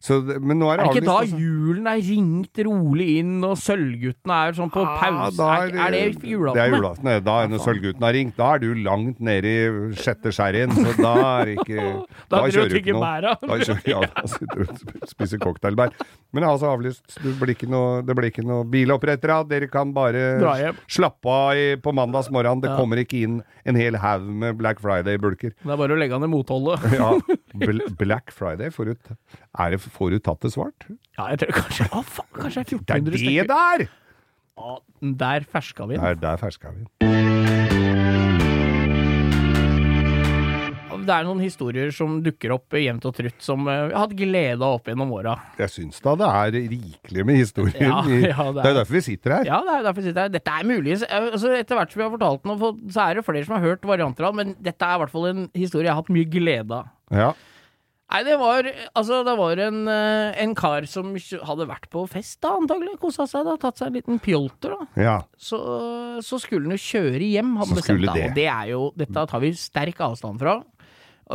Så, 0.03 0.17
men 0.43 0.57
nå 0.59 0.67
er 0.67 0.81
er 0.83 0.89
det 0.89 0.97
det 0.97 1.03
ikke 1.05 1.13
avlyst, 1.13 1.31
da 1.31 1.39
julen 1.39 1.85
er 1.87 1.99
ringt 2.03 2.59
rolig 2.67 3.05
inn, 3.21 3.37
og 3.47 3.53
Sølvguttene 3.55 4.39
er 4.49 4.57
sånn 4.57 4.71
på 4.73 4.81
ah, 4.83 4.97
pause? 4.99 5.45
er, 5.47 5.77
er 5.79 5.93
det 5.95 6.01
julaften? 6.27 6.57
Det 6.57 6.63
er 6.65 6.73
det? 6.73 6.75
julaften. 6.75 7.07
det. 7.07 7.13
Da, 7.23 7.35
når 7.47 7.61
Sølvguttene 7.63 8.09
har 8.09 8.17
ringt, 8.17 8.35
da 8.35 8.49
er 8.57 8.63
du 8.65 8.81
langt 8.83 9.21
nede 9.23 9.53
i 9.53 9.95
sjette 9.95 10.33
sherryen, 10.35 10.75
så 10.75 10.91
da 10.99 11.13
er 11.39 11.53
det 11.53 11.55
ikke 11.63 11.85
Da 12.33 12.41
da 12.41 12.41
kjører 12.51 12.73
du 12.73 12.77
ikke 12.81 12.97
noe. 12.97 13.05
bæra. 13.05 13.31
Da 13.45 13.59
kjører, 13.63 13.87
ja, 13.93 14.01
da 14.17 14.25
sitter 14.33 14.59
du 14.59 14.73
og 14.73 15.07
spiser 15.13 15.41
cocktailbær. 15.45 15.95
Men 16.33 16.41
det 16.43 16.49
har 16.49 16.57
altså 16.57 16.73
avlyst. 16.73 17.17
Det 17.23 17.33
blir 17.39 17.53
ikke 17.55 17.69
noe, 17.71 18.01
det 18.03 18.17
blir 18.19 18.27
ikke 18.33 18.43
noe 18.47 18.67
bilopprettere. 18.73 19.39
Dere 19.47 19.71
kan 19.71 19.93
bare 19.95 20.73
slappe 20.91 21.31
av 21.31 21.63
på 21.85 21.95
mandags 21.95 22.27
morgen. 22.33 22.59
Det 22.63 22.73
Ja. 22.73 22.77
kommer 22.79 22.99
ikke 22.99 23.23
inn 23.23 23.39
en 23.63 23.75
hel 23.79 23.95
haug 24.01 24.23
med 24.27 24.57
Black 24.59 24.81
Friday-bulker. 24.83 25.53
Det 25.63 25.71
er 25.71 25.77
bare 25.79 25.95
å 25.95 25.99
legge 25.99 26.15
an 26.17 26.25
i 26.25 26.31
motholdet. 26.31 26.83
Ja, 26.97 27.13
Bl 27.63 27.79
Black 27.99 28.31
Friday, 28.33 28.71
forut. 28.73 28.97
er 29.59 29.75
det, 29.75 29.79
får 29.93 30.15
du 30.15 30.19
tatt 30.25 30.41
det 30.45 30.51
svart? 30.55 30.87
Ja, 31.17 31.29
jeg 31.33 31.43
tror 31.43 31.55
kanskje 31.61 31.89
Å, 31.93 32.03
faen, 32.03 32.31
kanskje 32.39 32.63
det 32.63 32.73
er 32.73 33.05
Det 33.07 33.21
er 33.21 33.47
det 33.47 33.47
der! 33.53 33.87
Ja, 34.53 34.77
der 35.23 35.45
ferska 35.49 35.87
vi 35.89 35.95
den. 35.97 36.03
Der, 36.05 36.19
der 36.27 36.37
ferska 36.41 36.73
vi. 36.75 36.83
Det 41.03 41.11
er 41.11 41.25
noen 41.27 41.41
historier 41.43 41.89
som 41.91 42.21
dukker 42.23 42.53
opp 42.55 42.75
jevnt 42.79 43.03
og 43.09 43.11
trutt, 43.17 43.41
som 43.43 43.65
vi 43.67 43.73
jeg 43.73 43.89
har 43.91 44.05
hatt 44.05 44.13
glede 44.15 44.63
av 44.63 44.77
opp 44.77 44.85
gjennom 44.87 45.09
åra. 45.11 45.33
Jeg 45.59 45.71
syns 45.73 45.97
da 46.05 46.13
det 46.21 46.29
er 46.29 46.55
rikelig 46.71 47.25
med 47.27 47.39
historier. 47.41 47.81
Ja, 47.89 47.97
ja, 48.07 48.45
det 48.45 48.53
det 48.55 48.63
er- 48.63 48.69
er 48.69 48.77
derfor 48.77 48.95
vi 48.95 49.01
sitter 49.09 49.33
her. 49.35 49.49
Ja, 49.49 49.57
det 49.67 49.73
er 49.73 49.83
derfor 49.89 49.99
vi 49.99 50.05
sitter 50.07 50.21
her. 50.21 50.31
Dette 50.37 50.53
er 50.53 50.63
muligens 50.69 51.03
altså, 51.09 51.51
Etter 51.57 51.75
hvert 51.75 51.91
som 51.91 51.99
vi 51.99 52.05
har 52.07 52.13
fortalt 52.13 52.43
den, 52.47 52.91
så 52.95 53.03
er 53.09 53.15
det 53.19 53.25
flere 53.27 53.43
som 53.49 53.57
har 53.57 53.65
hørt 53.67 53.83
varianter 53.91 54.23
av 54.29 54.31
den, 54.31 54.39
men 54.53 54.55
dette 54.63 54.87
er 54.87 54.95
i 54.95 55.01
hvert 55.03 55.11
fall 55.17 55.27
en 55.33 55.43
historie 55.59 55.89
jeg 55.89 55.91
har 55.91 55.99
hatt 55.99 56.13
mye 56.15 56.29
glede 56.37 56.71
av. 56.79 56.87
Ja. 57.11 57.33
Nei, 58.13 58.21
det 58.27 58.35
var 58.37 58.67
Altså, 58.93 59.23
det 59.25 59.33
var 59.39 59.61
en, 59.65 59.79
eh, 59.89 60.41
en 60.43 60.53
kar 60.57 60.85
som 60.89 61.15
hadde 61.17 61.69
vært 61.69 61.89
på 61.93 62.05
fest, 62.09 62.37
da, 62.45 62.53
antagelig. 62.59 62.99
Kosa 63.01 63.25
seg, 63.29 63.47
da. 63.47 63.57
Tatt 63.61 63.81
seg 63.81 63.89
en 63.89 63.97
liten 63.97 64.21
pjolter, 64.21 64.75
da. 64.77 65.01
ja. 65.01 65.15
Så, 65.37 65.57
så 66.21 66.39
skulle 66.41 66.69
han 66.69 66.77
jo 66.77 66.83
kjøre 66.83 67.31
hjem, 67.33 67.55
hadde 67.61 67.79
bestemt 67.79 68.05
da. 68.05 68.13
det. 68.13 68.27
Og 68.29 68.37
det 68.37 68.49
er 68.53 68.69
jo 68.73 68.83
Dette 69.01 69.25
tar 69.33 69.43
vi 69.43 69.51
sterk 69.57 70.03
avstand 70.05 70.41
fra. 70.43 70.59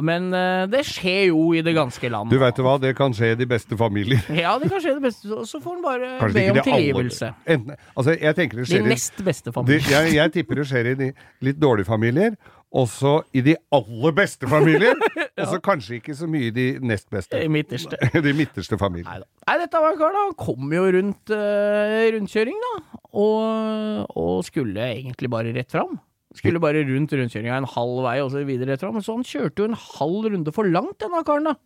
Men 0.05 0.29
eh, 0.37 0.67
det 0.71 0.83
skjer 0.87 1.31
jo 1.31 1.49
i 1.57 1.63
det 1.65 1.73
ganske 1.77 2.11
land. 2.13 2.31
Du 2.31 2.39
veit 2.41 2.61
hva, 2.63 2.75
det 2.81 2.93
kan 2.99 3.15
skje 3.17 3.33
i 3.33 3.39
de 3.41 3.47
beste 3.49 3.79
familier. 3.79 4.21
Ja, 4.45 4.55
det 4.61 4.69
kan 4.71 4.83
skje 4.85 4.93
i 4.93 4.99
de 4.99 5.05
beste. 5.09 5.31
og 5.33 5.49
Så 5.49 5.63
får 5.65 5.79
han 5.79 5.83
bare 5.85 6.11
Kanskje 6.21 6.45
be 6.45 6.53
om 6.53 6.61
tilgivelse. 6.69 7.33
Enten, 7.49 7.81
altså, 7.95 8.15
jeg 8.15 8.39
tenker 8.39 8.61
det 8.61 8.67
De 8.67 8.71
skjer 8.71 8.85
De 8.85 8.93
nest 8.93 9.25
beste 9.27 9.55
de, 9.73 9.81
jeg, 9.81 10.15
jeg 10.15 10.35
tipper 10.37 10.61
det 10.61 10.69
skjer 10.71 10.93
i 10.93 10.95
de 11.01 11.11
litt 11.49 11.59
dårlige 11.59 11.89
familier, 11.89 12.37
også 12.69 13.13
i 13.37 13.41
de 13.45 13.55
aller 13.73 14.15
beste 14.17 14.49
familier, 14.51 14.99
og 15.39 15.47
så 15.53 15.61
kanskje 15.65 15.99
ikke 15.99 16.17
så 16.19 16.29
mye 16.31 16.51
i 16.51 16.55
de 16.55 16.67
nest 16.85 17.09
beste. 17.13 17.39
I 17.41 17.49
midterste. 17.53 17.97
De 18.27 18.35
midterste 18.37 18.79
familier. 18.81 19.09
Neida. 19.09 19.29
Nei, 19.49 19.57
dette 19.63 19.81
var 19.85 19.97
kar, 20.01 20.13
da. 20.17 20.25
Han 20.29 20.37
kom 20.41 20.75
jo 20.77 20.85
rundt 20.99 21.33
uh, 21.33 22.05
rundkjøring, 22.17 22.59
da. 22.67 22.75
Og, 23.09 24.13
og 24.21 24.45
skulle 24.47 24.91
egentlig 24.93 25.31
bare 25.33 25.55
rett 25.57 25.73
fram. 25.73 25.97
Skulle 26.37 26.61
bare 26.61 26.85
rundt 26.85 27.15
rundkjøringa 27.17 27.63
en 27.63 27.71
halv 27.73 28.03
vei 28.05 28.19
og 28.21 28.33
så 28.35 28.43
videre 28.45 28.75
rett 28.75 28.85
fram. 28.85 29.01
Så 29.01 29.17
han 29.17 29.25
kjørte 29.27 29.65
jo 29.65 29.71
en 29.71 29.79
halv 29.81 30.29
runde 30.35 30.53
for 30.55 30.69
langt, 30.69 30.99
denne 31.01 31.25
karen, 31.27 31.49
da. 31.49 31.57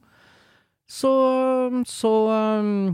Så, 0.93 1.11
så 1.89 2.13
um, 2.31 2.93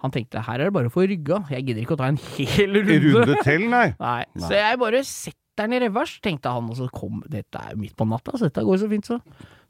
han 0.00 0.12
tenkte 0.14 0.40
her 0.46 0.60
er 0.60 0.70
det 0.70 0.76
bare 0.76 0.88
å 0.88 0.94
få 0.94 1.04
rygga. 1.10 1.42
Jeg 1.52 1.66
gidder 1.68 1.84
ikke 1.84 1.96
å 1.98 2.00
ta 2.00 2.08
en 2.12 2.20
hel 2.38 2.78
runde. 2.78 3.12
Runde 3.18 3.36
til, 3.44 3.66
nei. 3.68 3.88
Nei, 4.00 4.22
Nei. 4.38 4.46
så 4.46 4.56
jeg 4.56 4.80
bare 4.80 5.04
setter 5.04 5.39
den 5.58 5.72
i 5.76 5.80
revers, 5.82 6.18
tenkte 6.24 6.52
han, 6.54 6.68
og 6.70 6.76
så 6.78 6.86
kom 6.94 7.22
Dette 7.28 7.58
er 7.60 7.74
jo 7.74 7.80
midt 7.82 7.96
på 7.98 8.06
natta, 8.08 8.36
så 8.38 8.46
dette 8.48 8.64
går 8.64 8.78
så 8.80 8.90
fint, 8.90 9.10
så. 9.10 9.18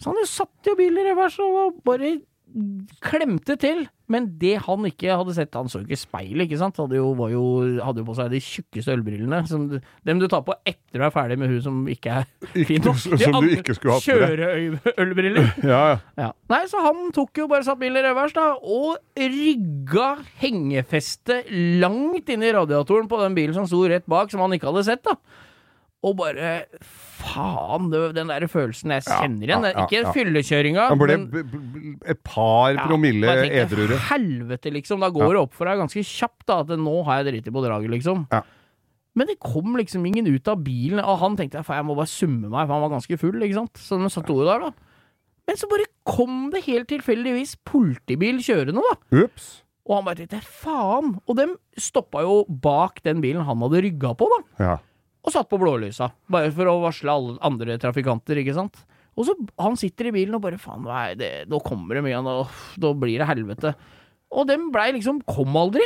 Så 0.01 0.11
han 0.13 0.21
jo 0.21 0.27
satt 0.29 0.69
jo 0.71 0.77
bilen 0.79 1.01
i 1.03 1.09
revers 1.11 1.39
og 1.43 1.81
bare 1.87 2.19
klemte 3.05 3.55
til. 3.61 3.85
Men 4.11 4.25
det 4.41 4.57
han 4.65 4.83
ikke 4.89 5.15
hadde 5.15 5.35
sett, 5.37 5.55
han 5.55 5.69
så 5.71 5.79
jo 5.81 5.87
ikke 5.87 5.99
speilet, 6.01 6.49
ikke 6.49 6.59
sant. 6.59 6.81
Hadde 6.83 6.97
jo, 6.99 7.13
var 7.15 7.31
jo, 7.31 7.43
hadde 7.79 8.03
jo 8.03 8.07
på 8.09 8.17
seg 8.19 8.33
de 8.33 8.41
tjukkeste 8.43 8.91
ølbrillene. 8.97 9.39
Som, 9.47 9.69
dem 10.07 10.19
du 10.19 10.27
tar 10.31 10.43
på 10.47 10.57
etter 10.67 10.99
du 10.99 11.05
er 11.07 11.13
ferdig 11.15 11.37
med 11.39 11.53
hun 11.53 11.61
som 11.63 11.77
ikke 11.91 12.17
er 12.19 12.27
fin 12.57 12.81
Ikke, 12.81 12.89
nok. 12.89 12.99
som 13.23 13.37
du 13.39 13.53
ikke 13.55 13.77
skulle 13.79 13.95
hatt. 13.95 14.09
Kjøreølbriller. 14.09 15.53
Ja, 15.71 15.79
ja. 15.93 15.99
Ja. 16.19 16.31
Nei, 16.51 16.63
så 16.73 16.83
han 16.83 17.13
tok 17.15 17.39
jo 17.39 17.47
bare 17.51 17.67
satt 17.67 17.79
bilen 17.79 18.01
i 18.01 18.05
revers, 18.09 18.35
da, 18.35 18.49
og 18.59 18.99
rygga 19.15 20.09
hengefestet 20.43 21.51
langt 21.83 22.35
inn 22.35 22.43
i 22.43 22.51
radiatoren 22.57 23.07
på 23.11 23.21
den 23.23 23.39
bilen 23.39 23.55
som 23.55 23.71
sto 23.71 23.85
rett 23.91 24.11
bak, 24.11 24.33
som 24.35 24.43
han 24.43 24.59
ikke 24.59 24.73
hadde 24.73 24.85
sett, 24.91 25.07
da. 25.07 25.15
Og 26.01 26.15
bare 26.17 26.51
Faen, 27.21 27.91
den 27.93 28.31
der 28.31 28.47
følelsen 28.49 28.95
jeg 28.95 29.05
kjenner 29.05 29.51
igjen. 29.51 29.65
ja, 29.69 29.73
ja, 29.75 29.83
ikke 29.85 29.99
ja. 30.01 30.13
fyllekjøringa. 30.17 30.87
Han 30.89 30.99
ble 31.03 31.17
men- 31.21 31.99
et 32.09 32.23
par 32.25 32.73
ja, 32.73 32.87
promille 32.87 33.29
tenker, 33.29 33.67
edruere. 33.67 33.99
Helvete, 34.09 34.73
liksom. 34.73 35.05
Da 35.05 35.11
går 35.13 35.35
det 35.37 35.43
opp 35.43 35.53
for 35.55 35.69
deg 35.69 35.83
ganske 35.83 36.01
kjapt 36.01 36.47
da, 36.49 36.61
at 36.65 36.73
nå 36.81 37.05
har 37.05 37.21
jeg 37.21 37.35
driti 37.35 37.53
på 37.53 37.65
draget, 37.67 37.93
liksom. 37.93 38.25
Ja. 38.33 38.41
Men 39.15 39.27
det 39.27 39.39
kom 39.43 39.77
liksom 39.77 40.07
ingen 40.07 40.27
ut 40.33 40.49
av 40.49 40.63
bilen, 40.65 41.03
og 41.05 41.19
han 41.21 41.37
tenkte 41.37 41.65
faen, 41.67 41.83
jeg 41.83 41.89
må 41.91 41.97
bare 41.99 42.09
summe 42.09 42.49
meg, 42.49 42.65
for 42.67 42.73
han 42.73 42.85
var 42.87 42.95
ganske 42.97 43.19
full, 43.21 43.37
ikke 43.43 43.59
sant. 43.59 43.75
Så 43.77 43.99
de 44.01 44.09
satt 44.09 44.31
ordet 44.33 44.49
der, 44.49 44.71
da. 44.71 44.73
Men 45.51 45.57
så 45.59 45.69
bare 45.69 45.89
kom 46.07 46.51
det 46.55 46.65
helt 46.65 46.89
tilfeldigvis 46.89 47.57
politibil 47.67 48.39
kjørende, 48.39 48.81
da. 48.87 49.25
Ups. 49.27 49.65
Og 49.85 49.97
han 49.99 50.07
bare 50.07 50.23
tenkte 50.23 50.41
faen. 50.47 51.19
Og 51.27 51.37
dem 51.37 51.57
stoppa 51.77 52.23
jo 52.23 52.45
bak 52.49 53.03
den 53.03 53.21
bilen 53.21 53.45
han 53.45 53.61
hadde 53.67 53.83
rygga 53.83 54.15
på, 54.17 54.29
da. 54.31 54.41
Ja. 54.65 54.77
Og 55.21 55.35
satt 55.35 55.51
på 55.51 55.59
blålysa. 55.61 56.11
Bare 56.33 56.53
for 56.55 56.71
å 56.71 56.79
varsle 56.85 57.13
alle 57.13 57.37
andre 57.45 57.77
trafikanter, 57.81 58.41
ikke 58.41 58.57
sant. 58.57 58.79
Og 59.19 59.27
så 59.29 59.35
han 59.61 59.77
sitter 59.77 60.09
i 60.09 60.15
bilen 60.15 60.37
og 60.39 60.45
bare 60.45 60.61
faen, 60.61 60.85
nå, 60.87 60.93
er 60.97 61.17
det, 61.19 61.31
nå 61.51 61.61
kommer 61.65 61.99
det 61.99 62.05
mye, 62.07 62.23
nå, 62.25 62.37
da 62.81 62.93
blir 62.97 63.21
det 63.21 63.29
helvete. 63.29 63.75
Og 64.31 64.47
dem 64.49 64.69
blei 64.73 64.93
liksom 64.95 65.21
Kom 65.29 65.57
aldri. 65.59 65.85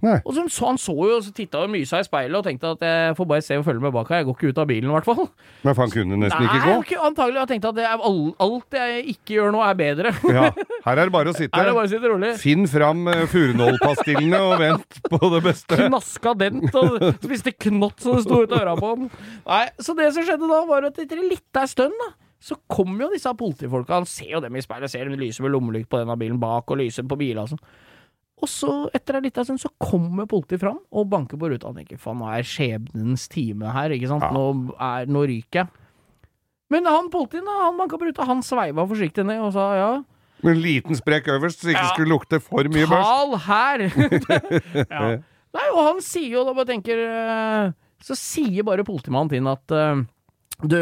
Nei. 0.00 0.16
Og 0.24 0.32
så, 0.36 0.44
så 0.48 0.68
han 0.70 0.78
så 0.80 0.94
jo, 0.96 1.18
så 1.20 1.32
titta 1.36 1.60
og 1.64 1.70
mysa 1.72 2.00
i 2.00 2.06
speilet 2.06 2.38
og 2.38 2.46
tenkte 2.46 2.70
at 2.72 2.84
jeg 2.86 3.16
får 3.18 3.28
bare 3.28 3.44
se 3.44 3.58
og 3.60 3.66
følge 3.66 3.82
med 3.84 3.92
bak 3.92 4.08
her, 4.12 4.22
jeg 4.22 4.28
går 4.30 4.36
ikke 4.38 4.52
ut 4.52 4.60
av 4.62 4.68
bilen 4.70 4.88
i 4.88 4.94
hvert 4.94 5.08
fall. 5.08 5.26
Men 5.66 5.76
for 5.76 5.84
han 5.84 5.92
kunne 5.92 6.18
nesten 6.22 6.46
ikke 6.46 6.56
Nei, 6.56 6.62
gå. 6.64 6.76
Nei, 6.80 7.00
antagelig. 7.10 7.38
Jeg 7.40 7.50
tenkte 7.52 7.72
at 7.72 7.78
det 7.80 7.86
er, 7.88 8.04
alt 8.46 8.78
jeg 8.80 9.04
ikke 9.14 9.36
gjør 9.36 9.54
nå, 9.56 9.64
er 9.66 9.78
bedre. 9.82 10.14
Ja. 10.30 10.46
Her 10.84 11.00
er 11.02 11.08
det 11.08 11.12
bare 11.12 11.32
å 11.32 11.34
sitte. 11.36 11.58
Er 11.58 11.72
bare 11.74 11.88
å 11.88 11.90
sitte 11.90 12.08
rolig. 12.08 12.30
Finn 12.40 12.62
fram 12.70 13.02
uh, 13.10 13.24
furunålpastillene 13.28 14.38
og 14.46 14.54
vent 14.62 15.00
på 15.10 15.18
det 15.34 15.40
beste. 15.44 15.76
knaska 15.80 16.32
dent 16.38 16.76
og 16.78 16.96
spiste 17.18 17.52
knott 17.66 18.00
så 18.00 18.14
det 18.16 18.24
sto 18.24 18.40
ut 18.44 18.54
av 18.54 18.62
øra 18.62 18.76
på 18.78 18.92
han. 18.94 19.10
Nei, 19.48 19.64
Så 19.82 19.96
det 19.98 20.10
som 20.14 20.24
skjedde 20.24 20.48
da, 20.48 20.62
var 20.70 20.86
at 20.88 21.00
etter 21.02 21.20
en 21.20 21.28
liten 21.28 21.70
stund, 21.70 21.96
da, 22.00 22.12
så 22.40 22.56
kom 22.72 22.94
jo 23.02 23.10
disse 23.12 23.32
politifolka. 23.36 23.98
Han 24.00 24.08
ser 24.08 24.36
jo 24.38 24.40
dem 24.44 24.56
i 24.56 24.64
speilet, 24.64 24.92
ser 24.92 25.10
dem 25.10 25.18
lyse 25.20 25.42
med 25.44 25.52
lommelykt 25.52 25.90
på 25.92 26.00
denne 26.00 26.16
bilen 26.20 26.40
bak, 26.40 26.70
og 26.70 26.80
lyser 26.80 27.04
på 27.10 27.18
bilene 27.20 27.44
og 27.44 27.52
sånn. 27.52 27.64
Og 28.40 28.48
så, 28.48 28.72
etter 28.96 29.18
en 29.18 29.24
liten 29.26 29.44
stund, 29.44 29.60
så 29.60 29.68
kommer 29.76 30.24
politiet 30.30 30.62
fram 30.62 30.78
og 30.96 31.08
banker 31.12 31.36
på 31.40 31.50
ruta. 31.52 31.68
Han 31.68 31.76
tenker 31.76 31.98
faen, 32.00 32.16
nå 32.22 32.28
er 32.32 32.46
skjebnens 32.48 33.26
time 33.28 33.68
her, 33.74 33.92
ikke 33.92 34.08
sant. 34.08 34.24
Ja. 34.24 34.30
Nå, 34.32 34.72
er, 34.80 35.10
nå 35.12 35.24
ryker 35.28 35.60
jeg. 35.64 35.68
Men 36.70 36.86
han 36.86 37.10
politien, 37.12 37.44
da, 37.44 37.56
han 37.66 37.76
banka 37.80 37.98
på 38.00 38.06
ruta, 38.08 38.24
han 38.28 38.40
sveiva 38.46 38.84
forsiktig 38.88 39.24
ned 39.28 39.42
og 39.44 39.52
sa 39.56 39.66
ja. 39.76 39.90
Med 40.40 40.54
en 40.54 40.62
liten 40.64 40.96
sprekk 40.96 41.26
øverst, 41.34 41.60
så 41.60 41.68
ikke 41.74 41.82
Ja. 41.84 41.90
skulle 41.92 42.14
lukte 42.14 42.38
for 42.40 42.64
mye 42.72 42.86
børst. 42.88 43.10
Tal 43.10 43.36
her! 43.44 43.84
ja. 44.94 45.02
Nei, 45.50 45.66
og 45.74 45.80
han 45.82 46.00
sier 46.06 46.30
jo 46.38 46.44
da 46.46 46.54
bare 46.54 46.68
tenker 46.70 47.00
eh, 47.02 47.72
Så 48.06 48.14
sier 48.14 48.62
bare 48.64 48.84
politimannen 48.86 49.32
til 49.32 49.48
at 49.50 49.74
eh, 49.74 50.04
Du, 50.62 50.76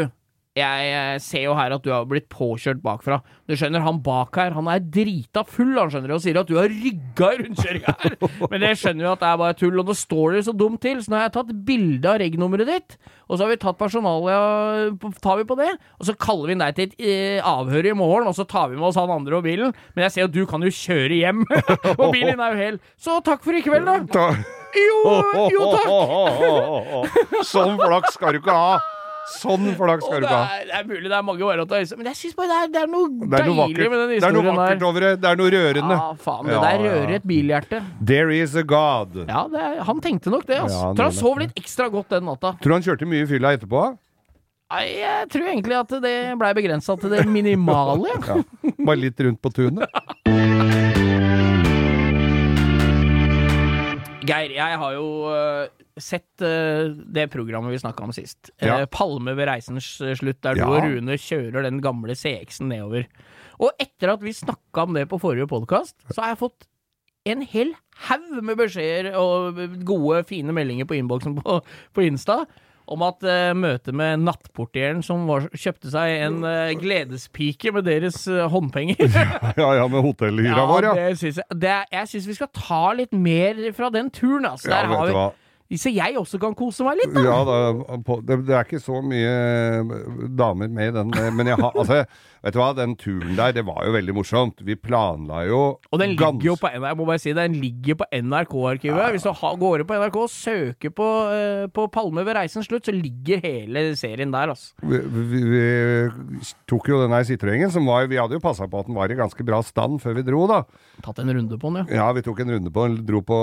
jeg 0.59 0.89
eh, 0.93 1.17
ser 1.23 1.45
jo 1.45 1.55
her 1.57 1.73
at 1.75 1.83
du 1.85 1.89
har 1.93 2.07
blitt 2.09 2.27
påkjørt 2.31 2.81
bakfra. 2.83 3.19
Du 3.49 3.55
skjønner, 3.57 3.83
han 3.85 4.01
bak 4.05 4.35
her, 4.37 4.53
han 4.55 4.67
er 4.71 4.83
drita 4.83 5.45
full, 5.47 5.71
han 5.79 5.91
skjønner, 5.93 6.13
og 6.15 6.23
sier 6.23 6.39
at 6.41 6.49
du 6.49 6.57
har 6.59 6.69
rygga 6.69 7.31
i 7.33 7.39
rundkjøringa 7.43 7.95
her. 8.03 8.17
Men 8.51 8.65
jeg 8.67 8.79
skjønner 8.81 9.07
jo 9.07 9.13
at 9.15 9.23
det 9.23 9.29
er 9.31 9.39
bare 9.41 9.57
tull, 9.57 9.79
og 9.81 9.89
nå 9.89 9.95
står 9.97 10.37
det 10.37 10.43
så 10.49 10.55
dumt 10.57 10.81
til, 10.85 11.01
så 11.01 11.13
nå 11.13 11.17
har 11.19 11.27
jeg 11.27 11.35
tatt 11.39 11.55
bilde 11.69 12.11
av 12.11 12.19
reg-nummeret 12.21 12.69
ditt, 12.69 12.99
og 13.29 13.37
så 13.37 13.45
har 13.45 13.53
vi 13.53 13.59
tatt 13.61 13.79
personalet, 13.79 15.07
tar 15.23 15.41
vi 15.41 15.47
på 15.49 15.57
det, 15.59 15.71
og 15.97 16.09
så 16.09 16.17
kaller 16.19 16.53
vi 16.53 16.59
deg 16.61 16.77
til 16.77 16.87
et 16.89 16.95
eh, 16.99 17.49
avhør 17.55 17.89
i 17.89 17.97
morgen, 17.97 18.29
og 18.29 18.37
så 18.37 18.45
tar 18.49 18.69
vi 18.71 18.77
med 18.77 18.89
oss 18.91 18.99
han 18.99 19.13
andre 19.13 19.39
og 19.39 19.45
bilen. 19.45 19.75
Men 19.95 20.07
jeg 20.07 20.15
ser 20.15 20.29
at 20.29 20.35
du 20.35 20.43
kan 20.49 20.65
jo 20.65 20.73
kjøre 20.73 21.19
hjem, 21.21 21.43
og 21.99 22.05
bilen 22.13 22.35
din 22.35 22.45
er 22.45 22.55
jo 22.55 22.63
hel. 22.63 22.79
Så 22.99 23.19
takk 23.25 23.45
for 23.45 23.57
i 23.57 23.65
kveld, 23.65 23.89
da. 23.89 24.29
Jo, 24.77 25.01
jo 25.49 25.67
takk. 25.73 27.19
Sånn 27.51 27.77
flaks 27.81 28.17
skal 28.17 28.37
du 28.37 28.43
ikke 28.43 28.55
ha! 28.55 28.98
Sånn 29.37 29.67
flaks 29.77 30.05
skal 30.07 30.23
du 30.23 30.25
ikke 30.27 30.39
ha. 30.39 30.57
det 30.65 30.75
er 30.79 30.87
mulig 30.89 31.05
det 31.09 31.15
er 31.19 31.25
mange 31.27 31.45
varianter, 31.45 31.85
men 31.99 32.09
jeg 32.09 32.17
syns 32.19 32.35
bare 32.39 32.49
det 32.49 32.57
er, 32.59 32.71
det 32.73 32.81
er 32.81 32.89
noe 32.91 33.07
Det 33.29 33.39
er 33.39 33.47
noe 33.49 33.67
deilig 33.69 33.89
med 33.93 34.01
den 34.01 34.09
det 34.15 34.27
er 34.29 34.35
noe 34.35 34.45
vakkert 34.49 34.85
over 34.89 35.05
det. 35.05 35.11
Det 35.21 35.29
er 35.29 35.39
noe 35.39 35.53
rørende. 35.55 35.99
Ja, 35.99 36.09
faen, 36.25 36.49
det 36.49 36.59
der 36.65 36.83
rører 36.87 37.15
et 37.19 37.27
bilhjerte. 37.29 37.81
There 38.11 38.35
is 38.35 38.55
a 38.59 38.65
God. 38.65 39.15
Ja, 39.29 39.45
det 39.53 39.63
er, 39.69 39.79
han 39.87 40.03
tenkte 40.03 40.33
nok 40.33 40.45
det, 40.49 40.59
altså. 40.65 40.91
Tror 40.97 41.09
han 41.11 41.17
sov 41.21 41.41
litt 41.43 41.57
ekstra 41.59 41.89
godt 41.93 42.15
den 42.17 42.25
natta. 42.29 42.55
Tror 42.63 42.77
han 42.79 42.85
kjørte 42.85 43.07
mye 43.09 43.25
i 43.25 43.29
fylla 43.29 43.53
etterpå? 43.57 43.85
Nei, 44.69 44.83
jeg 44.99 45.29
tror 45.33 45.47
egentlig 45.49 45.77
at 45.79 45.93
det 46.03 46.15
blei 46.37 46.51
begrensa 46.53 46.93
til 47.01 47.15
det 47.15 47.25
minimale. 47.29 48.11
Ja. 48.29 48.35
Bare 48.85 48.99
litt 49.01 49.19
rundt 49.25 49.39
på 49.41 49.49
tunet? 49.53 49.89
Geir, 54.29 54.51
jeg 54.53 54.77
har 54.81 54.91
jo 54.93 55.05
øh, 55.31 55.63
sett 56.03 56.43
uh, 56.43 56.89
det 57.13 57.27
programmet 57.33 57.73
vi 57.73 57.81
snakka 57.81 58.05
om 58.07 58.13
sist. 58.15 58.51
Ja. 58.61 58.81
Uh, 58.81 58.87
Palme 58.91 59.35
ved 59.37 59.49
reisens 59.49 59.91
øh, 60.01 60.15
slutt, 60.19 60.41
der 60.45 60.57
Ja. 60.59 60.65
du 60.65 60.75
og 60.77 60.83
Rune 60.87 61.17
kjører 61.19 61.67
den 61.67 61.81
gamle 61.83 62.15
CX-en 62.15 62.71
nedover. 62.71 63.05
Og 63.59 63.71
etter 63.79 64.13
at 64.13 64.23
vi 64.23 64.33
snakka 64.35 64.87
om 64.87 64.95
det 64.95 65.09
på 65.11 65.19
forrige 65.19 65.49
podkast, 65.51 65.95
så 66.13 66.21
har 66.21 66.33
jeg 66.33 66.43
fått 66.45 66.67
en 67.27 67.43
hel 67.43 67.73
haug 68.07 68.39
med 68.43 68.57
beskjeder 68.57 69.11
og 69.19 69.59
gode, 69.85 70.23
fine 70.29 70.55
meldinger 70.55 70.87
på 70.87 70.95
innboksen 70.97 71.35
på, 71.41 71.59
på 71.93 72.07
Insta 72.07 72.45
om 72.89 73.03
at 73.05 73.25
uh, 73.25 73.51
møtet 73.57 73.93
med 73.93 74.23
nattportieren 74.25 75.03
som 75.05 75.27
var, 75.29 75.45
kjøpte 75.53 75.91
seg 75.93 76.15
en 76.25 76.39
uh, 76.41 76.71
gledespike 76.79 77.73
med 77.75 77.85
deres 77.85 78.23
uh, 78.29 78.47
håndpenger 78.49 79.03
Ja 79.61 79.69
ja, 79.77 79.85
med 79.85 80.01
hotellhyra 80.05 80.65
vår, 80.69 80.89
ja. 80.89 80.95
det 80.97 81.19
synes 81.21 81.41
jeg, 81.41 81.59
det, 81.61 81.75
jeg 81.93 82.11
syns 82.13 82.31
vi 82.31 82.39
skal 82.39 82.51
ta 82.55 82.81
litt 82.97 83.13
mer 83.13 83.61
fra 83.77 83.91
den 83.93 84.09
turen. 84.13 84.47
Altså. 84.49 84.71
Ja, 84.71 84.81
Der 84.81 84.89
vet 84.89 84.97
har 85.03 85.11
vi. 85.11 85.45
Så 85.77 85.91
jeg 85.93 86.17
også 86.17 86.39
kan 86.41 86.55
kose 86.57 86.81
meg 86.87 86.97
litt, 86.97 87.11
da. 87.13 87.21
Ja, 87.27 87.37
da, 87.45 87.97
på, 88.05 88.15
det, 88.25 88.39
det 88.47 88.55
er 88.57 88.65
ikke 88.65 88.81
så 88.81 89.03
mye 89.05 89.33
damer 90.33 90.71
med 90.73 90.89
i 90.89 90.95
den, 90.95 91.13
men 91.37 91.51
jeg 91.51 91.59
har 91.61 91.77
altså 91.77 91.99
Vet 92.39 92.55
du 92.55 92.59
hva, 92.61 92.69
den 92.77 92.95
turen 92.99 93.35
der, 93.35 93.51
det 93.55 93.65
var 93.67 93.83
jo 93.83 93.93
veldig 93.95 94.15
morsomt. 94.15 94.61
Vi 94.63 94.77
planla 94.79 95.41
jo 95.49 95.59
Og 95.91 95.99
den 95.99 96.13
ligger 96.15 96.45
jo 96.51 96.55
på, 96.59 96.71
jeg 96.71 96.97
må 96.97 97.07
bare 97.07 97.19
si, 97.19 97.33
den 97.35 97.57
ligger 97.59 97.99
på 97.99 98.07
NRK-arkivet. 98.15 99.11
Hvis 99.15 99.27
du 99.27 99.31
ha, 99.35 99.51
går 99.59 99.83
inn 99.83 99.89
på 99.89 99.97
NRK 99.99 100.19
og 100.21 100.31
søker 100.31 100.93
på, 100.95 101.07
uh, 101.27 101.65
på 101.75 101.87
Palme 101.91 102.23
ved 102.27 102.37
reisens 102.39 102.69
slutt, 102.69 102.87
så 102.87 102.95
ligger 102.95 103.43
hele 103.43 103.83
serien 103.99 104.31
der, 104.31 104.53
altså. 104.53 104.71
vi, 104.79 105.01
vi, 105.33 105.41
vi 105.51 106.53
tok 106.69 106.87
jo 106.91 107.01
den 107.03 107.15
her 107.15 107.25
Citroengen, 107.27 107.71
som 107.73 107.87
var 107.89 108.07
Vi 108.09 108.17
hadde 108.19 108.37
jo 108.37 108.43
passa 108.43 108.67
på 108.69 108.79
at 108.79 108.87
den 108.87 108.97
var 108.97 109.11
i 109.11 109.19
ganske 109.19 109.43
bra 109.45 109.59
stand 109.65 109.99
før 110.03 110.15
vi 110.19 110.25
dro, 110.27 110.45
da. 110.49 110.61
Tatt 111.03 111.19
en 111.19 111.33
runde 111.35 111.59
på 111.59 111.73
den, 111.73 111.83
ja. 111.89 111.99
Ja, 111.99 112.07
vi 112.15 112.23
tok 112.23 112.39
en 112.43 112.53
runde 112.55 112.71
på 112.71 112.87
den, 112.87 113.01
dro 113.07 113.23
på 113.25 113.39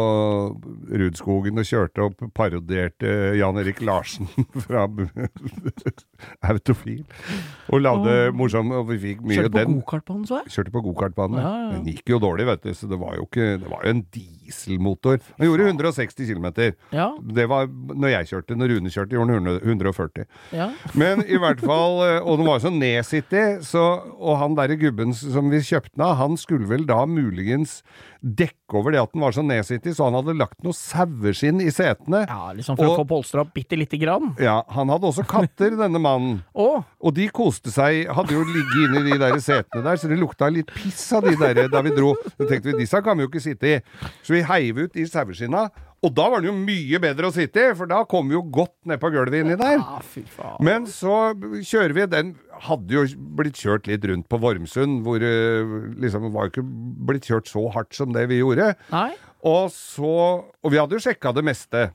Rudskogen 1.03 1.61
og 1.61 1.69
kjørte 1.69 2.09
opp, 2.09 2.25
parodierte 2.37 3.13
Jan 3.37 3.61
Erik 3.61 3.85
Larsen 3.85 4.31
fra 4.65 4.87
Autofil. 6.49 7.05
Og 7.69 7.83
lagde 7.85 8.17
morsom 8.37 8.73
Og 8.87 8.93
vi 8.95 8.99
fikk 9.03 9.23
mye 9.27 9.37
Kjørte 9.41 9.51
på 9.51 9.59
den. 9.59 9.75
gokart 9.81 10.05
på 10.07 10.15
den, 10.15 10.25
så 10.31 10.39
jeg. 10.45 10.53
Kjørte 10.55 10.73
på 10.77 10.83
gokartbane. 10.87 11.41
Ja, 11.43 11.53
ja. 11.65 11.71
Den 11.75 11.89
gikk 11.91 12.13
jo 12.15 12.19
dårlig, 12.23 12.47
vet 12.47 12.63
du, 12.63 12.71
så 12.79 12.87
det 12.87 12.99
var 13.01 13.17
jo 13.19 13.27
ikke 13.27 13.47
Det 13.65 13.71
var 13.73 13.83
jo 13.83 13.91
en 13.97 14.03
dieselmotor. 14.15 15.19
Han 15.41 15.49
gjorde 15.49 15.67
160 15.67 16.31
km. 16.31 16.47
Ja, 16.95 17.09
Det 17.21 17.49
var 17.51 17.67
når 17.67 18.13
jeg 18.15 18.31
kjørte. 18.31 18.57
Når 18.57 18.73
Rune 18.77 18.93
kjørte, 18.95 19.17
gjorde 19.17 19.33
han 19.35 19.61
140. 19.63 20.27
ja. 20.55 20.71
Men 20.95 21.25
i 21.27 21.39
hvert 21.43 21.61
fall 21.61 21.99
eh, 22.09 22.21
Og 22.23 22.39
den 22.39 22.47
var 22.47 22.61
jo 22.61 22.67
så 22.69 22.73
nedsittig, 22.75 23.45
så 23.67 23.83
Og 24.19 24.39
han 24.39 24.55
derre 24.59 24.79
gubben 24.79 25.15
som 25.17 25.51
vi 25.51 25.59
kjøpte 25.67 25.97
den 25.97 26.07
av, 26.07 26.17
han 26.23 26.37
skulle 26.39 26.69
vel 26.71 26.87
da 26.87 27.03
muligens 27.11 27.83
dekke 28.27 28.66
over 28.75 28.91
det 28.91 28.99
at 29.01 29.13
den 29.13 29.23
var 29.23 29.31
så 29.37 29.43
nedsittig, 29.47 29.93
så 29.95 30.09
han 30.09 30.17
hadde 30.19 30.35
lagt 30.35 30.65
noe 30.67 30.75
saueskinn 30.75 31.61
i 31.63 31.69
setene. 31.71 32.25
ja 32.27 32.53
liksom 32.57 32.77
for 32.77 32.87
Og- 32.87 32.97
å 32.97 33.01
få 33.05 33.07
polstra 33.09 33.41
opp 33.45 33.53
bitte 33.55 33.77
lite 33.79 33.97
grann. 33.99 34.35
Ja, 34.43 34.65
han 34.69 34.89
hadde 34.89 35.07
også 35.07 35.27
katter, 35.27 35.71
denne 35.83 36.01
mannen. 36.03 36.43
oh. 36.55 36.83
Og 37.01 37.15
de 37.15 37.29
koste 37.29 37.71
seg, 37.71 38.09
hadde 38.11 38.33
jo 38.35 38.43
ligget 38.43 38.97
inni 38.97 39.13
de 39.13 39.19
der 39.19 39.37
setene 39.39 39.85
der, 39.85 39.97
så 39.97 40.09
det 40.09 40.19
lukta 40.19 40.51
litt 40.51 40.67
piss 40.75 41.13
av 41.13 41.23
de 41.23 41.37
der 41.37 41.69
da 41.69 41.81
vi 41.83 41.91
dro. 41.95 42.15
Så 42.37 42.49
tenkte 42.49 42.73
vi, 42.73 42.79
disse 42.83 43.03
kan 43.05 43.17
vi 43.17 43.23
jo 43.25 43.29
ikke 43.31 43.43
sitte 43.45 43.77
i. 43.77 43.81
Så 44.27 44.35
vi 44.35 44.43
heiv 44.43 44.79
ut 44.79 44.93
de 44.93 45.05
saueskinna, 45.07 45.71
og 46.05 46.13
da 46.15 46.27
var 46.31 46.43
det 46.45 46.51
jo 46.51 46.57
mye 46.59 47.01
bedre 47.03 47.31
å 47.31 47.35
sitte 47.35 47.63
i, 47.71 47.75
for 47.79 47.89
da 47.91 48.03
kom 48.09 48.29
vi 48.29 48.37
jo 48.37 48.43
godt 48.53 48.75
ned 48.89 49.01
på 49.03 49.11
gulvet 49.15 49.41
inni 49.41 49.57
der. 49.59 49.81
faen. 50.31 50.59
Men 50.67 50.89
så 50.91 51.33
kjører 51.65 51.95
vi, 51.97 52.07
den 52.13 52.35
hadde 52.67 52.95
jo 52.99 53.05
blitt 53.39 53.59
kjørt 53.59 53.89
litt 53.91 54.05
rundt 54.07 54.29
på 54.31 54.41
Vormsund, 54.43 55.01
hvor 55.07 55.25
eh, 55.25 55.77
liksom 56.03 56.29
var 56.35 56.49
jo 56.49 56.53
ikke 56.55 56.67
blitt 57.11 57.29
kjørt 57.31 57.51
så 57.51 57.65
hardt 57.75 57.97
som 57.97 58.13
det 58.15 58.27
vi 58.31 58.43
gjorde. 58.43 58.75
Nei? 58.93 59.11
Og 59.47 59.71
så 59.71 60.13
Og 60.65 60.73
vi 60.73 60.79
hadde 60.81 60.97
jo 60.97 61.03
sjekka 61.03 61.33
det 61.37 61.45
meste. 61.47 61.89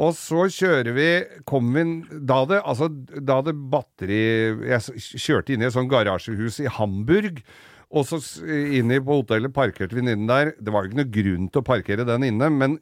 Og 0.00 0.14
så 0.16 0.46
kjører 0.48 0.94
vi 0.96 1.08
Kom 1.44 1.66
vi 1.74 1.82
Da 2.24 2.38
det, 2.48 2.62
altså 2.64 2.86
Da 2.88 3.42
det 3.44 3.52
batteri 3.52 4.22
Jeg 4.64 5.02
kjørte 5.20 5.52
inn 5.52 5.60
i 5.60 5.66
et 5.68 5.74
sånt 5.74 5.90
garasjehus 5.92 6.62
i 6.64 6.70
Hamburg. 6.78 7.42
Og 7.92 8.06
så 8.08 8.16
inne 8.48 9.02
på 9.04 9.18
hotellet 9.20 9.52
parkerte 9.52 10.00
den 10.00 10.22
der. 10.26 10.54
Det 10.56 10.72
var 10.72 10.86
jo 10.86 10.88
ikke 10.90 11.00
noe 11.02 11.10
grunn 11.12 11.48
til 11.52 11.60
å 11.60 11.64
parkere 11.66 12.06
den 12.08 12.22
inne, 12.24 12.48
men 12.50 12.78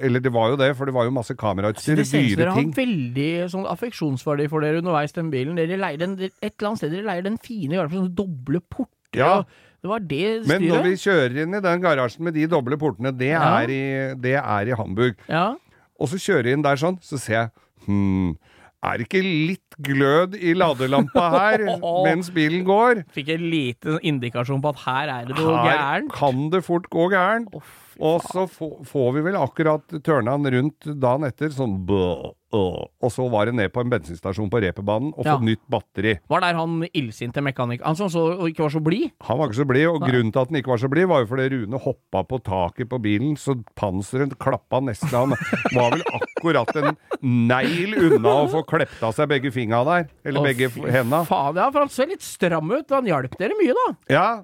Eller 0.00 0.20
det 0.22 0.30
var 0.32 0.52
jo 0.52 0.56
det, 0.56 0.70
for 0.78 0.86
det 0.86 0.94
var 0.94 1.04
jo 1.04 1.10
masse 1.12 1.34
kamerautstyr, 1.36 1.98
dyre 1.98 2.36
dere 2.38 2.52
har 2.54 2.60
ting. 2.62 2.70
veldig 2.72 3.50
sånn 3.50 3.66
affeksjonsverdi 3.66 4.46
for 4.48 4.62
dere 4.62 4.78
underveis, 4.78 5.12
den 5.12 5.28
bilen. 5.32 5.56
Dere 5.58 5.76
leier 5.76 5.98
den, 5.98 6.14
et 6.22 6.54
eller 6.54 6.68
annet 6.70 6.78
sted 6.78 6.92
dere 6.94 7.04
leier 7.08 7.26
den 7.26 7.36
fine 7.42 7.74
garasjen 7.74 7.98
med 7.98 8.04
sånne 8.06 8.14
doble 8.22 8.60
porter. 8.70 9.18
Ja. 9.18 9.42
Det 9.82 9.90
var 9.90 10.00
det 10.06 10.46
Men 10.48 10.62
når 10.70 10.82
vi 10.86 10.94
kjører 11.02 11.42
inn 11.42 11.54
i 11.58 11.60
den 11.60 11.82
garasjen 11.82 12.24
med 12.24 12.34
de 12.38 12.46
doble 12.46 12.78
portene, 12.78 13.12
det, 13.18 13.32
Ja. 13.34 13.42
er, 13.60 13.68
i, 13.68 14.14
det 14.14 14.36
er 14.40 14.70
i 14.72 14.78
Hamburg. 14.78 15.16
Ja. 15.28 15.56
Og 16.00 16.08
så 16.08 16.16
kjører 16.16 16.44
jeg 16.48 16.54
inn 16.54 16.62
der 16.64 16.76
sånn, 16.80 16.96
så 17.02 17.18
ser 17.18 17.34
jeg 17.40 17.50
Hm, 17.86 18.36
er 18.84 18.98
det 19.00 19.06
ikke 19.08 19.22
litt 19.24 19.78
glød 19.86 20.36
i 20.36 20.52
ladelampa 20.56 21.24
her 21.32 21.64
mens 22.06 22.30
bilen 22.34 22.66
går? 22.68 23.04
Fikk 23.16 23.32
en 23.36 23.48
liten 23.52 23.98
indikasjon 24.02 24.62
på 24.64 24.74
at 24.74 24.84
her 24.84 25.12
er 25.16 25.26
det 25.30 25.38
noe 25.40 25.64
Her 25.64 26.06
kan 26.12 26.48
det 26.52 26.64
fort 26.66 26.88
gå 26.92 27.08
gærent. 27.14 27.52
Fy 27.56 27.85
Og 28.00 28.20
så 28.22 28.46
få- 28.50 28.84
får 28.84 29.12
vi 29.14 29.20
vel 29.22 29.36
akkurat 29.40 29.86
tørna 30.04 30.30
han 30.36 30.44
rundt 30.52 30.80
dagen 31.00 31.24
etter, 31.24 31.48
sånn 31.48 31.78
bø, 31.86 32.32
øh. 32.52 32.84
Og 33.02 33.10
så 33.12 33.24
var 33.30 33.46
det 33.46 33.54
ned 33.54 33.72
på 33.72 33.80
en 33.80 33.90
bensinstasjon 33.90 34.50
på 34.50 34.60
reperbanen 34.62 35.12
og 35.16 35.24
Ja. 35.24 35.36
fått 35.36 35.44
nytt 35.44 35.62
batteri. 35.70 36.18
Var 36.28 36.40
der 36.40 36.54
han 36.54 36.82
illsinte 36.94 37.40
mekanikeren 37.42 37.84
Han 37.86 37.96
som 37.96 38.08
ikke 38.48 38.58
var 38.64 38.70
så 38.70 38.82
blid? 38.82 39.10
Han 39.22 39.38
var 39.38 39.48
ikke 39.48 39.60
så 39.64 39.66
blid, 39.66 39.86
og 39.88 40.00
Nei. 40.00 40.10
grunnen 40.10 40.32
til 40.32 40.40
at 40.40 40.48
han 40.48 40.56
ikke 40.62 40.72
var 40.74 40.76
så 40.78 40.88
blid, 40.90 41.06
var 41.08 41.20
jo 41.24 41.26
fordi 41.26 41.48
Rune 41.52 41.78
hoppa 41.80 42.22
på 42.28 42.42
taket 42.42 42.88
på 42.88 43.00
bilen, 43.02 43.36
så 43.36 43.54
panseret 43.76 44.36
klappa 44.38 44.80
nesten. 44.80 45.08
Han 45.08 45.30
var 45.74 45.90
vel 45.90 46.02
akkurat 46.02 46.76
en 46.76 46.96
negl 47.22 47.94
unna 48.12 48.34
å 48.44 48.50
få 48.50 48.64
klept 48.66 49.02
av 49.02 49.14
seg 49.14 49.28
begge 49.28 49.50
fingra 49.52 49.84
der. 49.84 50.08
Eller 50.24 50.40
Å, 50.40 50.44
begge 50.44 50.70
henda. 50.90 51.24
Faen, 51.26 51.56
ja, 51.56 51.70
for 51.70 51.80
han 51.80 51.88
ser 51.88 52.06
litt 52.06 52.22
stram 52.22 52.70
ut. 52.72 52.88
Han 52.90 53.04
hjalp 53.06 53.36
dere 53.38 53.56
mye, 53.60 53.74
da. 53.74 53.86
Ja, 54.08 54.42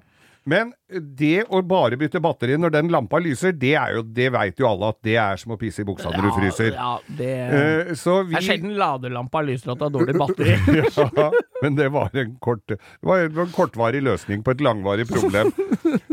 men 0.49 0.73
det 0.91 1.45
å 1.47 1.61
bare 1.63 1.97
bytte 1.99 2.19
batteri 2.23 2.57
når 2.59 2.73
den 2.75 2.89
lampa 2.91 3.19
lyser, 3.23 3.53
det 3.55 3.73
er 3.79 3.93
jo, 3.97 4.01
det 4.03 4.27
veit 4.35 4.59
jo 4.59 4.67
alle 4.67 4.89
at 4.91 4.99
det 5.05 5.15
er 5.21 5.39
som 5.39 5.53
å 5.55 5.57
pisse 5.59 5.83
i 5.83 5.87
buksa 5.87 6.11
når 6.11 6.27
du 6.27 6.31
fryser. 6.35 6.73
Ja, 6.75 6.91
det 7.19 7.29
uh, 7.53 7.93
så 7.99 8.17
vi 8.27 8.35
Det 8.35 8.41
er 8.41 8.47
sjelden 8.49 8.73
ladelampa 8.79 9.43
lyser 9.47 9.73
at 9.73 9.79
det 9.79 9.87
er 9.87 9.95
dårlig 9.95 10.17
batteri. 10.19 10.57
ja, 10.97 11.29
men 11.63 11.79
det 11.79 11.87
var 11.95 12.19
en 12.19 12.35
kort 12.43 12.65
Det 12.67 12.79
var 13.07 13.23
en 13.27 13.53
kortvarig 13.55 14.03
løsning 14.03 14.43
på 14.43 14.55
et 14.55 14.63
langvarig 14.63 15.07
problem. 15.07 15.53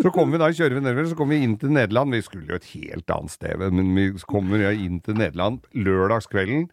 Så 0.01 0.13
kommer 0.15 0.37
vi 0.37 0.43
da, 0.45 0.53
kjører 0.55 0.79
vi 0.79 0.85
nedover, 0.85 1.11
så 1.11 1.19
kommer 1.19 1.37
vi 1.37 1.49
inn 1.49 1.59
til 1.59 1.75
Nederland. 1.75 2.15
Vi 2.15 2.23
skulle 2.27 2.55
jo 2.55 2.61
et 2.61 2.71
helt 2.77 3.11
annet 3.17 3.35
sted, 3.35 3.67
men 3.75 3.93
vi 3.97 4.09
kommer 4.31 4.63
inn 4.71 5.03
til 5.05 5.19
Nederland 5.19 5.67
lørdagskvelden. 5.75 6.69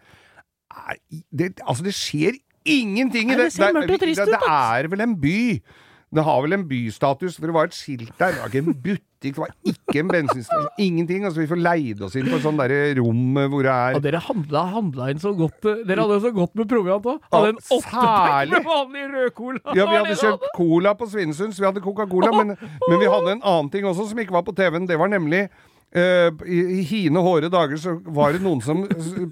Nei, 0.78 0.98
det, 1.34 1.56
altså, 1.66 1.88
det 1.88 1.96
skjer 1.98 2.38
ingenting 2.68 3.32
i 3.32 3.38
det. 3.40 3.50
det 3.58 4.00
det, 4.04 4.16
det 4.18 4.40
er 4.46 4.90
vel 4.92 5.06
en 5.08 5.18
by. 5.22 5.42
Det 6.18 6.24
har 6.26 6.40
vel 6.42 6.56
en 6.56 6.66
bystatus, 6.66 7.36
for 7.38 7.50
det 7.50 7.54
var 7.54 7.70
et 7.70 7.76
skilt 7.78 8.14
der. 8.18 8.34
Det 8.34 8.42
var 8.42 8.50
ikke 8.50 8.62
en 8.64 8.78
butikk, 8.88 9.04
det 9.22 9.34
var 9.38 9.52
ikke 9.70 10.02
en 10.02 10.10
bensinstasjon. 10.10 10.70
Ingenting. 10.82 11.26
Altså, 11.28 11.44
vi 11.44 11.50
får 11.52 11.60
leid 11.62 12.02
oss 12.06 12.16
inn 12.18 12.30
på 12.30 12.40
et 12.40 12.46
sånt 12.46 12.58
derre 12.62 12.80
rom 12.98 13.38
hvor 13.52 13.68
det 13.68 13.76
er 13.76 14.00
Og 14.00 14.04
dere 14.06 14.22
handla, 14.26 14.64
handla 14.74 15.12
inn 15.14 15.22
så 15.22 15.34
godt 15.38 15.68
eh, 15.70 15.84
Dere 15.90 16.06
hadde 16.06 16.18
jo 16.18 16.24
så 16.26 16.34
godt 16.34 16.58
med 16.58 16.70
proviant 16.72 17.10
òg. 17.14 17.22
Hadde 17.34 17.54
en 17.54 17.62
åttepakke 17.62 18.50
med 18.56 18.68
vanlig 18.72 19.06
rødcola. 19.14 19.62
Ja, 19.78 19.88
vi 19.92 20.00
hadde 20.00 20.18
kjøpt 20.24 20.50
cola 20.58 20.96
på 20.98 21.10
Svinesund, 21.14 21.54
så 21.54 21.66
vi 21.66 21.70
hadde 21.70 21.86
Coca-Cola. 21.86 22.34
Men, 22.40 22.58
men 22.88 22.98
vi 23.04 23.12
hadde 23.14 23.38
en 23.38 23.46
annen 23.54 23.72
ting 23.74 23.86
også 23.90 24.10
som 24.10 24.26
ikke 24.26 24.38
var 24.40 24.46
på 24.48 24.58
TV-en. 24.58 24.90
Det 24.90 24.98
var 24.98 25.14
nemlig 25.14 25.46
uh, 25.46 26.34
i, 26.50 26.64
I 26.80 26.82
hine 26.90 27.22
hårde 27.30 27.54
dager 27.54 27.78
så 27.82 28.00
var 28.18 28.34
det 28.34 28.42
noen 28.46 28.66
som 28.66 28.88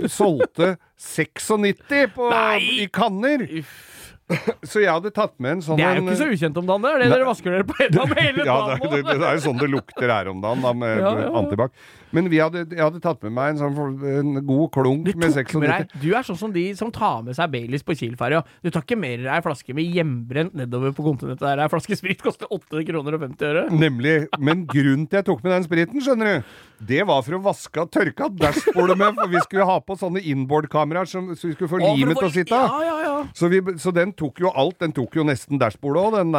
solgte 0.06 0.76
96 1.02 2.14
på, 2.14 2.32
i 2.62 2.86
kanner. 2.94 3.50
Uff. 3.64 3.95
Så 4.72 4.82
jeg 4.82 4.90
hadde 4.90 5.12
tatt 5.14 5.36
med 5.38 5.58
en 5.58 5.60
sånn 5.62 5.78
Det 5.78 5.86
er 5.86 6.00
jo 6.00 6.06
ikke 6.08 6.18
så 6.18 6.28
ukjent 6.34 6.56
om 6.58 6.66
dagen, 6.66 6.82
det 6.86 6.92
er 6.96 7.04
det 7.04 7.10
dere 7.14 7.28
vasker 7.28 7.54
dere 7.54 7.68
på 7.70 7.76
hendene 7.78 8.08
med 8.10 8.22
hele 8.26 8.48
ja, 8.48 8.56
det, 8.72 8.90
det, 8.90 9.04
det 9.06 9.28
er 9.28 9.38
jo 9.38 9.44
sånn 9.44 9.60
det 9.62 9.70
lukter 9.70 10.14
her 10.16 10.32
om 10.32 10.42
dagen, 10.42 10.64
da, 10.66 10.72
med 10.74 10.96
Ja, 10.96 11.12
ja, 11.12 11.28
ja. 11.28 11.34
antibac. 11.42 11.76
Men 12.16 12.30
vi 12.32 12.40
hadde, 12.40 12.64
jeg 12.72 12.82
hadde 12.82 13.02
tatt 13.04 13.22
med 13.28 13.36
meg 13.36 13.54
en 13.54 13.60
sånn 13.60 14.06
en 14.10 14.40
god 14.48 14.70
klunk 14.74 15.06
Du 15.10 15.12
med 15.20 15.36
tok 15.36 15.62
96. 15.62 15.98
Du 16.02 16.08
er 16.16 16.26
sånn 16.26 16.40
som 16.40 16.54
de 16.56 16.64
som 16.80 16.94
tar 16.96 17.22
med 17.28 17.38
seg 17.38 17.52
Baileys 17.54 17.86
på 17.86 17.98
Kiel-ferja. 18.00 18.42
Du 18.64 18.72
tar 18.72 18.86
ikke 18.86 18.98
mer 18.98 19.28
ei 19.36 19.42
flaske 19.46 19.76
med 19.78 19.94
hjemmebrent 19.94 20.56
nedover 20.58 20.96
på 20.96 21.06
kontinentet 21.06 21.44
der 21.46 21.66
ei 21.66 21.70
flaske 21.72 21.98
sprit 22.00 22.24
koster 22.24 22.50
8 22.50 22.86
kroner 22.88 23.18
og 23.20 23.26
50 23.28 23.50
øre. 23.52 23.66
Nemlig. 23.76 24.16
Men 24.40 24.64
grunnen 24.70 25.06
til 25.12 25.22
jeg 25.22 25.28
tok 25.28 25.44
med 25.46 25.54
den 25.58 25.68
spriten, 25.68 26.02
skjønner 26.06 26.32
du, 26.32 26.56
det 26.80 27.04
var 27.08 27.22
for 27.24 27.38
å 27.38 27.42
vaske 27.46 27.82
og 27.82 27.92
tørke 27.92 28.26
av 28.28 28.34
dashbordet 28.36 28.98
med, 29.00 29.14
for 29.16 29.28
vi 29.32 29.40
skulle 29.46 29.66
ha 29.70 29.78
på 29.80 29.96
sånne 30.00 30.22
inboard-kameraer 30.22 31.08
som- 31.08 31.30
så 31.36 31.48
vi 31.48 31.54
skulle 31.56 31.70
få 31.72 31.80
limet 31.80 32.18
til 32.18 32.28
å 32.28 32.32
sitte 32.34 32.52
av. 32.56 32.70
Ja, 32.70 32.82
ja, 32.84 32.98
ja. 33.04 33.28
Så, 33.34 33.50
så 33.80 33.94
den 33.94 34.12
tok 34.14 34.40
jo 34.40 34.52
alt. 34.52 34.78
Den 34.80 34.92
tok 34.92 35.16
jo 35.16 35.24
nesten 35.24 35.58
dashbordet 35.58 36.04
òg, 36.04 36.12
den 36.20 36.32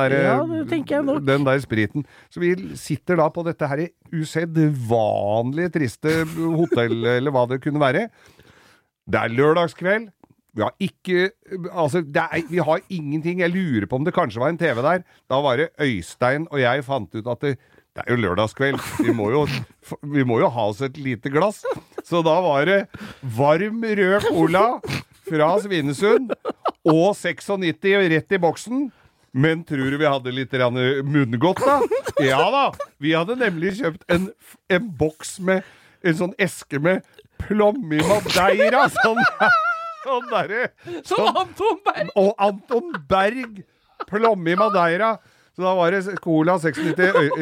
nok. 1.06 1.24
den 1.26 1.44
der 1.44 1.58
spriten. 1.64 2.04
Så 2.30 2.40
vi 2.40 2.54
sitter 2.76 3.16
da 3.16 3.28
på 3.30 3.44
dette 3.44 3.66
her 3.66 3.88
usedvanlig 4.12 5.70
triste 5.74 6.12
hotell, 6.56 6.98
eller 7.16 7.30
hva 7.34 7.46
det 7.48 7.60
kunne 7.64 7.80
være. 7.82 8.08
Det 9.06 9.20
er 9.22 9.34
lørdagskveld. 9.34 10.10
Vi 10.56 10.62
har 10.64 10.72
ikke 10.80 11.30
Altså, 11.76 12.00
er, 12.32 12.42
vi 12.48 12.58
har 12.64 12.80
ingenting. 12.88 13.40
Jeg 13.40 13.52
lurer 13.52 13.86
på 13.86 13.96
om 14.00 14.04
det 14.06 14.14
kanskje 14.16 14.40
var 14.40 14.48
en 14.48 14.58
TV 14.58 14.80
der. 14.82 15.02
Da 15.28 15.40
var 15.44 15.56
det 15.60 15.70
Øystein 15.78 16.46
og 16.50 16.58
jeg 16.62 16.84
fant 16.86 17.12
ut 17.14 17.26
at 17.28 17.40
det, 17.44 17.58
det 17.96 18.04
er 18.04 18.12
jo 18.12 18.20
lørdagskveld. 18.20 18.80
Vi 19.00 19.12
må 19.16 19.30
jo, 19.32 19.46
vi 20.04 20.24
må 20.28 20.36
jo 20.42 20.50
ha 20.52 20.66
oss 20.68 20.82
et 20.84 20.98
lite 21.00 21.32
glass. 21.32 21.62
Så 22.04 22.20
da 22.24 22.34
var 22.44 22.66
det 22.68 22.82
varm 23.36 23.80
rød 23.80 24.26
cola 24.28 24.66
fra 25.26 25.48
Svinesund 25.64 26.34
og 26.86 27.16
96 27.16 28.10
rett 28.12 28.36
i 28.36 28.40
boksen. 28.42 28.90
Men 29.36 29.64
tror 29.68 29.90
du 29.92 29.96
vi 30.00 30.08
hadde 30.08 30.32
litt 30.32 30.52
munngodt, 31.04 31.60
da? 31.64 31.80
Ja 32.24 32.44
da! 32.52 32.66
Vi 33.00 33.12
hadde 33.16 33.36
nemlig 33.36 33.74
kjøpt 33.80 34.04
en, 34.12 34.30
en 34.72 34.92
boks 34.96 35.38
med 35.40 35.64
en 36.04 36.16
sånn 36.16 36.34
eske 36.40 36.80
med 36.80 37.04
plomme 37.42 37.96
i 37.98 38.04
madeira. 38.04 38.86
Sånn, 38.92 39.20
sånn 40.04 40.28
derre 40.30 40.68
Som 41.04 41.32
Anton 41.32 41.80
Berg! 41.84 42.12
Og 42.16 42.32
Anton 42.38 42.92
Berg! 43.08 43.64
Plomme 44.06 44.52
i 44.52 44.56
madeira. 44.60 45.16
Så 45.56 45.64
da 45.64 45.72
var 45.72 45.94
det 45.94 46.18
Cola 46.20 46.58
96. 46.60 46.98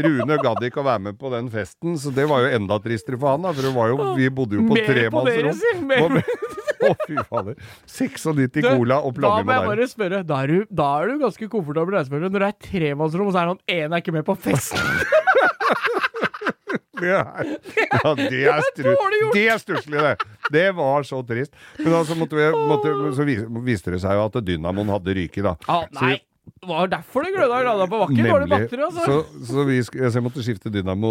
Rune 0.06 0.36
gadd 0.38 0.62
ikke 0.68 0.82
å 0.84 0.86
være 0.86 1.02
med 1.08 1.16
på 1.18 1.32
den 1.32 1.48
festen, 1.50 1.96
så 1.98 2.12
det 2.14 2.28
var 2.30 2.44
jo 2.44 2.52
enda 2.60 2.78
tristere 2.82 3.18
for 3.18 3.34
han, 3.34 3.42
da. 3.42 3.50
For 3.56 3.66
det 3.66 3.72
var 3.74 3.90
jo, 3.90 3.96
vi 4.14 4.28
bodde 4.30 4.60
jo 4.60 4.66
på 4.68 4.76
Mer 4.76 4.86
på 5.10 5.24
dere, 5.26 5.50
tremannsrom. 5.50 6.20
si! 6.22 6.52
Å, 6.84 6.92
fy 7.08 7.16
fader. 7.26 7.58
96 7.88 8.60
Du, 8.60 8.68
cola 8.68 9.00
og 9.02 9.16
med 9.16 9.24
deg. 9.24 9.26
Da 9.26 9.42
må 9.48 9.56
jeg 9.56 9.68
bare 9.72 9.88
spørre, 9.90 10.22
da 10.28 10.40
er 10.44 10.52
du, 10.52 10.56
da 10.70 10.88
er 11.00 11.10
du 11.10 11.24
ganske 11.24 11.48
komfortabel 11.50 11.96
når 11.96 12.38
det 12.38 12.48
er 12.52 12.58
tremannsrom, 12.68 13.30
og 13.30 13.34
så 13.34 13.42
er 13.42 13.50
han 13.54 13.62
ene 13.66 13.98
er 13.98 14.04
ikke 14.04 14.14
med 14.14 14.26
på 14.28 14.38
fest. 14.46 14.76
Det 16.94 17.10
er, 17.10 17.48
ja, 17.90 18.10
det 18.16 18.38
er, 18.48 18.60
stru, 18.70 18.92
det 19.34 19.42
er 19.50 19.58
stusslig, 19.60 19.98
det. 19.98 20.12
Det 20.54 20.62
var 20.78 21.02
så 21.04 21.18
trist. 21.26 21.50
Men 21.80 21.90
altså 21.98 22.14
så, 22.14 22.18
måtte 22.20 22.38
vi, 22.38 22.46
måtte, 22.70 22.92
så 23.18 23.26
viste 23.66 23.92
det 23.92 23.98
seg 24.00 24.14
jo 24.16 24.22
at 24.28 24.38
dynamoen 24.46 24.92
hadde 24.94 25.16
ryket, 25.18 25.42
da. 25.44 25.56
Ah, 25.68 25.84
Så 25.90 25.98
nei. 26.00 26.14
Det 26.44 26.68
var 26.68 26.88
derfor 26.88 27.24
det 27.24 27.30
gløda 27.34 27.58
i 27.60 27.64
lada 27.66 27.86
på 27.88 27.98
bakken. 28.00 28.24
Dårlig 28.24 28.48
batteri, 28.48 28.82
altså. 28.84 29.04
Så, 29.04 29.46
så, 29.48 29.64
vi, 29.68 29.78
så 29.84 30.12
jeg 30.16 30.24
måtte 30.24 30.44
skifte 30.44 30.70
dynamo 30.72 31.10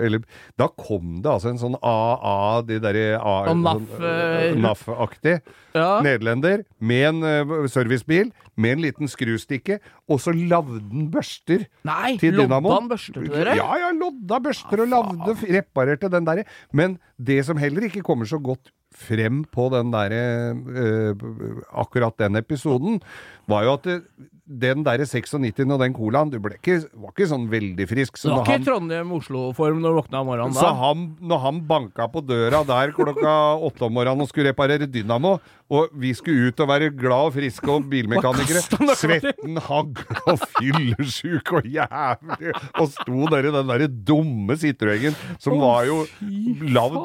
Eller 0.00 0.22
da 0.60 0.68
kom 0.80 1.18
det 1.24 1.28
altså 1.28 1.50
en 1.52 1.60
sånn 1.60 1.76
AA, 1.84 2.62
de 2.68 2.78
derre 2.84 3.04
sånn, 3.20 3.62
NAF, 3.64 3.94
eh, 4.00 4.44
eh, 4.48 4.58
NAF-aktig 4.60 5.34
Ja. 5.76 6.00
nederlender 6.04 6.64
med 6.80 7.04
en 7.10 7.20
eh, 7.28 7.66
servicebil 7.70 8.32
med 8.58 8.72
en 8.78 8.80
liten 8.82 9.10
skrustikke, 9.12 9.76
og 10.10 10.18
så 10.24 10.32
lavde 10.34 10.80
den 10.88 11.04
børster 11.12 11.66
Nei, 11.86 12.16
til 12.18 12.34
lodda 12.34 12.48
dynamo. 12.56 12.72
han 12.74 12.88
børster 12.90 13.20
til 13.20 13.28
dere? 13.30 13.54
Ja, 13.60 13.68
ja, 13.84 13.92
lodda 13.94 14.40
børster 14.42 14.82
og 14.82 14.88
lavde, 14.90 15.36
reparerte 15.46 16.10
den 16.10 16.26
derre. 16.26 16.44
Men 16.74 16.96
det 17.20 17.44
som 17.46 17.60
heller 17.60 17.86
ikke 17.86 18.02
kommer 18.02 18.26
så 18.26 18.40
godt 18.42 18.72
frem 18.98 19.44
på 19.54 19.68
den 19.74 19.92
derre 19.94 20.24
eh, 20.52 21.28
Akkurat 21.78 22.16
den 22.18 22.40
episoden, 22.40 22.98
var 23.48 23.64
jo 23.64 23.76
at 23.78 23.86
det, 23.86 24.00
den 24.48 24.80
derre 24.84 25.04
96 25.04 25.34
og 25.36 25.80
den 25.82 25.94
colaen, 25.96 26.30
du 26.32 26.38
ble 26.40 26.56
ikke, 26.56 26.78
var 26.96 27.12
ikke 27.12 27.28
sånn 27.28 27.46
veldig 27.52 27.86
frisk. 27.90 28.16
Det 28.16 28.30
du 28.30 28.32
var 28.32 28.46
ikke 28.46 28.62
i 28.62 28.64
Trondheim-Oslo-form 28.64 29.82
når 29.82 29.92
du 29.92 29.98
våkna 30.00 30.22
om 30.22 30.30
morgenen 30.30 30.56
så 30.56 30.72
han, 30.78 31.04
når 31.20 31.42
han 31.44 31.60
banka 31.68 32.08
på 32.12 32.22
døra 32.24 32.62
der 32.68 32.94
klokka 32.96 33.34
åtte 33.68 33.86
om 33.88 33.96
morgenen 33.98 34.24
og 34.24 34.30
skulle 34.30 34.54
reparere 34.54 34.88
dynamo, 34.88 35.36
og 35.68 35.92
vi 36.00 36.14
skulle 36.16 36.48
ut 36.48 36.64
og 36.64 36.70
være 36.70 36.90
glad 36.96 37.28
og 37.28 37.34
friske 37.36 37.72
og 37.72 37.88
bilmekanikere, 37.92 38.64
da? 38.88 38.96
svetten 38.96 39.60
hagl 39.68 40.24
og 40.24 40.44
fyllesjuk 40.56 41.52
og 41.60 41.68
jævlig, 41.68 42.54
og 42.80 42.92
sto 42.96 43.28
der 43.28 43.50
i 43.50 43.56
den 43.58 43.72
derre 43.74 43.90
dumme 43.92 44.56
Citroën 44.58 45.16
som 45.36 45.60
var 45.60 45.84
jo 45.88 46.02
lagd 46.72 46.96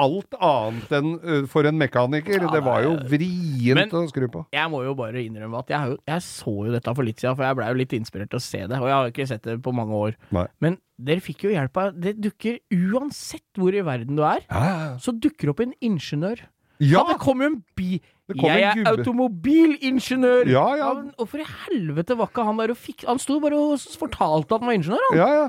alt 0.00 0.36
annet 0.38 0.94
enn 0.98 1.10
for 1.50 1.68
en 1.68 1.78
mekaniker. 1.80 2.46
det 2.52 2.62
var 2.64 2.84
jo 2.86 2.94
vrient 3.10 3.94
å 3.94 4.04
skru 4.10 4.28
på. 4.32 4.44
Jeg 4.54 4.72
må 4.72 4.84
jo 4.86 4.94
bare 4.98 5.22
innrømme 5.24 5.60
at 5.64 5.74
jeg, 5.74 5.98
jeg 6.10 6.24
så 6.26 6.54
jo 6.68 6.72
dette 6.74 6.94
for 6.96 7.06
litt 7.06 7.22
siden, 7.22 7.36
for 7.36 7.46
jeg 7.46 7.58
blei 7.60 7.68
jo 7.70 7.80
litt 7.82 7.94
inspirert 7.96 8.32
til 8.32 8.40
å 8.40 8.46
se 8.46 8.64
det. 8.64 8.80
Og 8.80 8.88
jeg 8.90 8.96
har 8.96 9.12
ikke 9.12 9.28
sett 9.30 9.46
det 9.46 9.58
på 9.64 9.74
mange 9.76 10.00
år. 10.08 10.18
Nei. 10.34 10.46
Men 10.64 10.80
dere 10.94 11.24
fikk 11.24 11.48
jo 11.48 11.50
hjelp 11.50 11.78
av 11.80 11.94
Det 11.98 12.12
dukker 12.22 12.60
uansett 12.70 13.58
hvor 13.58 13.74
i 13.74 13.82
verden 13.84 14.18
du 14.18 14.24
er, 14.26 14.44
så 15.02 15.14
dukker 15.14 15.54
opp 15.54 15.64
en 15.64 15.74
ingeniør. 15.84 16.44
Ja! 16.82 17.04
det 17.08 17.20
kom 17.22 17.42
jo 17.42 17.52
en 17.52 17.62
bi... 17.78 18.00
Jeg 18.34 18.62
en 18.72 18.86
er 18.86 18.88
automobilingeniør! 18.94 20.48
Ja, 20.48 20.64
ja. 20.80 20.86
Og 21.20 21.28
for 21.28 21.42
i 21.42 21.44
helvete 21.44 22.16
var 22.16 22.30
ikke 22.30 22.46
han 22.46 22.56
der 22.62 22.72
og 22.72 22.78
fikk 22.80 23.04
Han 23.04 23.20
sto 23.20 23.36
bare 23.42 23.58
og 23.60 23.82
fortalte 24.00 24.56
at 24.56 24.64
han 24.64 24.70
var 24.70 24.78
ingeniør, 24.78 25.04
han. 25.10 25.18
Ja, 25.20 25.28
ja. 25.42 25.44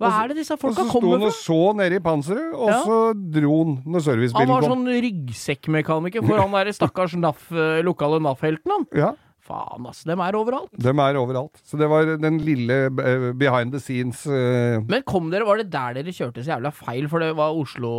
Hva 0.00 0.10
er 0.24 0.28
det 0.32 0.36
disse 0.40 0.56
Og 0.56 0.72
så 0.72 0.86
sto 0.88 1.00
han 1.12 1.22
og 1.28 1.32
så 1.36 1.58
nede 1.76 1.98
i 1.98 2.00
panseret, 2.00 2.54
og 2.56 2.68
Ja. 2.72 2.78
så 2.86 2.98
dro 3.14 3.56
han 3.64 3.74
når 3.84 4.00
servicebilen 4.06 4.32
kom. 4.32 4.40
Han 4.40 4.62
var 4.62 4.68
sånn 4.70 4.86
ryggsekkmekaniker 5.04 6.24
for 6.26 6.40
han 6.40 6.54
derre 6.56 6.72
stakkars 6.72 7.16
NAF, 7.20 7.50
eh, 7.52 7.82
lokale 7.84 8.20
NAF-helten, 8.24 8.70
han. 8.72 8.86
Ja. 8.96 9.12
Faen, 9.50 9.86
altså. 9.90 10.06
Dem 10.10 10.22
er 10.22 10.36
overalt. 10.38 10.70
De 10.78 10.92
er 10.92 11.18
overalt. 11.18 11.60
Så 11.66 11.78
det 11.80 11.88
var 11.90 12.06
den 12.20 12.38
lille 12.44 12.76
eh, 12.86 13.30
behind 13.38 13.74
the 13.74 13.80
scenes 13.82 14.22
uh... 14.30 14.78
Men 14.86 15.02
kom 15.08 15.30
dere, 15.32 15.46
var 15.48 15.60
det 15.60 15.70
der 15.72 15.96
dere 15.98 16.14
kjørte 16.14 16.44
så 16.44 16.54
jævla 16.54 16.72
feil? 16.74 17.08
For 17.10 17.22
det 17.22 17.32
var 17.38 17.56
Oslo 17.58 17.92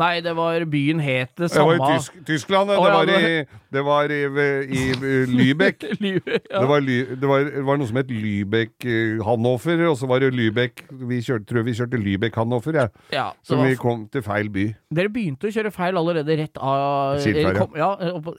Nei, 0.00 0.18
det 0.24 0.34
var 0.36 0.64
byen 0.68 1.00
het 1.02 1.32
det 1.38 1.50
Det 1.54 1.64
var 1.64 1.78
i 1.78 1.94
Tysk 1.94 2.18
Tyskland, 2.28 2.70
det. 2.70 2.76
ja, 2.76 2.84
Det 2.84 2.92
var 2.92 3.12
i, 3.14 3.44
det 3.72 3.84
var 3.84 4.12
i, 4.12 4.20
i, 4.64 4.82
i 4.92 5.14
Lübeck. 5.32 5.86
Livet, 6.04 6.46
ja. 6.50 6.60
Det 6.60 6.68
var, 6.68 6.84
Ly, 6.84 6.98
det, 7.14 7.28
var, 7.28 7.48
det 7.56 7.64
var 7.66 7.80
noe 7.80 7.88
som 7.88 8.00
het 8.00 8.12
Lübeck-Hannoffer, 8.12 9.84
og 9.88 9.96
så 10.00 10.08
var 10.10 10.22
det 10.24 10.32
Lübeck 10.36 10.84
Vi 11.08 11.20
kjørte, 11.24 11.48
tror 11.48 11.66
vi 11.66 11.76
kjørte 11.78 12.00
Lübeck-Hannover, 12.02 12.80
ja. 12.82 12.86
ja, 13.14 13.26
Så 13.42 13.56
var, 13.56 13.70
vi 13.70 13.80
kom 13.80 14.06
til 14.12 14.24
feil 14.26 14.52
by. 14.52 14.66
Dere 14.94 15.12
begynte 15.12 15.48
å 15.48 15.54
kjøre 15.54 15.72
feil 15.74 16.00
allerede 16.00 16.38
rett 16.42 16.60
av 16.60 17.18
Skiltferja. 17.22 17.68
ja, 17.78 17.90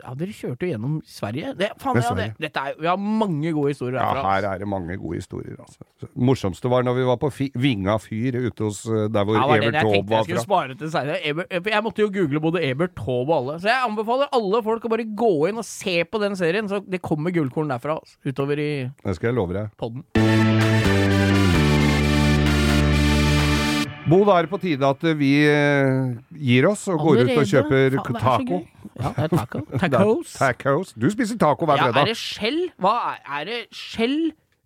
ja, 0.04 0.16
dere 0.20 0.36
kjørte 0.36 0.68
jo 0.68 0.74
gjennom 0.74 1.00
Sverige. 1.08 1.54
Det, 1.58 1.72
faen, 1.82 2.00
Det 2.00 2.06
er 2.06 2.10
ja, 2.10 2.16
det, 2.20 2.30
dette 2.48 2.59
er, 2.60 2.74
vi 2.80 2.88
har 2.88 2.98
mange 3.00 3.52
gode 3.56 3.72
historier 3.74 3.98
Ja, 4.00 4.22
her 4.24 4.48
er 4.52 4.58
det 4.64 4.68
mange 4.68 4.98
gode 4.98 5.16
historier, 5.22 5.56
altså. 5.60 5.84
Så 6.00 6.08
Morsomste 6.16 6.70
var 6.72 6.84
når 6.84 6.96
vi 7.00 7.06
var 7.10 7.18
på 7.22 7.30
fi, 7.32 7.50
Vinga 7.56 7.98
fyr 8.04 8.38
ute 8.48 8.64
hos 8.68 8.84
eh, 8.86 9.08
der 9.12 9.24
hvor 9.28 9.36
Ja, 9.36 9.46
var 9.46 9.50
fra 9.50 9.58
Evert 9.58 9.74
jeg 9.74 9.84
Taube 9.84 9.96
tenkte 9.96 10.34
jeg 10.36 10.46
fra. 10.46 10.90
senere. 10.94 11.20
Eber- 11.26 11.70
Jeg 11.74 11.84
måtte 11.84 12.02
jo 12.06 12.10
google 12.14 12.40
både 12.40 12.64
Ebert 12.70 12.96
Taube 12.96 13.30
og 13.34 13.38
alle. 13.42 13.60
Så 13.60 13.68
jeg 13.72 13.84
anbefaler 13.90 14.28
alle 14.34 14.64
folk 14.64 14.86
å 14.86 14.90
bare 14.96 15.06
gå 15.16 15.32
inn 15.50 15.58
og 15.58 15.66
se 15.66 16.04
på 16.06 16.20
den 16.22 16.36
serien. 16.36 16.70
Så 16.70 16.82
det 16.86 17.02
kommer 17.02 17.32
gullkorn 17.36 17.70
derfra 17.70 18.00
altså, 18.00 18.18
utover 18.26 18.60
i 18.60 18.72
Det 19.04 19.16
skal 19.16 19.32
jeg 19.34 19.36
love 19.42 19.54
deg. 19.54 19.70
podden. 19.78 21.49
Bo, 24.10 24.20
da 24.26 24.40
er 24.40 24.48
det 24.48 24.52
på 24.52 24.60
tide 24.62 24.90
at 24.90 25.06
vi 25.20 25.32
eh, 25.46 26.18
gir 26.50 26.68
oss 26.70 26.88
og 26.90 27.04
går 27.04 27.24
ut 27.24 27.34
og 27.36 27.48
kjøper 27.52 27.98
Faen, 28.00 28.20
taco. 28.24 28.60
Ja, 29.00 29.14
det 29.16 29.26
er 29.28 29.34
taco. 29.36 29.64
Tacos. 29.84 30.36
Tacos. 30.40 30.94
Du 30.98 31.08
spiser 31.14 31.40
taco 31.42 31.70
hver 31.70 31.82
fredag. 31.84 32.02
Ja, 32.02 32.06
er 32.08 32.12
det 32.14 32.20
skjell? 32.20 32.62
Hva 32.82 32.96
er, 33.14 33.24
er 33.38 33.48
det 33.50 33.60
skjell, 33.76 34.18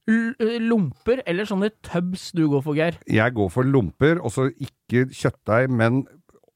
eh, 0.08 0.58
lomper 0.64 1.24
eller 1.28 1.50
sånne 1.50 1.74
tubs 1.86 2.30
du 2.38 2.46
går 2.52 2.66
for, 2.66 2.80
Geir? 2.80 3.00
Jeg 3.10 3.36
går 3.38 3.54
for 3.54 3.68
lomper, 3.68 4.22
og 4.24 4.34
så 4.36 4.50
ikke 4.54 5.08
kjøttdeig, 5.12 5.72
men 5.74 6.06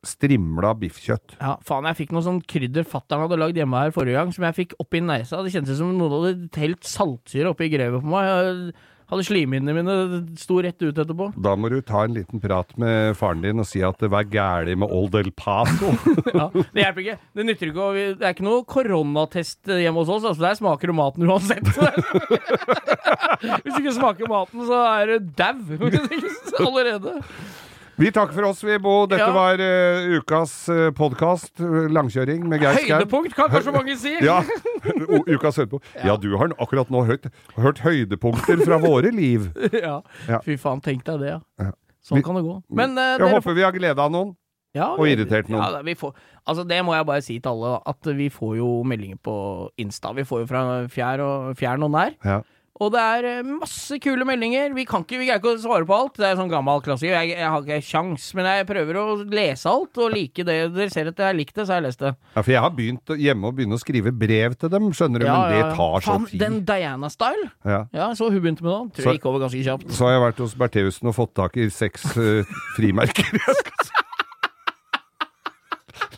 strimla 0.07 0.73
biffkjøtt. 0.79 1.37
Ja, 1.41 1.55
faen, 1.65 1.87
jeg 1.89 1.97
fikk 2.01 2.13
noe 2.15 2.23
sånn 2.25 2.43
krydder 2.47 2.85
fatter'n 2.87 3.25
hadde 3.25 3.39
lagd 3.41 3.57
hjemme 3.59 3.81
her 3.81 3.95
forrige 3.95 4.19
gang, 4.19 4.31
som 4.35 4.45
jeg 4.47 4.57
fikk 4.61 4.77
oppi 4.83 5.01
nesa. 5.03 5.41
Det 5.43 5.53
kjentes 5.55 5.79
som 5.81 5.91
noen 5.97 6.13
hadde 6.13 6.61
helt 6.61 6.87
saltsyre 6.87 7.51
oppi 7.51 7.67
grevet 7.73 8.03
på 8.03 8.13
meg. 8.13 8.71
Hadde 9.07 9.23
slimhinnene 9.23 9.71
mine 9.77 9.93
sto 10.35 10.57
rett 10.63 10.81
ut 10.83 10.97
etterpå. 10.99 11.29
Da 11.39 11.53
må 11.55 11.69
du 11.71 11.77
ta 11.85 12.01
en 12.03 12.15
liten 12.17 12.41
prat 12.43 12.73
med 12.81 13.13
faren 13.15 13.43
din 13.45 13.63
og 13.63 13.67
si 13.69 13.79
at 13.85 13.95
det 14.03 14.09
var 14.11 14.27
gæli 14.27 14.75
med 14.75 14.91
Old 14.91 15.15
El 15.15 15.31
Paso. 15.31 15.93
Ja, 16.37 16.49
det 16.51 16.81
hjelper 16.83 17.01
ikke. 17.03 17.15
Det 17.37 17.45
nytter 17.47 17.69
ikke 17.71 17.85
Det 18.19 18.25
er 18.27 18.33
ikke 18.35 18.45
noe 18.45 18.65
koronatest 18.67 19.71
hjemme 19.71 20.03
hos 20.03 20.11
oss. 20.11 20.25
Altså, 20.27 20.43
der 20.43 20.57
smaker 20.59 20.91
du 20.91 20.95
maten 20.97 21.23
uansett. 21.23 21.63
Hvis 23.63 23.77
du 23.77 23.79
ikke 23.79 23.95
smaker 23.95 24.29
maten, 24.31 24.65
så 24.67 24.81
er 24.91 25.13
du 25.13 25.31
dau 25.39 25.87
allerede. 26.67 27.15
Vi 27.97 28.11
takker 28.13 28.33
for 28.37 28.45
oss, 28.51 28.59
vi, 28.63 28.75
Bo. 28.79 29.07
Dette 29.09 29.25
Ja. 29.25 29.31
var 29.33 29.57
uh, 29.57 30.17
ukas 30.19 30.51
uh, 30.69 30.91
podkast. 30.93 31.57
Langkjøring 31.89 32.43
med 32.47 32.61
Geir 32.61 32.77
Skau. 32.83 32.99
Høydepunkt, 32.99 33.33
kan 33.33 33.49
kanskje 33.49 33.73
mange 33.73 33.95
si. 33.97 34.11
Ja. 34.27 34.35
Ukas 35.33 35.57
høydepunkt. 35.57 35.87
Ja, 36.05 36.13
du 36.21 36.29
har 36.37 36.53
akkurat 36.61 36.91
nå 36.93 37.01
hørt, 37.07 37.25
hørt 37.57 37.81
høydepunkter 37.81 38.61
fra 38.65 38.77
våre 38.83 39.09
liv. 39.13 39.49
Ja. 39.87 40.01
Fy 40.45 40.59
faen, 40.61 40.81
tenk 40.85 41.01
deg 41.07 41.23
det, 41.25 41.31
ja. 41.37 41.71
Sånn 42.05 42.19
Vi- 42.21 42.23
kan 42.27 42.37
det 42.37 42.43
gå. 42.45 42.59
Men 42.69 42.93
uh, 42.97 43.15
Jeg 43.15 43.23
dere 43.23 43.31
håper 43.33 43.57
vi 43.57 43.65
har 43.65 43.73
glede 43.75 43.99
av 44.05 44.13
noen. 44.13 44.35
Ja, 44.77 44.91
Og 44.93 45.07
irritert 45.09 45.47
noen. 45.49 45.63
Ja, 45.63 45.81
vi 45.81 45.95
får, 45.97 46.11
altså 46.45 46.61
det 46.69 46.77
må 46.85 46.93
jeg 46.93 47.05
bare 47.07 47.23
si 47.25 47.39
til 47.41 47.49
alle, 47.49 47.79
at 47.89 48.09
vi 48.19 48.27
får 48.29 48.57
jo 48.59 48.67
meldinger 48.85 49.17
på 49.25 49.33
Insta. 49.81 50.11
Vi 50.13 50.25
får 50.27 50.43
jo 50.43 50.49
fra 50.51 50.61
fjær 50.93 51.23
og, 51.25 51.55
fjern 51.57 51.87
og 51.87 51.95
nær. 51.95 52.13
Ja. 52.21 52.43
Og 52.77 52.91
det 52.93 53.01
er 53.01 53.25
eh, 53.39 53.47
masse 53.47 53.97
kule 54.03 54.25
meldinger. 54.27 54.73
Vi 54.77 54.85
kan 54.89 55.01
ikke, 55.05 55.17
vi 55.21 55.29
ikke 55.33 55.53
å 55.55 55.59
svare 55.61 55.87
på 55.87 55.95
alt. 55.97 56.19
Det 56.19 56.27
er 56.29 56.37
sånn 56.37 56.51
gammel 56.51 56.83
klassiker. 56.85 57.15
Jeg, 57.17 57.33
jeg 57.33 57.49
har 57.49 57.63
ikke 57.65 57.87
sjans, 57.87 58.27
men 58.37 58.49
jeg 58.51 58.67
prøver 58.69 58.99
å 59.01 59.05
lese 59.23 59.71
alt 59.71 59.97
og 60.03 60.13
like 60.13 60.45
det. 60.47 60.57
Dere 60.75 60.93
ser 60.93 61.09
at 61.11 61.21
jeg 61.23 61.29
har 61.31 61.37
likt 61.37 61.55
det, 61.57 61.65
så 61.65 61.73
har 61.75 61.81
jeg 61.81 61.87
lest 61.87 62.03
det. 62.05 62.13
Ja, 62.35 62.43
for 62.43 62.53
jeg 62.53 62.63
har 62.67 62.75
begynt 62.77 63.15
hjemme 63.17 63.49
å 63.49 63.55
begynne 63.57 63.79
å 63.79 63.81
skrive 63.81 64.13
brev 64.13 64.57
til 64.61 64.73
dem, 64.73 64.89
skjønner 64.93 65.25
du, 65.25 65.29
men 65.29 65.55
det 65.55 65.63
tar 65.79 66.05
så 66.05 66.17
tid. 66.27 66.41
Den 66.43 66.59
Diana-style. 66.67 67.49
Ja. 67.65 67.83
Ja, 67.97 68.11
så 68.17 68.29
hun 68.29 68.41
begynte 68.43 68.65
med 68.67 68.73
det. 68.73 68.81
Tror 68.99 69.03
Så- 69.03 69.09
jeg 69.09 69.21
gikk 69.21 69.29
over 69.31 69.45
ganske 69.47 69.63
kjapt. 69.65 69.89
Så 69.97 70.05
har 70.07 70.17
jeg 70.17 70.25
vært 70.27 70.43
hos 70.45 70.57
Bertheussen 70.57 71.09
og 71.09 71.17
fått 71.17 71.33
tak 71.37 71.57
i 71.57 71.69
seks 71.73 72.11
uh, 72.13 72.59
frimerker. 72.77 73.41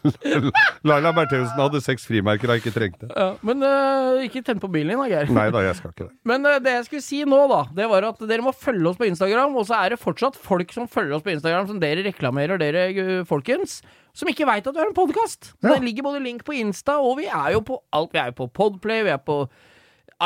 Laila 0.87 1.11
Bertheussen 1.15 1.59
hadde 1.59 1.81
seks 1.83 2.07
frimerker 2.07 2.51
hun 2.51 2.59
ikke 2.61 2.73
trengte. 2.73 3.09
Ja, 3.11 3.29
men 3.45 3.63
uh, 3.65 4.19
ikke 4.25 4.43
tenn 4.45 4.61
på 4.61 4.69
bilen 4.71 4.93
din, 4.93 5.01
da, 5.01 5.07
Geir. 5.11 5.31
Nei 5.35 5.47
da, 5.53 5.63
jeg 5.65 5.77
skal 5.79 5.93
ikke 5.93 6.07
det. 6.07 6.13
Men 6.29 6.45
uh, 6.47 6.57
det 6.63 6.75
jeg 6.77 6.85
skulle 6.87 7.05
si 7.05 7.21
nå, 7.27 7.39
da, 7.51 7.61
det 7.75 7.87
var 7.91 8.09
at 8.09 8.21
dere 8.29 8.45
må 8.45 8.53
følge 8.55 8.91
oss 8.91 8.99
på 8.99 9.07
Instagram. 9.09 9.57
Og 9.59 9.67
så 9.69 9.79
er 9.79 9.93
det 9.93 10.01
fortsatt 10.01 10.37
folk 10.39 10.75
som 10.75 10.89
følger 10.91 11.17
oss 11.17 11.25
på 11.25 11.33
Instagram, 11.35 11.69
som 11.69 11.81
dere 11.81 12.05
reklamerer, 12.07 12.61
dere 12.61 12.85
eh, 12.91 13.15
folkens. 13.27 13.79
Som 14.17 14.31
ikke 14.31 14.47
veit 14.49 14.67
at 14.67 14.75
vi 14.75 14.81
har 14.81 14.89
en 14.89 14.97
podkast. 14.97 15.53
Ja. 15.59 15.73
Det 15.73 15.83
ligger 15.85 16.09
både 16.09 16.23
link 16.23 16.45
på 16.47 16.55
Insta, 16.57 16.97
og 17.03 17.19
vi 17.21 17.27
er 17.29 17.53
jo 17.55 17.63
på 17.65 17.79
alt. 17.95 18.13
Vi 18.15 18.21
er 18.21 18.31
jo 18.31 18.39
på 18.41 18.49
Podplay, 18.59 19.03
vi 19.07 19.13
er 19.13 19.21
på 19.23 19.43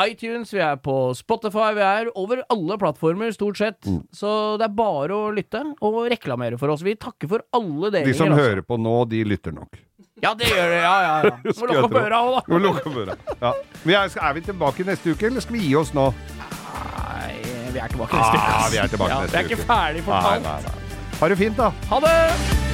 iTunes, 0.02 0.50
vi 0.54 0.58
er 0.64 0.76
på 0.82 0.94
Spotify, 1.14 1.70
vi 1.76 1.84
er 1.86 2.08
over 2.18 2.42
alle 2.50 2.78
plattformer, 2.80 3.30
stort 3.34 3.60
sett. 3.60 3.78
Mm. 3.86 4.00
Så 4.14 4.28
det 4.58 4.66
er 4.66 4.74
bare 4.74 5.14
å 5.14 5.30
lytte 5.34 5.62
og 5.84 6.00
reklamere 6.10 6.58
for 6.58 6.72
oss. 6.74 6.82
Vi 6.82 6.96
takker 6.98 7.30
for 7.30 7.44
alle 7.54 7.92
delinger. 7.94 8.10
De 8.10 8.18
som 8.18 8.32
også. 8.32 8.40
hører 8.42 8.66
på 8.66 8.78
nå, 8.80 8.96
de 9.12 9.22
lytter 9.28 9.54
nok. 9.54 9.78
Ja, 10.24 10.32
det 10.34 10.48
gjør 10.48 10.70
det. 10.72 10.80
Ja, 10.82 10.94
ja, 11.04 11.14
ja. 11.28 11.34
Må 11.60 11.68
lukke 11.70 11.86
opp 11.86 11.98
øra 12.00 12.20
òg, 12.24 12.50
da. 12.50 12.74
Øra. 13.04 13.16
Ja. 13.40 13.54
Er, 13.84 14.18
er 14.28 14.38
vi 14.38 14.44
tilbake 14.50 14.86
neste 14.88 15.14
uke, 15.14 15.28
eller 15.30 15.44
skal 15.44 15.58
vi 15.58 15.66
gi 15.68 15.74
oss 15.78 15.94
nå? 15.94 16.08
Nei, 16.40 17.34
vi 17.74 17.82
er 17.82 17.92
tilbake 17.92 18.18
neste 18.18 18.38
uke. 18.38 18.54
Ah, 18.54 18.70
vi 18.72 18.80
er 18.82 18.94
tilbake 18.94 19.14
ja, 19.14 19.20
neste 19.26 19.36
Vi 19.36 19.42
er 19.42 19.50
ikke 19.50 19.60
uke. 19.62 19.68
ferdig 19.70 20.00
Nei, 20.02 20.08
fortalt. 20.10 20.48
nei, 20.48 20.62
nei. 20.68 21.18
Ha 21.20 21.30
det 21.30 21.42
fint, 21.44 21.60
da. 21.60 21.70
Ha 21.92 22.06
det! 22.08 22.73